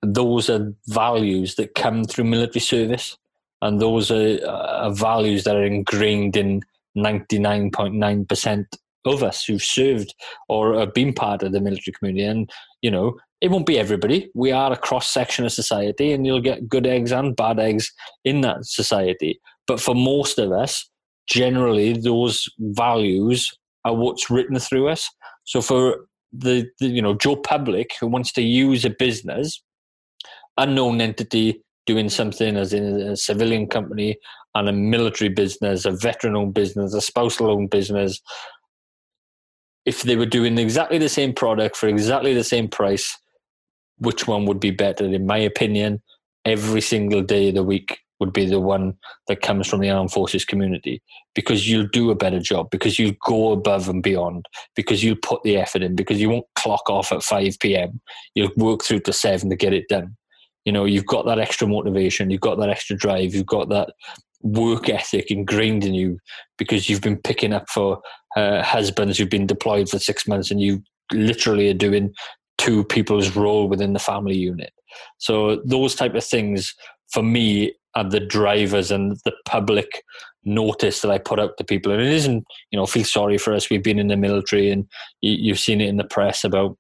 Those 0.03 0.49
are 0.49 0.73
values 0.89 1.57
that 1.57 1.75
come 1.75 2.05
through 2.05 2.25
military 2.25 2.61
service, 2.61 3.19
and 3.61 3.81
those 3.81 4.11
are, 4.11 4.39
are 4.47 4.93
values 4.93 5.45
that 5.45 5.57
are 5.57 5.65
ingrained 5.65 6.37
in 6.37 6.63
99.9% 6.97 8.65
of 9.05 9.23
us 9.23 9.45
who've 9.45 9.63
served 9.63 10.15
or 10.49 10.79
have 10.79 10.95
been 10.95 11.13
part 11.13 11.43
of 11.43 11.53
the 11.53 11.61
military 11.61 11.93
community. 11.93 12.25
And, 12.25 12.51
you 12.83 12.91
know, 12.91 13.17
it 13.41 13.51
won't 13.51 13.67
be 13.67 13.79
everybody. 13.79 14.31
We 14.35 14.53
are 14.53 14.73
a 14.73 14.77
cross 14.77 15.09
section 15.09 15.45
of 15.45 15.53
society, 15.53 16.13
and 16.13 16.27
you'll 16.27 16.43
get 16.43 16.69
good 16.69 16.87
eggs 16.87 17.13
and 17.13 17.37
bad 17.37 17.59
eggs 17.59 17.91
in 18.25 18.43
that 18.43 18.67
society. 18.67 19.41
But 19.67 19.81
for 19.81 19.95
most 19.95 20.39
of 20.39 20.53
us, 20.53 20.89
generally, 21.27 21.93
those 21.95 22.49
values 22.59 23.57
are 23.85 23.95
what's 23.95 24.31
written 24.31 24.59
through 24.59 24.89
us. 24.89 25.09
So 25.45 25.63
for 25.63 26.07
the, 26.33 26.67
the 26.81 26.89
you 26.89 27.03
know 27.03 27.15
Joe 27.15 27.37
Public 27.37 27.93
who 28.01 28.07
wants 28.07 28.33
to 28.33 28.43
use 28.43 28.85
a 28.85 28.91
business, 28.91 29.63
unknown 30.57 31.01
entity 31.01 31.63
doing 31.87 32.09
something 32.09 32.57
as 32.57 32.73
in 32.73 32.85
a 33.01 33.17
civilian 33.17 33.67
company 33.67 34.17
and 34.55 34.69
a 34.69 34.73
military 34.73 35.29
business, 35.29 35.85
a 35.85 35.93
veteran-owned 35.93 36.55
business, 36.55 36.95
a 36.95 37.01
spousal-owned 37.01 37.71
business, 37.71 38.21
if 39.87 40.03
they 40.03 40.17
were 40.17 40.27
doing 40.27 40.59
exactly 40.59 40.99
the 40.99 41.09
same 41.09 41.33
product 41.33 41.77
for 41.77 41.89
exactly 41.89 42.35
the 42.35 42.45
same 42.45 42.69
price, 42.69 43.17
which 43.99 44.27
one 44.27 44.47
would 44.47 44.61
be 44.61 44.71
better? 44.71 45.05
In 45.05 45.27
my 45.27 45.39
opinion, 45.39 46.03
every 46.45 46.81
single 46.81 47.23
day 47.23 47.49
of 47.49 47.55
the 47.55 47.63
week 47.63 47.99
would 48.19 48.33
be 48.33 48.47
the 48.47 48.61
one 48.61 48.95
that 49.29 49.41
comes 49.41 49.67
from 49.67 49.81
the 49.81 49.91
armed 49.91 50.13
forces 50.13 50.45
community 50.45 51.03
because 51.35 51.69
you'll 51.69 51.89
do 51.89 52.11
a 52.11 52.15
better 52.15 52.39
job, 52.39 52.69
because 52.71 52.99
you'll 52.99 53.17
go 53.25 53.53
above 53.53 53.89
and 53.89 54.03
beyond, 54.03 54.47
because 54.77 55.03
you'll 55.03 55.17
put 55.17 55.43
the 55.43 55.57
effort 55.57 55.83
in, 55.83 55.97
because 55.97 56.21
you 56.21 56.29
won't 56.29 56.47
clock 56.55 56.89
off 56.91 57.13
at 57.13 57.23
5 57.23 57.59
p.m. 57.61 58.01
You'll 58.35 58.53
work 58.57 58.85
through 58.85 59.01
to 59.01 59.13
7 59.13 59.49
to 59.49 59.57
get 59.57 59.73
it 59.73 59.89
done. 59.89 60.17
You 60.67 60.73
know, 60.73 60.85
you've 60.85 61.07
got 61.07 61.25
that 61.27 61.39
extra 61.39 61.67
motivation, 61.67 62.29
you've 62.29 62.43
got 62.43 62.59
that 62.59 62.69
extra 62.69 62.95
drive, 62.95 63.35
you've 63.35 63.47
got 63.47 63.71
that 63.71 63.95
work 64.43 64.89
ethic 64.89 65.31
ingrained 65.31 65.85
in 65.85 65.95
you 65.95 66.19
because 66.59 66.89
you've 66.89 67.01
been 67.01 67.17
picking 67.17 67.53
up 67.53 67.69
for 67.69 68.01
uh, 68.37 68.63
husbands 68.63 69.19
who've 69.19 69.31
been 69.31 69.47
deployed 69.47 69.89
for 69.89 69.99
six 69.99 70.27
months 70.27 70.51
and 70.51 70.61
you 70.61 70.83
literally 71.13 71.69
are 71.69 71.75
doing 71.75 72.13
two 72.59 72.85
people's 72.85 73.35
role 73.35 73.69
within 73.69 73.93
the 73.93 73.99
family 73.99 74.37
unit. 74.37 74.73
So 75.19 75.63
those 75.65 75.95
type 75.95 76.15
of 76.15 76.25
things 76.25 76.75
for 77.13 77.23
me 77.23 77.75
are 77.95 78.09
the 78.09 78.21
drivers 78.21 78.91
and 78.91 79.17
the 79.25 79.33
public 79.47 80.05
notice 80.45 81.01
that 81.01 81.11
I 81.11 81.19
put 81.19 81.41
out 81.41 81.57
to 81.59 81.65
people. 81.65 81.93
And 81.93 82.01
it 82.01 82.13
isn't, 82.13 82.45
you 82.71 82.79
know, 82.79 82.87
feel 82.87 83.05
sorry 83.05 83.39
for 83.39 83.53
us. 83.55 83.69
We've 83.69 83.83
been 83.83 83.99
in 83.99 84.09
the 84.09 84.17
military 84.17 84.71
and 84.71 84.87
you, 85.21 85.53
have 85.53 85.61
seen 85.61 85.81
it 85.81 85.89
in 85.89 85.97
the 85.97 86.05
press 86.05 86.45
about 86.45 86.77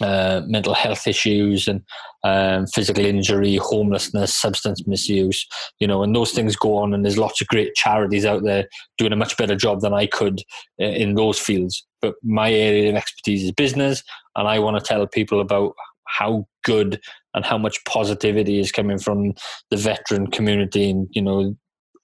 uh, 0.00 0.42
mental 0.46 0.74
health 0.74 1.06
issues 1.06 1.68
and 1.68 1.82
um, 2.24 2.66
physical 2.66 3.04
injury, 3.04 3.56
homelessness, 3.56 4.36
substance 4.36 4.86
misuse, 4.86 5.46
you 5.78 5.86
know, 5.86 6.02
and 6.02 6.14
those 6.14 6.32
things 6.32 6.56
go 6.56 6.76
on. 6.76 6.94
And 6.94 7.04
there's 7.04 7.18
lots 7.18 7.40
of 7.40 7.48
great 7.48 7.74
charities 7.74 8.24
out 8.24 8.42
there 8.44 8.66
doing 8.98 9.12
a 9.12 9.16
much 9.16 9.36
better 9.36 9.54
job 9.54 9.80
than 9.80 9.94
I 9.94 10.06
could 10.06 10.40
uh, 10.80 10.86
in 10.86 11.14
those 11.14 11.38
fields. 11.38 11.86
But 12.00 12.14
my 12.22 12.52
area 12.52 12.90
of 12.90 12.96
expertise 12.96 13.44
is 13.44 13.52
business, 13.52 14.02
and 14.36 14.48
I 14.48 14.58
want 14.58 14.76
to 14.76 14.82
tell 14.82 15.06
people 15.06 15.40
about 15.40 15.74
how 16.06 16.46
good 16.64 17.00
and 17.34 17.44
how 17.44 17.58
much 17.58 17.84
positivity 17.84 18.60
is 18.60 18.72
coming 18.72 18.98
from 18.98 19.32
the 19.70 19.76
veteran 19.76 20.26
community 20.28 20.90
and, 20.90 21.08
you 21.12 21.22
know, 21.22 21.56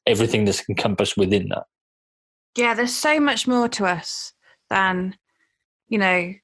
everything 0.06 0.44
that's 0.44 0.68
encompassed 0.68 1.16
within 1.16 1.48
that. 1.50 1.64
Yeah, 2.56 2.74
there's 2.74 2.94
so 2.94 3.20
much 3.20 3.46
more 3.46 3.68
to 3.68 3.86
us 3.86 4.32
than, 4.70 5.16
you 5.88 5.98
know, 5.98 6.34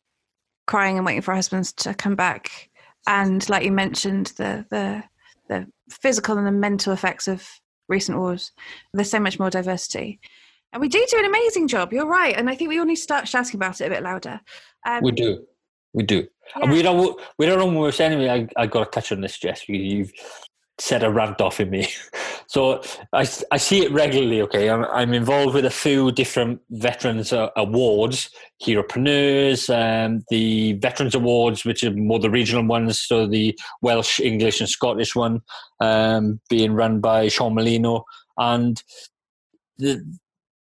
crying 0.66 0.96
and 0.96 1.07
waiting 1.07 1.22
for 1.22 1.33
our 1.33 1.37
husbands 1.37 1.72
to 1.72 1.94
come 1.94 2.16
back. 2.16 2.70
And 3.07 3.48
like 3.48 3.64
you 3.64 3.72
mentioned, 3.72 4.33
the 4.37 4.66
the 4.70 5.05
the 5.48 5.66
physical 5.90 6.38
and 6.38 6.46
the 6.46 6.52
mental 6.52 6.92
effects 6.92 7.29
of 7.29 7.48
recent 7.88 8.18
wars. 8.18 8.52
There's 8.92 9.11
so 9.11 9.20
much 9.20 9.38
more 9.38 9.50
diversity. 9.50 10.20
And 10.72 10.81
we 10.81 10.88
do 10.88 11.05
do 11.09 11.18
an 11.18 11.24
amazing 11.24 11.68
job. 11.68 11.92
You're 11.92 12.07
right, 12.07 12.37
and 12.37 12.50
I 12.50 12.55
think 12.55 12.68
we 12.68 12.79
all 12.79 12.85
need 12.85 12.96
to 12.96 13.02
start 13.02 13.29
shouting 13.29 13.57
about 13.57 13.81
it 13.81 13.87
a 13.87 13.90
bit 13.90 14.02
louder. 14.02 14.40
Um, 14.85 15.02
we 15.02 15.12
do, 15.12 15.46
we 15.94 16.02
do. 16.02 16.26
Yeah. 16.57 16.62
And 16.62 16.72
we 16.72 16.83
don't. 16.83 17.20
We 17.38 17.46
don't 17.46 17.61
almost 17.61 18.00
anyway. 18.00 18.29
I, 18.29 18.62
I 18.62 18.66
got 18.66 18.85
to 18.85 18.90
touch 18.90 19.12
on 19.12 19.20
this, 19.20 19.38
Jess. 19.38 19.68
You've 19.68 20.12
set 20.79 21.02
a 21.02 21.11
rant 21.11 21.40
off 21.40 21.61
in 21.61 21.70
me. 21.70 21.88
So 22.48 22.82
I, 23.12 23.28
I 23.50 23.56
see 23.56 23.85
it 23.85 23.92
regularly. 23.92 24.40
Okay, 24.42 24.70
I'm, 24.70 24.85
I'm 24.85 25.12
involved 25.12 25.54
with 25.54 25.64
a 25.64 25.70
few 25.70 26.12
different 26.12 26.61
veterans 26.70 27.32
uh, 27.32 27.50
awards, 27.56 28.30
Heropreneurs, 28.62 29.68
um, 29.70 30.24
the 30.30 30.74
Veterans 30.74 31.14
Awards, 31.14 31.64
which 31.64 31.82
are 31.85 31.90
more 31.90 32.18
the 32.18 32.30
regional 32.30 32.64
ones. 32.64 33.00
So 33.00 33.26
the 33.26 33.59
Welsh, 33.82 34.20
English, 34.20 34.61
and 34.61 34.68
Scottish 34.68 35.14
one 35.14 35.42
um, 35.80 36.40
being 36.48 36.72
run 36.72 37.00
by 37.00 37.28
Sean 37.28 37.54
Molino, 37.54 38.04
and 38.38 38.82
the 39.78 40.04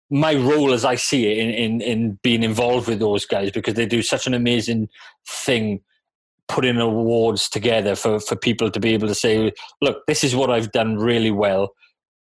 my 0.09 0.35
role 0.35 0.71
as 0.71 0.85
I 0.85 0.95
see 0.95 1.31
it 1.31 1.37
in, 1.39 1.49
in, 1.49 1.81
in 1.81 2.19
being 2.21 2.43
involved 2.43 2.87
with 2.87 2.99
those 2.99 3.25
guys 3.25 3.51
because 3.51 3.73
they 3.73 3.87
do 3.87 4.03
such 4.03 4.27
an 4.27 4.35
amazing 4.35 4.87
thing 5.27 5.81
putting 6.47 6.77
awards 6.77 7.49
together 7.49 7.95
for, 7.95 8.19
for 8.19 8.35
people 8.35 8.69
to 8.69 8.79
be 8.79 8.93
able 8.93 9.07
to 9.07 9.15
say, 9.15 9.51
look, 9.81 9.97
this 10.07 10.23
is 10.23 10.35
what 10.35 10.49
I've 10.49 10.71
done 10.71 10.97
really 10.97 11.31
well. 11.31 11.69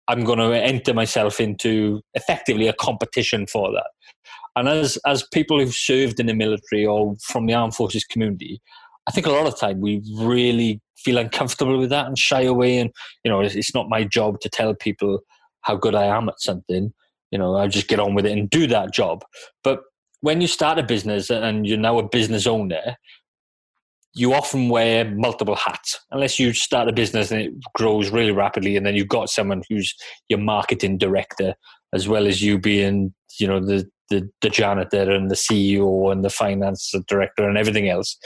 I'm 0.09 0.25
going 0.25 0.39
to 0.39 0.53
enter 0.55 0.93
myself 0.93 1.41
into 1.41 2.03
effectively 2.15 2.69
a 2.69 2.75
competition 2.75 3.47
for 3.47 3.73
that. 3.73 3.91
And 4.55 4.69
as 4.69 4.99
as 5.07 5.27
people 5.33 5.59
who've 5.59 5.75
served 5.75 6.21
in 6.21 6.27
the 6.27 6.35
military 6.35 6.85
or 6.85 7.17
from 7.23 7.47
the 7.47 7.55
armed 7.55 7.75
forces 7.75 8.05
community, 8.05 8.61
I 9.07 9.11
think 9.11 9.27
a 9.27 9.31
lot 9.31 9.47
of 9.47 9.59
time 9.59 9.81
we 9.81 10.03
really 10.17 10.81
feel 10.97 11.19
uncomfortable 11.19 11.79
with 11.79 11.91
that 11.91 12.07
and 12.07 12.19
shy 12.19 12.43
away. 12.43 12.79
And 12.79 12.91
you 13.25 13.31
know, 13.31 13.41
it's, 13.41 13.75
not 13.75 13.89
my 13.89 14.05
job 14.05 14.41
to 14.41 14.49
tell 14.49 14.75
people 14.75 15.21
how 15.63 15.77
good 15.77 15.95
I 15.95 16.05
am 16.05 16.29
at 16.29 16.41
something. 16.41 16.93
You 17.31 17.39
know, 17.39 17.57
I 17.57 17.67
just 17.67 17.89
get 17.89 18.01
on 18.01 18.15
with 18.15 18.27
it 18.27 18.33
and 18.33 18.51
do 18.51 18.67
that 18.67 18.93
job. 18.93 19.25
But 19.65 19.81
when 20.21 20.41
you 20.41 20.47
start 20.47 20.79
a 20.79 20.83
business 20.83 21.31
and 21.31 21.67
you're 21.67 21.79
now 21.79 21.99
a 21.99 22.09
business 22.09 22.47
owner, 22.47 22.97
you 24.15 24.35
often 24.35 24.69
wear 24.69 25.11
multiple 25.11 25.57
hats 25.57 25.99
unless 26.11 26.39
you 26.39 26.53
start 26.53 26.89
a 26.89 26.93
business 26.93 27.31
and 27.31 27.41
it 27.41 27.53
grows 27.75 28.11
really 28.11 28.33
rapidly 28.33 28.77
and 28.77 28.85
then 28.85 28.95
you've 28.95 29.09
got 29.09 29.31
someone 29.31 29.63
who's 29.69 29.95
your 30.29 30.39
marketing 30.39 30.99
director 30.99 31.55
as 31.95 32.09
well 32.09 32.27
as 32.27 32.43
you 32.43 32.59
being 32.59 33.15
you 33.39 33.47
know 33.47 33.61
the 33.61 33.89
the, 34.13 34.29
the 34.43 34.51
janitor 34.51 35.11
and 35.11 35.31
the 35.31 35.35
CEO 35.35 36.13
and 36.13 36.23
the 36.23 36.31
finance 36.31 36.95
director 37.09 37.49
and 37.49 37.57
everything 37.57 37.89
else. 37.89 38.19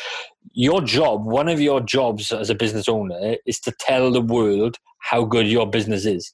Your 0.52 0.80
job, 0.80 1.24
one 1.24 1.48
of 1.48 1.60
your 1.60 1.80
jobs 1.80 2.32
as 2.32 2.50
a 2.50 2.56
business 2.56 2.88
owner, 2.88 3.36
is 3.46 3.60
to 3.60 3.72
tell 3.78 4.10
the 4.10 4.20
world 4.20 4.78
how 4.98 5.24
good 5.24 5.46
your 5.46 5.68
business 5.68 6.04
is. 6.04 6.32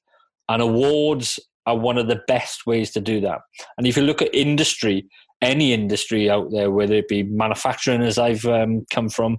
And 0.49 0.63
awards 0.63 1.39
are 1.67 1.77
one 1.77 1.99
of 1.99 2.09
the 2.09 2.23
best 2.27 2.67
ways 2.67 2.91
to 2.93 3.01
do 3.01 3.21
that. 3.21 3.41
And 3.77 3.87
if 3.87 3.97
you 3.97 4.03
look 4.03 4.23
at 4.23 4.35
industry, 4.35 5.07
any 5.43 5.73
industry 5.73 6.31
out 6.31 6.51
there, 6.53 6.71
whether 6.71 6.95
it 6.95 7.09
be 7.09 7.25
manufacturing, 7.25 8.03
as 8.03 8.19
I've 8.19 8.45
um, 8.47 8.87
come 8.93 9.09
from 9.09 9.39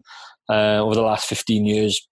uh, 0.50 0.80
over 0.80 0.96
the 0.96 1.02
last 1.02 1.28
15 1.28 1.66
years, 1.66 2.08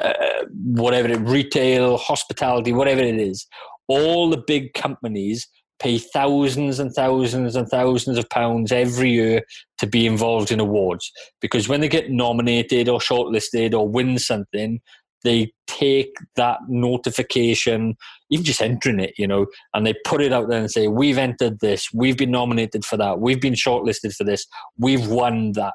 uh, 0.00 0.12
whatever 0.52 1.08
it, 1.08 1.20
retail, 1.20 1.96
hospitality, 1.96 2.72
whatever 2.72 3.00
it 3.00 3.18
is, 3.18 3.46
all 3.88 4.28
the 4.28 4.42
big 4.46 4.74
companies 4.74 5.48
pay 5.80 5.98
thousands 5.98 6.78
and 6.78 6.92
thousands 6.94 7.56
and 7.56 7.68
thousands 7.68 8.16
of 8.16 8.28
pounds 8.30 8.70
every 8.70 9.10
year 9.10 9.42
to 9.78 9.86
be 9.86 10.06
involved 10.06 10.52
in 10.52 10.60
awards. 10.60 11.10
Because 11.40 11.68
when 11.68 11.80
they 11.80 11.88
get 11.88 12.10
nominated 12.10 12.88
or 12.88 13.00
shortlisted 13.00 13.74
or 13.74 13.88
win 13.88 14.18
something, 14.18 14.80
they 15.24 15.52
take 15.66 16.14
that 16.36 16.58
notification, 16.68 17.96
even 18.30 18.44
just 18.44 18.62
entering 18.62 19.00
it, 19.00 19.14
you 19.16 19.26
know, 19.26 19.46
and 19.74 19.86
they 19.86 19.94
put 20.04 20.20
it 20.20 20.32
out 20.32 20.48
there 20.48 20.60
and 20.60 20.70
say, 20.70 20.88
We've 20.88 21.18
entered 21.18 21.60
this, 21.60 21.88
we've 21.92 22.16
been 22.16 22.30
nominated 22.30 22.84
for 22.84 22.96
that, 22.96 23.20
we've 23.20 23.40
been 23.40 23.54
shortlisted 23.54 24.14
for 24.14 24.24
this, 24.24 24.46
we've 24.78 25.06
won 25.08 25.52
that. 25.52 25.74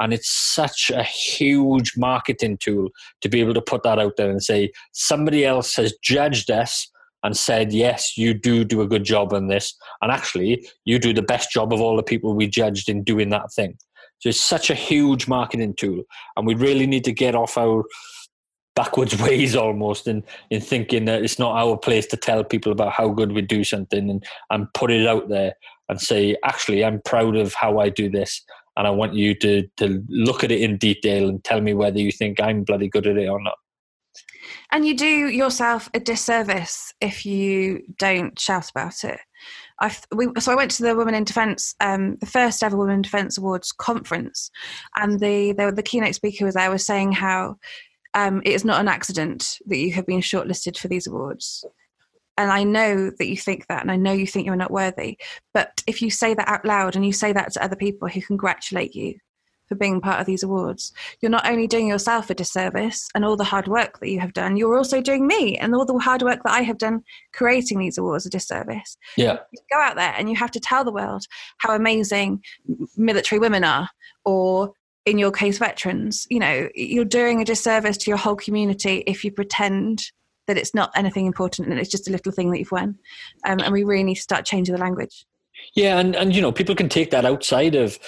And 0.00 0.12
it's 0.12 0.30
such 0.30 0.90
a 0.94 1.02
huge 1.02 1.94
marketing 1.96 2.58
tool 2.58 2.90
to 3.20 3.28
be 3.28 3.40
able 3.40 3.54
to 3.54 3.60
put 3.60 3.82
that 3.82 3.98
out 3.98 4.16
there 4.16 4.30
and 4.30 4.42
say, 4.42 4.70
somebody 4.92 5.44
else 5.44 5.74
has 5.74 5.92
judged 6.02 6.50
us 6.52 6.88
and 7.24 7.36
said, 7.36 7.72
yes, 7.72 8.16
you 8.16 8.32
do 8.32 8.64
do 8.64 8.80
a 8.80 8.86
good 8.86 9.02
job 9.02 9.32
on 9.32 9.48
this. 9.48 9.74
And 10.00 10.12
actually, 10.12 10.68
you 10.84 11.00
do 11.00 11.12
the 11.12 11.22
best 11.22 11.50
job 11.50 11.72
of 11.72 11.80
all 11.80 11.96
the 11.96 12.02
people 12.02 12.34
we 12.34 12.46
judged 12.46 12.88
in 12.88 13.02
doing 13.02 13.30
that 13.30 13.52
thing. 13.52 13.76
So 14.20 14.28
it's 14.28 14.40
such 14.40 14.70
a 14.70 14.74
huge 14.74 15.28
marketing 15.28 15.74
tool. 15.74 16.02
And 16.36 16.46
we 16.46 16.54
really 16.54 16.86
need 16.86 17.04
to 17.04 17.12
get 17.12 17.34
off 17.34 17.56
our 17.56 17.84
backwards 18.78 19.20
ways 19.22 19.56
almost 19.56 20.06
in, 20.06 20.22
in 20.50 20.60
thinking 20.60 21.04
that 21.06 21.22
it's 21.22 21.38
not 21.38 21.56
our 21.56 21.76
place 21.76 22.06
to 22.06 22.16
tell 22.16 22.44
people 22.44 22.70
about 22.70 22.92
how 22.92 23.08
good 23.08 23.32
we 23.32 23.42
do 23.42 23.64
something 23.64 24.08
and, 24.08 24.24
and 24.50 24.72
put 24.72 24.92
it 24.92 25.06
out 25.06 25.28
there 25.28 25.52
and 25.88 26.00
say, 26.00 26.36
actually, 26.44 26.84
I'm 26.84 27.02
proud 27.04 27.34
of 27.34 27.54
how 27.54 27.80
I 27.80 27.88
do 27.88 28.08
this. 28.08 28.40
And 28.76 28.86
I 28.86 28.90
want 28.90 29.14
you 29.14 29.34
to, 29.34 29.66
to 29.78 30.04
look 30.08 30.44
at 30.44 30.52
it 30.52 30.60
in 30.60 30.76
detail 30.76 31.28
and 31.28 31.42
tell 31.42 31.60
me 31.60 31.74
whether 31.74 31.98
you 31.98 32.12
think 32.12 32.40
I'm 32.40 32.62
bloody 32.62 32.88
good 32.88 33.08
at 33.08 33.16
it 33.16 33.28
or 33.28 33.42
not. 33.42 33.58
And 34.70 34.86
you 34.86 34.96
do 34.96 35.28
yourself 35.28 35.90
a 35.92 35.98
disservice 35.98 36.94
if 37.00 37.26
you 37.26 37.82
don't 37.98 38.38
shout 38.38 38.70
about 38.70 39.02
it. 39.02 39.18
I 39.80 39.88
so 40.38 40.52
I 40.52 40.56
went 40.56 40.72
to 40.72 40.82
the 40.82 40.96
Women 40.96 41.14
in 41.14 41.24
Defence, 41.24 41.74
um, 41.80 42.16
the 42.16 42.26
first 42.26 42.62
ever 42.62 42.76
Women 42.76 42.96
in 42.96 43.02
Defence 43.02 43.38
Awards 43.38 43.70
conference, 43.70 44.50
and 44.96 45.20
the 45.20 45.52
the, 45.52 45.70
the 45.70 45.82
keynote 45.82 46.16
speaker 46.16 46.44
was 46.44 46.54
there 46.54 46.70
was 46.70 46.84
saying 46.84 47.12
how 47.12 47.56
um, 48.14 48.42
it 48.44 48.52
is 48.52 48.64
not 48.64 48.80
an 48.80 48.88
accident 48.88 49.58
that 49.66 49.78
you 49.78 49.92
have 49.92 50.06
been 50.06 50.20
shortlisted 50.20 50.78
for 50.78 50.88
these 50.88 51.06
awards. 51.06 51.64
And 52.36 52.50
I 52.50 52.62
know 52.62 53.10
that 53.10 53.26
you 53.26 53.36
think 53.36 53.66
that, 53.66 53.82
and 53.82 53.90
I 53.90 53.96
know 53.96 54.12
you 54.12 54.26
think 54.26 54.46
you're 54.46 54.56
not 54.56 54.70
worthy. 54.70 55.18
But 55.52 55.82
if 55.86 56.00
you 56.00 56.10
say 56.10 56.34
that 56.34 56.48
out 56.48 56.64
loud 56.64 56.94
and 56.94 57.04
you 57.04 57.12
say 57.12 57.32
that 57.32 57.52
to 57.52 57.64
other 57.64 57.76
people 57.76 58.08
who 58.08 58.20
congratulate 58.20 58.94
you, 58.94 59.18
for 59.68 59.74
being 59.74 60.00
part 60.00 60.20
of 60.20 60.26
these 60.26 60.42
awards. 60.42 60.92
You're 61.20 61.30
not 61.30 61.48
only 61.48 61.66
doing 61.66 61.86
yourself 61.86 62.30
a 62.30 62.34
disservice 62.34 63.08
and 63.14 63.24
all 63.24 63.36
the 63.36 63.44
hard 63.44 63.68
work 63.68 64.00
that 64.00 64.08
you 64.08 64.18
have 64.20 64.32
done, 64.32 64.56
you're 64.56 64.76
also 64.76 65.00
doing 65.00 65.26
me 65.26 65.56
and 65.58 65.74
all 65.74 65.84
the 65.84 65.98
hard 65.98 66.22
work 66.22 66.42
that 66.44 66.52
I 66.52 66.62
have 66.62 66.78
done 66.78 67.02
creating 67.34 67.78
these 67.78 67.98
awards 67.98 68.26
a 68.26 68.30
disservice. 68.30 68.96
Yeah. 69.16 69.38
You 69.52 69.60
go 69.70 69.78
out 69.78 69.96
there 69.96 70.14
and 70.16 70.28
you 70.28 70.36
have 70.36 70.50
to 70.52 70.60
tell 70.60 70.84
the 70.84 70.92
world 70.92 71.24
how 71.58 71.74
amazing 71.74 72.42
military 72.96 73.38
women 73.38 73.62
are 73.62 73.90
or 74.24 74.72
in 75.10 75.18
your 75.18 75.32
case 75.32 75.58
veterans. 75.58 76.26
You 76.30 76.38
know, 76.38 76.68
you're 76.74 77.04
doing 77.04 77.40
a 77.40 77.44
disservice 77.44 77.96
to 77.98 78.10
your 78.10 78.18
whole 78.18 78.36
community 78.36 79.04
if 79.06 79.24
you 79.24 79.32
pretend 79.32 80.10
that 80.46 80.56
it's 80.58 80.74
not 80.74 80.90
anything 80.96 81.26
important 81.26 81.68
and 81.68 81.78
it's 81.78 81.90
just 81.90 82.08
a 82.08 82.12
little 82.12 82.32
thing 82.32 82.50
that 82.50 82.58
you've 82.58 82.72
won. 82.72 82.98
Um, 83.46 83.60
and 83.60 83.72
we 83.72 83.84
really 83.84 84.04
need 84.04 84.16
to 84.16 84.22
start 84.22 84.44
changing 84.44 84.74
the 84.74 84.80
language. 84.80 85.26
Yeah, 85.74 85.98
and, 85.98 86.16
and 86.16 86.34
you 86.34 86.40
know, 86.40 86.52
people 86.52 86.74
can 86.74 86.88
take 86.88 87.10
that 87.10 87.24
outside 87.24 87.74
of 87.74 87.98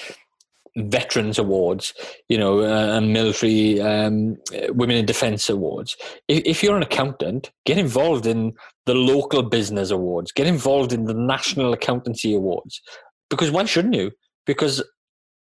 veterans 0.76 1.38
awards, 1.38 1.92
you 2.28 2.38
know, 2.38 2.60
uh, 2.60 2.96
and 2.96 3.12
military 3.12 3.80
um, 3.80 4.36
women 4.68 4.96
in 4.96 5.04
defence 5.04 5.50
awards. 5.50 5.96
If, 6.28 6.44
if, 6.46 6.62
you're 6.62 6.76
an 6.76 6.82
accountant, 6.82 7.50
get 7.66 7.76
involved 7.76 8.26
in 8.26 8.54
the 8.86 8.94
local 8.94 9.42
business 9.42 9.90
awards. 9.90 10.32
Get 10.32 10.46
involved 10.46 10.92
in 10.92 11.04
the 11.04 11.14
national 11.14 11.72
accountancy 11.72 12.34
awards. 12.34 12.80
Because 13.28 13.50
why 13.50 13.64
shouldn't 13.64 13.94
you? 13.94 14.12
Because 14.46 14.82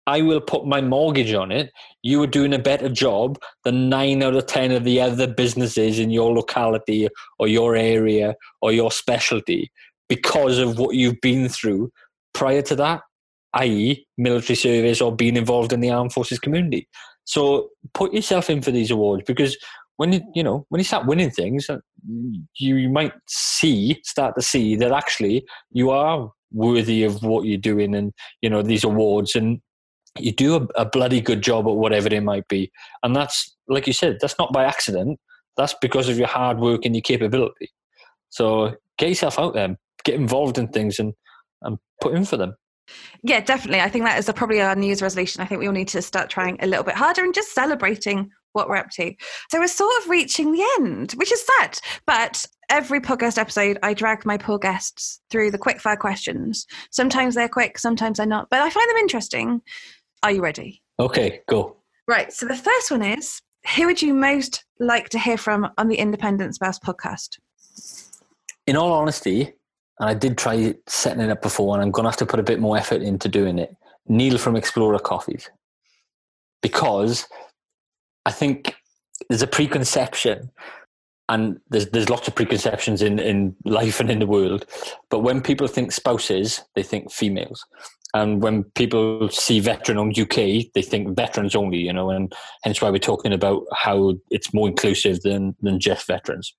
I 0.08 0.22
will 0.22 0.42
put 0.42 0.66
my 0.66 0.82
mortgage 0.82 1.34
on 1.34 1.52
it. 1.52 1.72
You 2.02 2.24
are 2.24 2.28
doing 2.28 2.54
a 2.54 2.60
better 2.60 2.90
job 2.90 3.38
than 3.64 3.90
nine 3.90 4.24
out 4.24 4.36
of 4.36 4.48
ten 4.48 4.72
of 4.72 4.84
the 4.84 5.00
other 5.00 5.28
businesses 5.28 6.00
in 6.00 6.10
your 6.10 6.34
locality 6.34 7.08
or 7.38 7.48
your 7.48 7.76
area 7.76 8.36
or 8.62 8.72
your 8.72 8.92
specialty 8.92 9.72
because 10.10 10.58
of 10.58 10.80
what 10.80 10.96
you've 10.96 11.22
been 11.22 11.50
through 11.50 11.92
prior 12.34 12.62
to 12.62 12.76
that 12.78 13.02
i.e., 13.54 14.06
military 14.18 14.56
service 14.56 15.02
or 15.02 15.16
being 15.16 15.36
involved 15.36 15.74
in 15.74 15.80
the 15.80 15.90
armed 15.90 16.14
forces 16.14 16.40
community. 16.40 16.88
So 17.26 17.70
put 17.94 18.14
yourself 18.14 18.50
in 18.50 18.62
for 18.62 18.72
these 18.72 18.92
awards 18.92 19.24
because 19.26 19.58
when 19.98 20.14
you 20.14 20.22
you 20.36 20.44
know 20.44 20.66
when 20.70 20.80
you 20.80 20.86
start 20.86 21.08
winning 21.08 21.32
things, 21.32 21.70
uh, 21.70 21.80
you, 22.08 22.76
you 22.76 22.90
might 22.90 23.14
see 23.28 24.00
start 24.04 24.36
to 24.36 24.42
see 24.42 24.76
that 24.76 24.92
actually 24.92 25.46
you 25.72 25.90
are 25.90 26.32
worthy 26.54 27.04
of 27.04 27.22
what 27.24 27.46
you're 27.46 27.58
doing 27.58 27.96
and 27.96 28.14
you 28.42 28.50
know 28.50 28.62
these 28.62 28.84
awards 28.84 29.36
and 29.36 29.60
you 30.20 30.32
do 30.32 30.56
a, 30.56 30.82
a 30.82 30.86
bloody 30.86 31.22
good 31.22 31.42
job 31.42 31.68
at 31.68 31.76
whatever 31.76 32.08
it 32.08 32.24
might 32.24 32.48
be 32.48 32.72
and 33.04 33.16
that's 33.16 33.56
like 33.68 33.88
you 33.88 33.94
said 33.94 34.18
that's 34.22 34.38
not 34.40 34.54
by 34.54 34.64
accident 34.64 35.20
that's 35.56 35.76
because 35.82 36.10
of 36.10 36.18
your 36.18 36.28
hard 36.28 36.60
work 36.60 36.86
and 36.86 36.96
your 36.96 37.02
capability 37.02 37.72
so 38.30 38.76
get 38.98 39.10
yourself 39.10 39.40
out 39.40 39.54
there 39.54 39.78
get 40.04 40.16
involved 40.16 40.58
in 40.58 40.68
things 40.68 41.00
and 41.00 41.14
and 41.62 41.78
put 42.02 42.16
in 42.16 42.26
for 42.26 42.38
them 42.38 42.56
yeah, 43.24 43.42
definitely. 43.42 43.82
I 43.82 43.90
think 43.90 44.06
that 44.06 44.18
is 44.18 44.32
probably 44.34 44.62
our 44.62 44.76
New 44.76 44.96
resolution. 44.96 45.42
I 45.42 45.46
think 45.46 45.60
we 45.60 45.68
all 45.68 45.74
need 45.74 45.90
to 45.90 46.02
start 46.02 46.30
trying 46.30 46.58
a 46.62 46.68
little 46.68 46.86
bit 46.86 46.96
harder 46.96 47.22
and 47.24 47.34
just 47.34 47.54
celebrating 47.54 48.30
what 48.54 48.70
we're 48.70 48.78
up 48.78 48.90
to. 48.92 49.14
So 49.50 49.60
we're 49.60 49.68
sort 49.68 49.92
of 50.02 50.10
reaching 50.10 50.52
the 50.52 50.66
end, 50.80 51.12
which 51.14 51.32
is 51.32 51.46
sad. 51.46 51.80
But 52.06 52.46
every 52.70 53.00
podcast 53.00 53.38
episode, 53.38 53.78
I 53.84 53.94
drag 53.94 54.26
my 54.26 54.38
poor 54.38 54.58
guests 54.58 55.22
through 55.30 55.52
the 55.52 55.60
quickfire 55.60 55.98
questions. 55.98 56.66
Sometimes 56.92 57.36
they're 57.36 57.50
quick, 57.50 57.78
sometimes 57.78 58.18
they're 58.18 58.26
not, 58.26 58.50
but 58.50 58.62
I 58.62 58.70
find 58.70 58.90
them 58.90 58.98
interesting. 58.98 59.62
Are 60.24 60.32
you 60.32 60.42
ready? 60.42 60.82
Okay, 61.00 61.42
go. 61.48 61.78
Right. 62.08 62.32
So 62.34 62.48
the 62.48 62.56
first 62.56 62.92
one 62.92 63.04
is 63.04 63.42
Who 63.76 63.86
would 63.86 64.02
you 64.02 64.14
most 64.14 64.66
like 64.80 65.10
to 65.10 65.20
hear 65.20 65.38
from 65.38 65.70
on 65.78 65.88
the 65.88 65.98
Independent 65.98 66.56
Spouse 66.56 66.80
podcast? 66.80 67.38
In 68.66 68.76
all 68.76 68.92
honesty, 68.94 69.54
and 70.00 70.10
I 70.10 70.14
did 70.14 70.38
try 70.38 70.76
setting 70.88 71.22
it 71.22 71.30
up 71.30 71.42
before, 71.42 71.76
and 71.76 71.84
I'm 71.84 71.92
going 71.92 72.04
to 72.04 72.10
have 72.10 72.18
to 72.18 72.26
put 72.26 72.40
a 72.40 72.44
bit 72.44 72.60
more 72.60 72.78
effort 72.78 73.02
into 73.02 73.28
doing 73.28 73.60
it. 73.60 73.76
Neil 74.08 74.38
from 74.38 74.56
Explorer 74.56 75.00
Coffees, 75.00 75.50
because 76.62 77.28
I 78.26 78.32
think 78.32 78.76
there's 79.30 79.42
a 79.42 79.48
preconception, 79.48 80.50
and 81.30 81.60
there's 81.70 81.88
there's 81.90 82.10
lots 82.10 82.28
of 82.28 82.36
preconceptions 82.36 83.02
in 83.02 83.20
in 83.20 83.56
life 83.66 84.00
and 84.00 84.10
in 84.10 84.20
the 84.20 84.28
world. 84.28 84.66
But 85.10 85.20
when 85.20 85.42
people 85.42 85.68
think 85.68 85.92
spouses, 85.92 86.64
they 86.76 86.84
think 86.84 87.12
females, 87.12 87.66
and 88.14 88.42
when 88.42 88.64
people 88.76 89.30
see 89.30 89.60
veteran 89.60 89.98
owned 89.98 90.18
UK, 90.18 90.36
they 90.74 90.82
think 90.82 91.16
veterans 91.16 91.56
only. 91.56 91.80
You 91.80 91.94
know, 91.94 92.10
and 92.10 92.34
hence 92.64 92.82
why 92.82 92.90
we're 92.90 93.00
talking 93.00 93.34
about 93.34 93.64
how 93.74 94.16
it's 94.32 94.54
more 94.54 94.68
inclusive 94.68 95.22
than 95.22 95.56
than 95.62 95.80
just 95.80 96.08
veterans. 96.08 96.56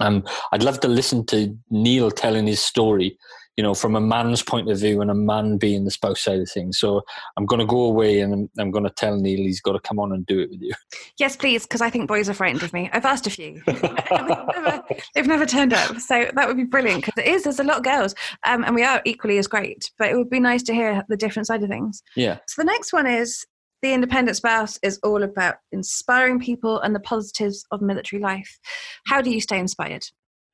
Um, 0.00 0.24
I'd 0.52 0.64
love 0.64 0.80
to 0.80 0.88
listen 0.88 1.24
to 1.26 1.56
Neil 1.70 2.10
telling 2.10 2.46
his 2.46 2.60
story, 2.60 3.16
you 3.56 3.62
know, 3.62 3.74
from 3.74 3.94
a 3.94 4.00
man's 4.00 4.42
point 4.42 4.70
of 4.70 4.78
view 4.78 5.00
and 5.02 5.10
a 5.10 5.14
man 5.14 5.58
being 5.58 5.84
the 5.84 5.90
spouse 5.90 6.22
side 6.22 6.40
of 6.40 6.50
things. 6.50 6.78
So 6.78 7.02
I'm 7.36 7.44
going 7.44 7.60
to 7.60 7.66
go 7.66 7.82
away 7.82 8.20
and 8.20 8.32
I'm, 8.32 8.50
I'm 8.58 8.70
going 8.70 8.84
to 8.84 8.90
tell 8.90 9.16
Neil 9.16 9.38
he's 9.38 9.60
got 9.60 9.72
to 9.72 9.80
come 9.80 9.98
on 9.98 10.12
and 10.12 10.24
do 10.24 10.40
it 10.40 10.50
with 10.50 10.62
you. 10.62 10.72
Yes, 11.18 11.36
please, 11.36 11.64
because 11.64 11.82
I 11.82 11.90
think 11.90 12.08
boys 12.08 12.28
are 12.28 12.34
frightened 12.34 12.62
of 12.62 12.72
me. 12.72 12.88
I've 12.92 13.04
asked 13.04 13.26
a 13.26 13.30
few. 13.30 13.62
they've, 13.66 13.82
never, 13.82 14.82
they've, 15.14 15.26
never, 15.26 15.46
turned 15.46 15.74
up. 15.74 15.98
So 15.98 16.30
that 16.34 16.48
would 16.48 16.56
be 16.56 16.64
brilliant 16.64 17.04
because 17.04 17.22
it 17.22 17.28
is, 17.28 17.44
there's 17.44 17.60
a 17.60 17.64
lot 17.64 17.78
of 17.78 17.82
girls 17.82 18.14
um, 18.46 18.64
and 18.64 18.74
we 18.74 18.84
are 18.84 19.02
equally 19.04 19.38
as 19.38 19.46
great, 19.46 19.90
but 19.98 20.08
it 20.08 20.16
would 20.16 20.30
be 20.30 20.40
nice 20.40 20.62
to 20.64 20.74
hear 20.74 21.04
the 21.08 21.16
different 21.16 21.46
side 21.46 21.62
of 21.62 21.68
things. 21.68 22.02
Yeah. 22.16 22.38
So 22.48 22.62
the 22.62 22.66
next 22.66 22.92
one 22.92 23.06
is 23.06 23.44
the 23.82 23.92
Independent 23.92 24.36
Spouse 24.36 24.78
is 24.82 24.98
all 25.02 25.22
about 25.22 25.56
inspiring 25.72 26.40
people 26.40 26.80
and 26.80 26.94
the 26.94 27.00
positives 27.00 27.64
of 27.70 27.82
military 27.82 28.22
life. 28.22 28.58
How 29.06 29.20
do 29.20 29.30
you 29.30 29.40
stay 29.40 29.58
inspired? 29.58 30.04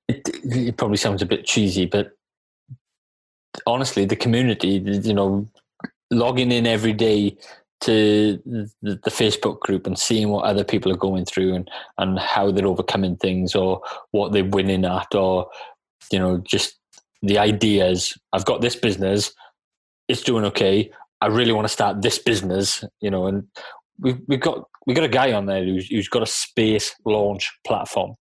It, 0.09 0.22
it 0.44 0.76
probably 0.78 0.96
sounds 0.96 1.20
a 1.20 1.26
bit 1.26 1.44
cheesy, 1.44 1.84
but 1.84 2.12
honestly, 3.66 4.05
the 4.05 4.16
community, 4.16 4.82
you 4.84 5.14
know, 5.14 5.46
logging 6.11 6.53
in 6.53 6.66
every 6.66 6.92
day 6.92 7.36
to 7.80 8.40
the, 8.82 8.99
Facebook 9.09 9.61
group 9.61 9.86
and 9.86 9.99
seeing 9.99 10.30
what 10.30 10.44
other 10.44 10.64
people 10.64 10.90
are 10.92 10.96
going 10.96 11.24
through 11.24 11.55
and, 11.55 11.70
and 11.99 12.18
how 12.18 12.51
they're 12.51 12.66
overcoming 12.66 13.16
things 13.16 13.55
or 13.55 13.80
what 14.11 14.32
they're 14.32 14.44
winning 14.44 14.84
at 14.84 15.14
or, 15.14 15.49
you 16.11 16.18
know, 16.18 16.38
just 16.38 16.78
the 17.22 17.38
ideas. 17.38 18.16
I've 18.32 18.44
got 18.44 18.61
this 18.61 18.76
business, 18.76 19.32
it's 20.09 20.22
doing 20.22 20.44
okay. 20.46 20.90
I 21.20 21.26
really 21.26 21.53
want 21.53 21.66
to 21.66 21.72
start 21.72 22.03
this 22.03 22.18
business, 22.18 22.84
you 23.01 23.11
know, 23.11 23.26
and 23.26 23.46
we've 24.01 24.20
we've 24.26 24.40
got 24.40 24.68
we 24.86 24.94
got 24.94 25.05
a 25.05 25.09
guy 25.09 25.32
on 25.32 25.46
there 25.46 25.64
who's 25.64 25.88
who's 25.88 26.09
got 26.09 26.22
a 26.22 26.26
space 26.26 26.94
launch 27.05 27.51
platform, 27.66 28.14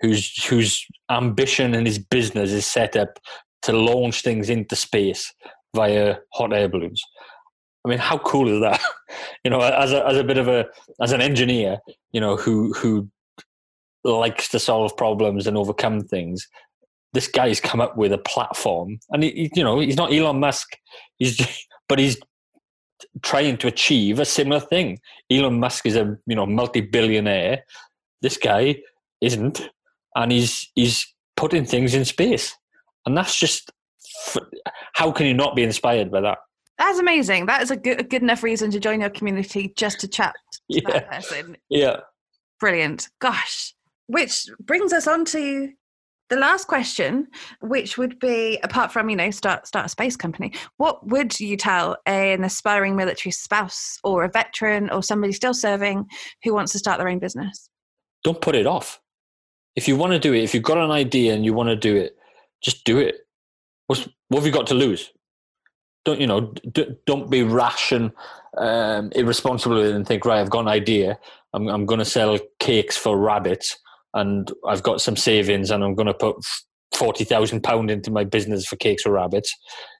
whose 0.00 0.44
whose 0.44 0.84
ambition 1.10 1.74
and 1.74 1.86
his 1.86 1.98
business 1.98 2.52
is 2.52 2.66
set 2.66 2.96
up 2.96 3.18
to 3.62 3.72
launch 3.72 4.22
things 4.22 4.50
into 4.50 4.76
space 4.76 5.32
via 5.74 6.16
hot 6.32 6.52
air 6.52 6.68
balloons. 6.68 7.02
I 7.84 7.88
mean, 7.88 7.98
how 7.98 8.18
cool 8.18 8.48
is 8.48 8.60
that? 8.60 8.80
you 9.44 9.50
know, 9.50 9.60
as 9.60 9.92
a 9.92 10.06
as 10.06 10.16
a 10.16 10.24
bit 10.24 10.38
of 10.38 10.48
a 10.48 10.66
as 11.00 11.12
an 11.12 11.20
engineer, 11.20 11.78
you 12.12 12.20
know, 12.20 12.36
who 12.36 12.72
who 12.74 13.08
likes 14.04 14.48
to 14.48 14.58
solve 14.58 14.96
problems 14.96 15.46
and 15.46 15.56
overcome 15.56 16.00
things. 16.00 16.46
This 17.14 17.28
guy's 17.28 17.60
come 17.60 17.80
up 17.80 17.96
with 17.96 18.12
a 18.12 18.18
platform, 18.18 18.98
and 19.10 19.22
he, 19.22 19.50
you 19.54 19.64
know, 19.64 19.80
he's 19.80 19.96
not 19.96 20.12
Elon 20.12 20.40
Musk. 20.40 20.76
He's, 21.16 21.40
but 21.88 21.98
he's 21.98 22.18
trying 23.22 23.56
to 23.58 23.66
achieve 23.66 24.18
a 24.18 24.24
similar 24.24 24.60
thing. 24.60 24.98
Elon 25.30 25.58
Musk 25.58 25.86
is 25.86 25.96
a 25.96 26.16
you 26.26 26.36
know 26.36 26.46
multi-billionaire. 26.46 27.64
This 28.20 28.36
guy 28.36 28.76
isn't, 29.20 29.68
and 30.14 30.32
he's 30.32 30.70
he's 30.74 31.06
putting 31.36 31.64
things 31.64 31.94
in 31.94 32.04
space, 32.04 32.54
and 33.06 33.16
that's 33.16 33.38
just 33.38 33.70
how 34.94 35.12
can 35.12 35.26
you 35.26 35.34
not 35.34 35.56
be 35.56 35.62
inspired 35.62 36.10
by 36.10 36.20
that? 36.20 36.38
That's 36.78 36.98
amazing. 36.98 37.46
That 37.46 37.62
is 37.62 37.70
a 37.70 37.76
good, 37.76 38.00
a 38.00 38.04
good 38.04 38.22
enough 38.22 38.42
reason 38.42 38.70
to 38.70 38.80
join 38.80 39.00
your 39.00 39.10
community 39.10 39.72
just 39.76 40.00
to 40.00 40.08
chat 40.08 40.34
to 40.52 40.60
yeah. 40.68 40.90
that 40.90 41.10
person. 41.10 41.56
Yeah. 41.68 42.00
Brilliant. 42.60 43.08
Gosh. 43.20 43.74
Which 44.06 44.46
brings 44.60 44.92
us 44.92 45.06
on 45.06 45.24
to 45.26 45.70
the 46.28 46.36
last 46.36 46.66
question, 46.66 47.26
which 47.60 47.96
would 47.98 48.18
be 48.18 48.58
apart 48.62 48.92
from, 48.92 49.08
you 49.08 49.16
know, 49.16 49.30
start 49.30 49.66
start 49.66 49.86
a 49.86 49.88
space 49.88 50.16
company, 50.16 50.52
what 50.76 51.06
would 51.08 51.38
you 51.40 51.56
tell 51.56 51.96
an 52.06 52.44
aspiring 52.44 52.96
military 52.96 53.32
spouse 53.32 53.98
or 54.04 54.24
a 54.24 54.28
veteran 54.28 54.90
or 54.90 55.02
somebody 55.02 55.32
still 55.32 55.54
serving 55.54 56.06
who 56.44 56.54
wants 56.54 56.72
to 56.72 56.78
start 56.78 56.98
their 56.98 57.08
own 57.08 57.18
business? 57.18 57.70
Don't 58.24 58.40
put 58.40 58.54
it 58.54 58.66
off. 58.66 59.00
If 59.74 59.88
you 59.88 59.96
want 59.96 60.12
to 60.12 60.18
do 60.18 60.34
it, 60.34 60.42
if 60.42 60.54
you've 60.54 60.62
got 60.62 60.78
an 60.78 60.90
idea 60.90 61.34
and 61.34 61.44
you 61.44 61.54
want 61.54 61.68
to 61.70 61.76
do 61.76 61.96
it, 61.96 62.17
just 62.62 62.84
do 62.84 62.98
it. 62.98 63.16
What's, 63.86 64.08
what 64.28 64.40
have 64.40 64.46
you 64.46 64.52
got 64.52 64.66
to 64.68 64.74
lose? 64.74 65.10
don't 66.08 66.20
you 66.20 66.26
know 66.26 66.52
d- 66.72 66.96
don't 67.06 67.30
be 67.30 67.42
rash 67.42 67.92
and 67.92 68.10
um, 68.56 69.12
irresponsible 69.14 69.78
and 69.78 70.06
think 70.06 70.24
right 70.24 70.40
i've 70.40 70.48
got 70.48 70.60
an 70.60 70.68
idea 70.68 71.18
i'm, 71.52 71.68
I'm 71.68 71.84
going 71.84 71.98
to 71.98 72.04
sell 72.04 72.38
cakes 72.58 72.96
for 72.96 73.18
rabbits 73.18 73.76
and 74.14 74.50
i've 74.66 74.82
got 74.82 75.02
some 75.02 75.16
savings 75.16 75.70
and 75.70 75.84
i'm 75.84 75.94
going 75.94 76.06
to 76.06 76.14
put 76.14 76.36
40,000 76.94 77.62
pound 77.62 77.90
into 77.90 78.10
my 78.10 78.24
business 78.24 78.66
for 78.66 78.76
cakes 78.76 79.02
for 79.02 79.12
rabbits 79.12 79.54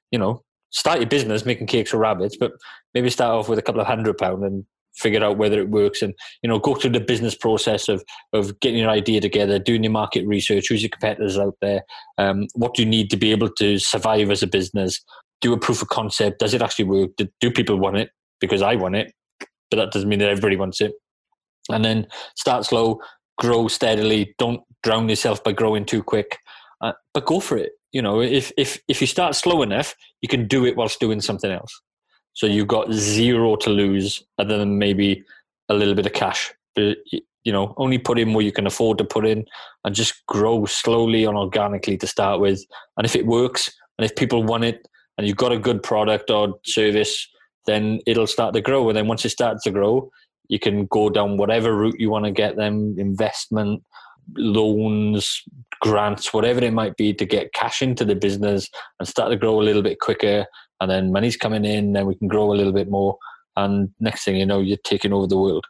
you 0.09 0.17
know 0.17 0.43
start 0.71 0.99
your 0.99 1.09
business 1.09 1.45
making 1.45 1.67
cakes 1.67 1.91
for 1.91 1.97
rabbits 1.97 2.35
but 2.39 2.53
maybe 2.95 3.11
start 3.11 3.35
off 3.35 3.47
with 3.47 3.59
a 3.59 3.61
couple 3.61 3.79
of 3.79 3.85
hundred 3.85 4.17
pound 4.17 4.43
and 4.43 4.65
figure 4.95 5.23
out 5.23 5.37
whether 5.37 5.59
it 5.59 5.69
works 5.69 6.01
and 6.01 6.13
you 6.41 6.49
know 6.49 6.59
go 6.59 6.75
through 6.75 6.89
the 6.89 6.99
business 6.99 7.35
process 7.35 7.87
of 7.87 8.03
of 8.33 8.59
getting 8.59 8.79
your 8.79 8.89
idea 8.89 9.21
together 9.21 9.57
doing 9.57 9.83
your 9.83 9.91
market 9.91 10.25
research 10.27 10.65
who's 10.67 10.81
your 10.81 10.89
competitors 10.89 11.37
out 11.37 11.55
there 11.61 11.81
um, 12.17 12.47
what 12.53 12.73
do 12.73 12.81
you 12.81 12.89
need 12.89 13.09
to 13.09 13.17
be 13.17 13.31
able 13.31 13.49
to 13.49 13.77
survive 13.77 14.29
as 14.29 14.43
a 14.43 14.47
business 14.47 14.99
do 15.41 15.53
a 15.53 15.59
proof 15.59 15.81
of 15.81 15.89
concept. 15.89 16.39
Does 16.39 16.53
it 16.53 16.61
actually 16.61 16.85
work? 16.85 17.11
Do, 17.39 17.51
people 17.51 17.77
want 17.77 17.97
it? 17.97 18.09
Because 18.39 18.61
I 18.61 18.75
want 18.75 18.95
it, 18.95 19.13
but 19.69 19.77
that 19.77 19.91
doesn't 19.91 20.09
mean 20.09 20.19
that 20.19 20.29
everybody 20.29 20.55
wants 20.55 20.81
it. 20.81 20.93
And 21.69 21.83
then 21.85 22.07
start 22.35 22.65
slow, 22.65 22.99
grow 23.37 23.67
steadily. 23.67 24.33
Don't 24.37 24.61
drown 24.83 25.09
yourself 25.09 25.43
by 25.43 25.51
growing 25.51 25.85
too 25.85 26.03
quick, 26.03 26.37
uh, 26.81 26.93
but 27.13 27.25
go 27.25 27.39
for 27.39 27.57
it. 27.57 27.73
You 27.91 28.01
know, 28.01 28.21
if 28.21 28.51
if 28.57 28.79
if 28.87 29.01
you 29.01 29.07
start 29.07 29.35
slow 29.35 29.61
enough, 29.61 29.95
you 30.21 30.29
can 30.29 30.47
do 30.47 30.65
it 30.65 30.75
whilst 30.75 30.99
doing 30.99 31.21
something 31.21 31.51
else. 31.51 31.81
So 32.33 32.47
you've 32.47 32.67
got 32.67 32.91
zero 32.93 33.55
to 33.57 33.69
lose, 33.69 34.23
other 34.37 34.57
than 34.57 34.77
maybe 34.77 35.23
a 35.67 35.73
little 35.73 35.95
bit 35.95 36.05
of 36.05 36.13
cash. 36.13 36.53
But 36.75 36.97
you 37.43 37.53
know, 37.53 37.73
only 37.77 37.97
put 37.97 38.19
in 38.19 38.33
what 38.33 38.45
you 38.45 38.51
can 38.51 38.67
afford 38.67 38.97
to 38.97 39.03
put 39.03 39.25
in, 39.25 39.45
and 39.83 39.95
just 39.95 40.25
grow 40.27 40.65
slowly 40.65 41.25
and 41.25 41.37
organically 41.37 41.97
to 41.97 42.07
start 42.07 42.39
with. 42.39 42.63
And 42.97 43.05
if 43.05 43.15
it 43.15 43.25
works, 43.25 43.71
and 43.97 44.05
if 44.05 44.15
people 44.15 44.43
want 44.43 44.63
it, 44.63 44.87
and 45.17 45.27
you've 45.27 45.37
got 45.37 45.51
a 45.51 45.59
good 45.59 45.83
product 45.83 46.29
or 46.29 46.55
service, 46.65 47.27
then 47.65 47.99
it'll 48.07 48.27
start 48.27 48.53
to 48.53 48.61
grow. 48.61 48.89
And 48.89 48.97
then 48.97 49.07
once 49.07 49.25
it 49.25 49.29
starts 49.29 49.63
to 49.63 49.71
grow, 49.71 50.09
you 50.47 50.59
can 50.59 50.85
go 50.87 51.09
down 51.09 51.37
whatever 51.37 51.75
route 51.75 51.99
you 51.99 52.09
want 52.09 52.25
to 52.25 52.31
get 52.31 52.55
them 52.55 52.95
investment, 52.97 53.83
loans, 54.35 55.43
grants, 55.81 56.33
whatever 56.33 56.63
it 56.63 56.73
might 56.73 56.95
be 56.97 57.13
to 57.13 57.25
get 57.25 57.53
cash 57.53 57.81
into 57.81 58.05
the 58.05 58.15
business 58.15 58.69
and 58.99 59.07
start 59.07 59.29
to 59.31 59.37
grow 59.37 59.61
a 59.61 59.63
little 59.63 59.81
bit 59.81 59.99
quicker. 59.99 60.45
And 60.81 60.89
then 60.89 61.11
money's 61.11 61.37
coming 61.37 61.65
in, 61.65 61.93
then 61.93 62.05
we 62.05 62.15
can 62.15 62.27
grow 62.27 62.51
a 62.51 62.55
little 62.55 62.73
bit 62.73 62.89
more. 62.89 63.17
And 63.55 63.89
next 63.99 64.23
thing 64.23 64.37
you 64.37 64.45
know, 64.45 64.59
you're 64.59 64.77
taking 64.83 65.13
over 65.13 65.27
the 65.27 65.37
world. 65.37 65.65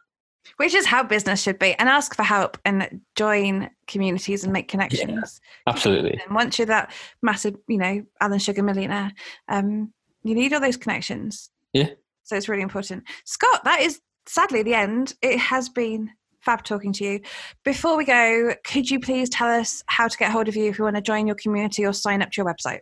Which 0.56 0.74
is 0.74 0.86
how 0.86 1.02
business 1.02 1.42
should 1.42 1.58
be 1.58 1.74
and 1.74 1.88
ask 1.88 2.14
for 2.14 2.22
help 2.22 2.58
and 2.64 3.00
join 3.16 3.70
communities 3.86 4.44
and 4.44 4.52
make 4.52 4.68
connections. 4.68 5.40
yeah, 5.66 5.72
absolutely. 5.72 6.20
And 6.24 6.34
once 6.34 6.58
you're 6.58 6.66
that 6.66 6.92
massive 7.22 7.56
you 7.68 7.78
know 7.78 8.02
alan 8.20 8.38
sugar 8.38 8.62
millionaire 8.62 9.12
um, 9.48 9.92
you 10.22 10.34
need 10.34 10.52
all 10.52 10.60
those 10.60 10.76
connections. 10.76 11.50
Yeah. 11.72 11.90
So 12.24 12.36
it's 12.36 12.48
really 12.48 12.62
important. 12.62 13.04
Scott 13.24 13.64
that 13.64 13.80
is 13.80 14.00
sadly 14.26 14.62
the 14.62 14.74
end. 14.74 15.14
It 15.22 15.38
has 15.38 15.68
been 15.68 16.10
fab 16.40 16.62
talking 16.62 16.92
to 16.94 17.04
you. 17.04 17.20
Before 17.64 17.96
we 17.96 18.04
go 18.04 18.54
could 18.64 18.90
you 18.90 19.00
please 19.00 19.28
tell 19.28 19.48
us 19.48 19.82
how 19.86 20.08
to 20.08 20.18
get 20.18 20.30
hold 20.30 20.48
of 20.48 20.56
you 20.56 20.68
if 20.68 20.78
you 20.78 20.84
want 20.84 20.96
to 20.96 21.02
join 21.02 21.26
your 21.26 21.36
community 21.36 21.84
or 21.84 21.92
sign 21.92 22.22
up 22.22 22.30
to 22.32 22.42
your 22.42 22.52
website 22.52 22.80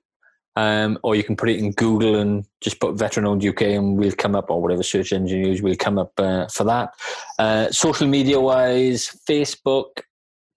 um, 0.54 0.98
or 1.02 1.14
you 1.14 1.24
can 1.24 1.36
put 1.36 1.48
it 1.48 1.58
in 1.58 1.72
Google 1.72 2.16
and 2.16 2.44
just 2.60 2.78
put 2.78 2.98
veteran 2.98 3.26
owned 3.26 3.44
UK 3.44 3.62
and 3.62 3.96
we'll 3.96 4.12
come 4.12 4.34
up, 4.34 4.50
or 4.50 4.60
whatever 4.60 4.82
search 4.82 5.12
engine 5.12 5.38
you 5.38 5.48
use, 5.48 5.62
we'll 5.62 5.76
come 5.76 5.98
up 5.98 6.12
uh, 6.18 6.46
for 6.48 6.64
that. 6.64 6.90
Uh, 7.38 7.70
social 7.70 8.06
media 8.06 8.38
wise, 8.38 9.16
Facebook, 9.28 10.02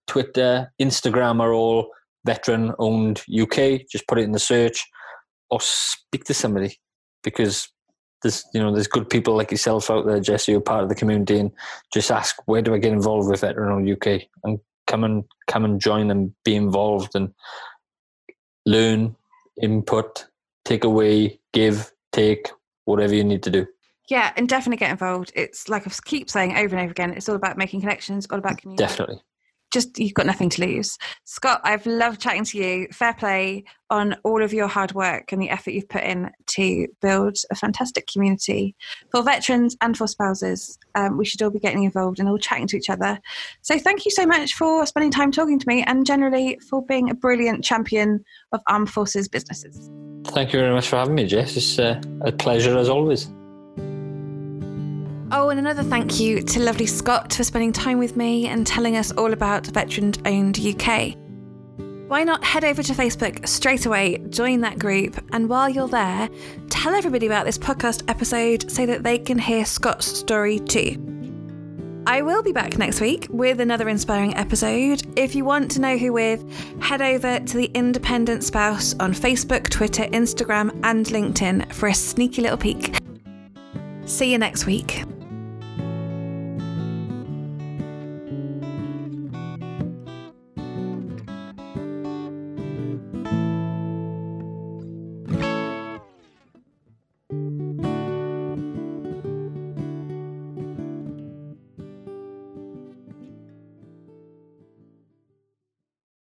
Twitter, 0.08 0.72
Instagram 0.82 1.39
are 1.39 1.53
all 1.53 1.91
veteran 2.26 2.74
owned 2.78 3.24
UK. 3.32 3.88
Just 3.89 4.08
put 4.08 4.20
it 4.20 4.24
in 4.24 4.34
the 4.34 4.39
search 4.39 4.84
or 5.49 5.62
speak 5.62 6.26
to 6.26 6.34
somebody 6.34 6.78
because 7.24 7.70
there's 8.26 8.44
you 8.56 8.60
know 8.60 8.74
there's 8.74 8.88
good 8.88 9.08
people 9.08 9.36
like 9.36 9.52
yourself 9.52 9.92
out 9.92 10.08
there, 10.08 10.20
Jesse, 10.20 10.52
who 10.52 10.58
are 10.58 10.62
part 10.62 10.82
of 10.82 10.90
the 10.90 10.96
community, 10.96 11.38
and 11.38 11.52
just 11.94 12.10
ask 12.10 12.36
where 12.48 12.64
do 12.64 12.74
I 12.74 12.80
get 12.80 12.92
involved 12.92 13.30
with 13.30 13.42
veteran 13.42 13.88
UK 13.90 14.24
and 14.44 14.60
come 14.88 15.04
and 15.04 15.24
come 15.48 15.64
and 15.64 15.80
join 15.80 16.10
and 16.10 16.34
be 16.44 16.56
involved 16.56 17.14
and 17.14 17.32
learn 18.66 19.16
input, 19.62 20.26
take 20.66 20.84
away, 20.84 21.40
give, 21.54 21.92
take, 22.12 22.50
whatever 22.86 23.14
you 23.14 23.24
need 23.24 23.44
to 23.44 23.52
do. 23.52 23.68
Yeah, 24.10 24.34
and 24.36 24.50
definitely 24.50 24.78
get 24.78 24.92
involved. 24.92 25.32
It's 25.36 25.70
like 25.70 25.88
I 25.88 25.92
keep 26.04 26.30
saying 26.32 26.58
over 26.58 26.76
and 26.76 26.84
over 26.84 26.92
again, 26.92 27.12
it's 27.12 27.30
all 27.30 27.36
about 27.36 27.58
making 27.58 27.82
connections, 27.82 28.26
all 28.32 28.40
about 28.40 28.58
community. 28.58 28.84
Definitely 28.84 29.22
just 29.76 30.00
you've 30.00 30.14
got 30.14 30.26
nothing 30.26 30.50
to 30.50 30.66
lose. 30.66 30.98
Scott, 31.26 31.60
I've 31.64 31.86
loved 31.86 32.22
chatting 32.22 32.46
to 32.46 32.58
you. 32.58 32.88
Fair 32.92 33.14
play 33.14 33.66
on 33.90 34.16
all 34.24 34.42
of 34.42 34.54
your 34.54 34.68
hard 34.68 34.94
work 34.94 35.32
and 35.32 35.42
the 35.42 35.50
effort 35.50 35.72
you've 35.72 35.90
put 35.90 36.04
in 36.04 36.32
to 36.48 36.88
build 37.02 37.36
a 37.52 37.56
fantastic 37.56 38.08
community 38.08 38.74
for 39.12 39.22
veterans 39.22 39.76
and 39.82 39.98
for 39.98 40.08
spouses. 40.08 40.80
Um, 40.96 41.18
we 41.18 41.26
should 41.26 41.42
all 41.42 41.50
be 41.50 41.60
getting 41.60 41.84
involved 41.84 42.20
and 42.20 42.30
all 42.30 42.38
chatting 42.38 42.68
to 42.68 42.78
each 42.78 42.90
other. 42.90 43.20
So 43.62 43.78
thank 43.78 44.06
you 44.06 44.12
so 44.12 44.26
much 44.26 44.54
for 44.54 44.86
spending 44.86 45.12
time 45.12 45.32
talking 45.32 45.60
to 45.60 45.68
me 45.68 45.84
and 45.84 46.06
generally 46.06 46.58
for 46.70 46.84
being 46.86 47.10
a 47.10 47.14
brilliant 47.14 47.64
champion 47.64 48.24
of 48.54 48.62
armed 48.68 48.90
forces 48.90 49.28
businesses. 49.28 49.92
Thank 50.28 50.54
you 50.54 50.60
very 50.60 50.74
much 50.74 50.88
for 50.88 50.96
having 50.96 51.16
me, 51.16 51.28
Jess. 51.28 51.58
It's 51.58 51.78
uh, 51.78 52.02
a 52.22 52.32
pleasure 52.32 52.78
as 52.78 52.90
always. 52.90 53.30
Oh, 55.32 55.50
and 55.50 55.60
another 55.60 55.82
thank 55.82 56.20
you 56.20 56.42
to 56.42 56.60
lovely 56.60 56.86
Scott 56.86 57.34
for 57.34 57.44
spending 57.44 57.74
time 57.74 57.98
with 57.98 58.16
me 58.16 58.48
and 58.48 58.66
telling 58.66 58.96
us 58.96 59.12
all 59.14 59.34
about 59.34 59.66
Veteran 59.68 60.14
Owned 60.26 60.60
UK. 60.60 61.16
Why 62.08 62.24
not 62.24 62.44
head 62.44 62.64
over 62.64 62.84
to 62.84 62.94
Facebook 62.94 63.48
straight 63.48 63.88
away, 63.88 64.20
join 64.30 64.62
that 64.62 64.78
group, 64.78 65.20
and 65.34 65.50
while 65.50 65.68
you're 65.68 65.88
there, 65.88 66.30
tell 66.70 66.94
everybody 66.94 67.26
about 67.26 67.46
this 67.46 67.58
podcast 67.58 68.04
episode 68.08 68.70
so 68.70 68.86
that 68.86 69.02
they 69.02 69.18
can 69.18 69.40
hear 69.40 69.66
Scott's 69.66 70.06
story 70.06 70.60
too. 70.60 71.02
I 72.06 72.22
will 72.22 72.44
be 72.44 72.52
back 72.52 72.78
next 72.78 73.02
week 73.02 73.26
with 73.32 73.60
another 73.60 73.90
inspiring 73.90 74.36
episode. 74.38 75.02
If 75.18 75.34
you 75.34 75.44
want 75.44 75.72
to 75.72 75.82
know 75.82 75.98
who 75.98 76.14
with, 76.14 76.46
head 76.80 77.02
over 77.02 77.40
to 77.40 77.58
the 77.58 77.72
Independent 77.74 78.44
Spouse 78.44 78.94
on 79.00 79.12
Facebook, 79.12 79.72
Twitter, 79.72 80.04
Instagram, 80.04 80.80
and 80.84 81.04
LinkedIn 81.08 81.74
for 81.74 81.88
a 81.88 81.96
sneaky 81.96 82.44
little 82.44 82.60
peek. 82.60 82.96
See 84.06 84.32
you 84.32 84.38
next 84.38 84.68
week. 84.68 85.04